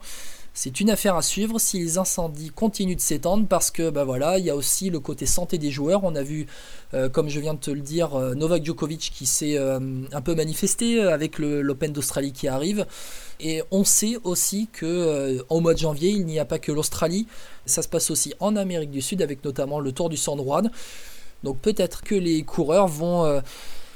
C'est 0.59 0.79
une 0.81 0.89
affaire 0.89 1.15
à 1.15 1.21
suivre 1.21 1.59
si 1.59 1.77
les 1.77 1.99
incendies 1.99 2.49
continuent 2.49 2.95
de 2.95 2.99
s'étendre 2.99 3.45
parce 3.47 3.69
que 3.69 3.91
bah 3.91 4.05
voilà, 4.05 4.39
il 4.39 4.45
y 4.45 4.49
a 4.49 4.55
aussi 4.55 4.89
le 4.89 4.99
côté 4.99 5.27
santé 5.27 5.59
des 5.59 5.69
joueurs. 5.69 6.03
On 6.03 6.15
a 6.15 6.23
vu, 6.23 6.47
euh, 6.95 7.09
comme 7.09 7.29
je 7.29 7.39
viens 7.39 7.53
de 7.53 7.59
te 7.59 7.69
le 7.69 7.81
dire, 7.81 8.15
euh, 8.15 8.33
Novak 8.33 8.65
Djokovic 8.65 9.11
qui 9.15 9.27
s'est 9.27 9.55
euh, 9.55 9.79
un 10.11 10.21
peu 10.21 10.33
manifesté 10.33 10.99
avec 10.99 11.37
l'Open 11.37 11.93
d'Australie 11.93 12.31
qui 12.31 12.47
arrive. 12.47 12.87
Et 13.39 13.61
on 13.69 13.83
sait 13.83 14.17
aussi 14.23 14.67
que 14.73 14.87
euh, 14.87 15.43
au 15.49 15.59
mois 15.59 15.75
de 15.75 15.79
janvier, 15.79 16.09
il 16.09 16.25
n'y 16.25 16.39
a 16.39 16.45
pas 16.45 16.57
que 16.57 16.71
l'Australie. 16.71 17.27
Ça 17.67 17.83
se 17.83 17.87
passe 17.87 18.09
aussi 18.09 18.33
en 18.39 18.55
Amérique 18.55 18.89
du 18.89 19.03
Sud 19.03 19.21
avec 19.21 19.45
notamment 19.45 19.79
le 19.79 19.91
Tour 19.91 20.09
du 20.09 20.17
San. 20.17 20.41
Donc 21.43 21.59
peut-être 21.59 22.01
que 22.01 22.15
les 22.15 22.41
coureurs 22.41 22.87
vont 22.87 23.43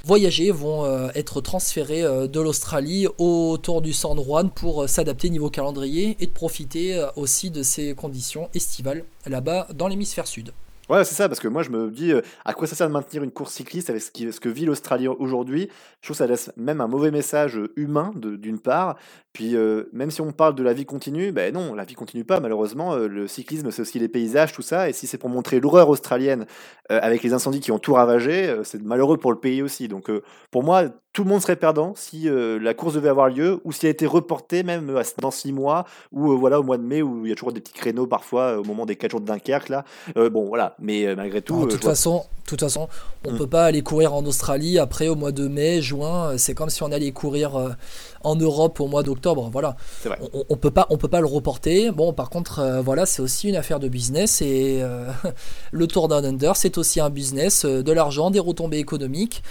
voyager, 0.04 0.52
vont 0.52 0.86
euh, 0.86 1.10
être 1.16 1.42
transférés 1.42 2.04
euh, 2.04 2.28
de 2.28 2.40
l'Australie 2.40 3.08
au 3.18 3.58
Tour 3.58 3.82
du 3.82 3.94
San 3.94 4.22
Juan 4.22 4.50
pour 4.50 4.84
euh, 4.84 4.88
s'adapter 4.88 5.30
niveau 5.30 5.50
calendrier 5.50 6.18
et 6.20 6.26
de 6.26 6.32
profiter 6.32 7.06
aussi 7.16 7.52
de 7.52 7.64
ces 7.64 7.94
conditions 7.94 8.50
estivales 8.54 9.04
là-bas 9.26 9.68
dans 9.74 9.88
l'hémisphère 9.88 10.28
sud. 10.28 10.54
Ouais, 10.92 11.06
c'est 11.06 11.16
ça, 11.16 11.30
parce 11.30 11.40
que 11.40 11.48
moi 11.48 11.64
je 11.64 11.70
me 11.70 11.90
dis 11.90 12.12
euh, 12.12 12.20
à 12.44 12.54
quoi 12.54 12.68
ça 12.68 12.76
sert 12.76 12.86
de 12.86 12.92
maintenir 12.92 13.24
une 13.24 13.32
course 13.32 13.54
cycliste 13.54 13.90
avec 13.90 14.02
ce, 14.02 14.12
qui, 14.12 14.30
ce 14.30 14.42
que 14.42 14.50
vit 14.50 14.66
l'Australie 14.66 15.08
aujourd'hui? 15.08 15.70
Je 16.02 16.08
trouve 16.08 16.16
que 16.16 16.18
ça 16.18 16.28
laisse 16.28 16.52
même 16.58 16.82
un 16.82 16.88
mauvais 16.88 17.12
message 17.12 17.58
euh, 17.58 17.72
humain 17.78 18.12
d'une 18.14 18.60
part. 18.60 18.98
Puis 19.32 19.56
euh, 19.56 19.86
même 19.94 20.12
si 20.12 20.20
on 20.20 20.34
parle 20.34 20.54
de 20.54 20.64
la 20.64 20.74
vie 20.74 20.84
continue, 20.84 21.32
ben 21.32 21.54
non, 21.54 21.74
la 21.76 21.86
vie 21.86 21.94
continue 21.94 22.26
pas 22.26 22.42
malheureusement. 22.42 22.98
Le 22.98 23.26
cyclisme 23.26 23.72
c'est 23.72 23.84
aussi 23.84 24.00
les 24.00 24.10
paysages, 24.10 24.52
tout 24.52 24.64
ça. 24.64 24.90
Et 24.90 24.92
si 24.92 25.08
c'est 25.08 25.18
pour 25.18 25.30
montrer 25.30 25.62
l'horreur 25.62 25.88
australienne 25.88 26.46
avec 26.90 27.24
les 27.24 27.32
incendies 27.32 27.62
qui 27.62 27.72
ont 27.72 27.80
tout 27.80 27.94
ravagé, 27.94 28.54
c'est 28.64 28.84
malheureux 28.84 29.16
pour 29.16 29.32
le 29.32 29.40
pays 29.40 29.62
aussi. 29.62 29.88
Donc 29.88 30.12
pour 30.52 30.64
moi, 30.64 30.90
tout 31.14 31.24
le 31.26 31.30
monde 31.30 31.42
serait 31.42 31.58
perdant 31.58 31.94
si 31.96 32.30
euh, 32.30 32.58
la 32.58 32.74
course 32.74 32.94
devait 32.94 33.10
avoir 33.10 33.28
lieu 33.28 33.60
ou 33.66 33.74
si 33.74 33.86
elle 33.86 33.90
a 33.90 33.92
été 33.92 34.06
reportée 34.06 34.64
même 34.64 34.90
euh, 34.90 35.04
dans 35.22 35.32
six 35.32 35.52
mois 35.52 35.86
ou 36.14 36.32
euh, 36.32 36.36
voilà 36.36 36.60
au 36.60 36.64
mois 36.64 36.78
de 36.78 36.84
mai 36.84 37.02
où 37.02 37.26
il 37.26 37.30
y 37.30 37.32
a 37.34 37.36
toujours 37.36 37.52
des 37.52 37.60
petits 37.60 37.74
créneaux 37.74 38.08
parfois 38.08 38.58
au 38.58 38.64
moment 38.64 38.86
des 38.86 38.96
quatre 38.96 39.12
jours 39.12 39.20
de 39.20 39.26
Dunkerque 39.26 39.68
là. 39.68 39.84
Euh, 40.16 40.30
bon 40.30 40.46
voilà, 40.46 40.76
mais 40.80 41.14
malgré 41.16 41.42
tout. 41.42 41.66
De 41.66 41.72
toute 41.72 41.84
façon, 41.84 42.24
toute 42.46 42.62
façon, 42.62 42.88
on 43.26 43.34
Mm. 43.34 43.38
peut 43.38 43.48
pas 43.48 43.66
aller 43.66 43.82
courir 43.82 44.14
en 44.14 44.26
Australie 44.26 44.80
après 44.80 45.10
au 45.10 45.16
mois 45.16 45.34
de 45.34 45.48
mai, 45.50 45.82
juin. 45.82 46.38
C'est 46.38 46.54
comme 46.54 46.70
si 46.70 46.82
on 46.82 46.92
allait 46.94 47.12
courir 47.12 47.76
en 48.24 48.36
Europe 48.36 48.80
au 48.80 48.88
mois 48.88 49.04
d'octobre. 49.04 49.50
Voilà. 49.52 49.76
Vrai. 50.06 50.18
On, 50.34 50.44
on 50.50 50.56
peut 50.56 50.72
pas, 50.72 50.88
on 50.90 50.98
peut 50.98 51.08
pas 51.10 51.20
le 51.20 51.28
reporter. 51.28 51.92
Bon, 51.92 52.14
par 52.14 52.30
contre, 52.30 52.82
voilà, 52.84 53.06
c'est 53.06 53.22
aussi 53.22 53.50
une 53.50 53.56
affaire 53.58 53.80
de 53.80 53.90
business 53.90 54.42
et 54.42 54.82
le 55.72 55.88
Tour 55.88 56.08
Down 56.08 56.26
Under, 56.26 56.56
c'est 56.56 56.78
aussi 56.78 57.00
un 57.02 57.10
business, 57.10 57.66
de 57.66 57.92
l'argent, 57.92 58.32
des 58.32 58.40
retombées 58.40 58.80
économiques. 58.80 59.44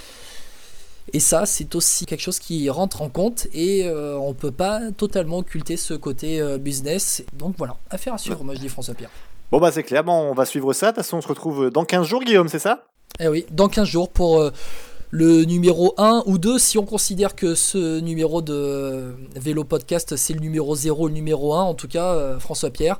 Et 1.13 1.19
ça, 1.19 1.45
c'est 1.45 1.75
aussi 1.75 2.05
quelque 2.05 2.21
chose 2.21 2.39
qui 2.39 2.69
rentre 2.69 3.01
en 3.01 3.09
compte 3.09 3.47
et 3.53 3.85
euh, 3.85 4.17
on 4.17 4.33
peut 4.33 4.51
pas 4.51 4.79
totalement 4.95 5.39
occulter 5.39 5.75
ce 5.75 5.93
côté 5.93 6.39
euh, 6.39 6.57
business. 6.57 7.23
Donc 7.33 7.55
voilà, 7.57 7.75
affaire 7.89 8.13
à 8.13 8.17
suivre, 8.17 8.43
moi 8.43 8.55
je 8.55 8.61
dis 8.61 8.69
François 8.69 8.93
Pierre. 8.93 9.09
Bon 9.51 9.59
bah 9.59 9.71
c'est 9.73 9.83
clair, 9.83 10.05
bon, 10.05 10.13
on 10.13 10.33
va 10.33 10.45
suivre 10.45 10.71
ça. 10.71 10.87
De 10.87 10.91
toute 10.91 11.03
façon, 11.03 11.17
on 11.17 11.21
se 11.21 11.27
retrouve 11.27 11.69
dans 11.69 11.83
15 11.83 12.07
jours, 12.07 12.23
Guillaume, 12.23 12.47
c'est 12.47 12.59
ça? 12.59 12.85
Eh 13.19 13.27
oui, 13.27 13.45
dans 13.51 13.67
15 13.67 13.85
jours 13.85 14.09
pour 14.09 14.39
euh, 14.39 14.51
le 15.09 15.43
numéro 15.43 15.93
1 15.97 16.23
ou 16.27 16.37
2, 16.37 16.57
si 16.57 16.77
on 16.77 16.85
considère 16.85 17.35
que 17.35 17.55
ce 17.55 17.99
numéro 17.99 18.41
de 18.41 19.13
Vélo 19.35 19.65
Podcast, 19.65 20.15
c'est 20.15 20.33
le 20.33 20.39
numéro 20.39 20.75
0, 20.75 21.09
le 21.09 21.13
numéro 21.13 21.53
1, 21.53 21.61
en 21.61 21.73
tout 21.73 21.89
cas, 21.89 22.39
François 22.39 22.69
Pierre. 22.69 22.97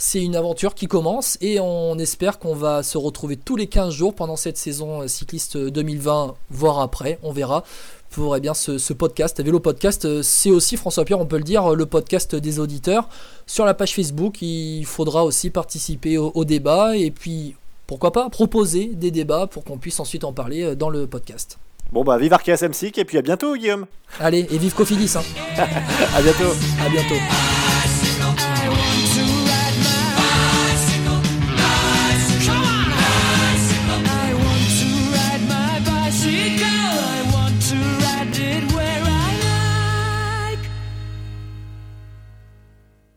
C'est 0.00 0.22
une 0.22 0.36
aventure 0.36 0.76
qui 0.76 0.86
commence 0.86 1.36
et 1.40 1.58
on 1.58 1.98
espère 1.98 2.38
qu'on 2.38 2.54
va 2.54 2.84
se 2.84 2.96
retrouver 2.96 3.36
tous 3.36 3.56
les 3.56 3.66
15 3.66 3.92
jours 3.92 4.14
pendant 4.14 4.36
cette 4.36 4.56
saison 4.56 5.02
euh, 5.02 5.08
cycliste 5.08 5.56
2020, 5.56 6.36
voire 6.50 6.78
après, 6.78 7.18
on 7.24 7.32
verra, 7.32 7.64
pour 8.10 8.36
eh 8.36 8.40
bien, 8.40 8.54
ce, 8.54 8.78
ce 8.78 8.92
podcast. 8.92 9.42
Vélo 9.42 9.58
Podcast, 9.58 10.04
euh, 10.04 10.22
c'est 10.22 10.50
aussi, 10.50 10.76
François 10.76 11.04
Pierre, 11.04 11.18
on 11.18 11.26
peut 11.26 11.36
le 11.36 11.42
dire, 11.42 11.74
le 11.74 11.84
podcast 11.84 12.36
des 12.36 12.60
auditeurs. 12.60 13.08
Sur 13.48 13.64
la 13.64 13.74
page 13.74 13.92
Facebook, 13.92 14.40
il 14.40 14.84
faudra 14.84 15.24
aussi 15.24 15.50
participer 15.50 16.16
au, 16.16 16.30
au 16.32 16.44
débat 16.44 16.96
et 16.96 17.10
puis, 17.10 17.56
pourquoi 17.88 18.12
pas, 18.12 18.30
proposer 18.30 18.92
des 18.94 19.10
débats 19.10 19.48
pour 19.48 19.64
qu'on 19.64 19.78
puisse 19.78 19.98
ensuite 19.98 20.22
en 20.22 20.32
parler 20.32 20.62
euh, 20.62 20.74
dans 20.76 20.90
le 20.90 21.08
podcast. 21.08 21.58
Bon 21.90 22.04
bah 22.04 22.18
vive 22.18 22.34
Arkea 22.34 22.56
Samsic 22.56 22.98
et 22.98 23.04
puis 23.04 23.18
à 23.18 23.22
bientôt 23.22 23.56
Guillaume. 23.56 23.86
Allez, 24.20 24.46
et 24.50 24.58
vive 24.58 24.74
Cofidis 24.74 25.16
hein. 25.16 25.22
À 26.14 26.22
bientôt. 26.22 26.52
À 26.84 26.88
bientôt 26.88 27.77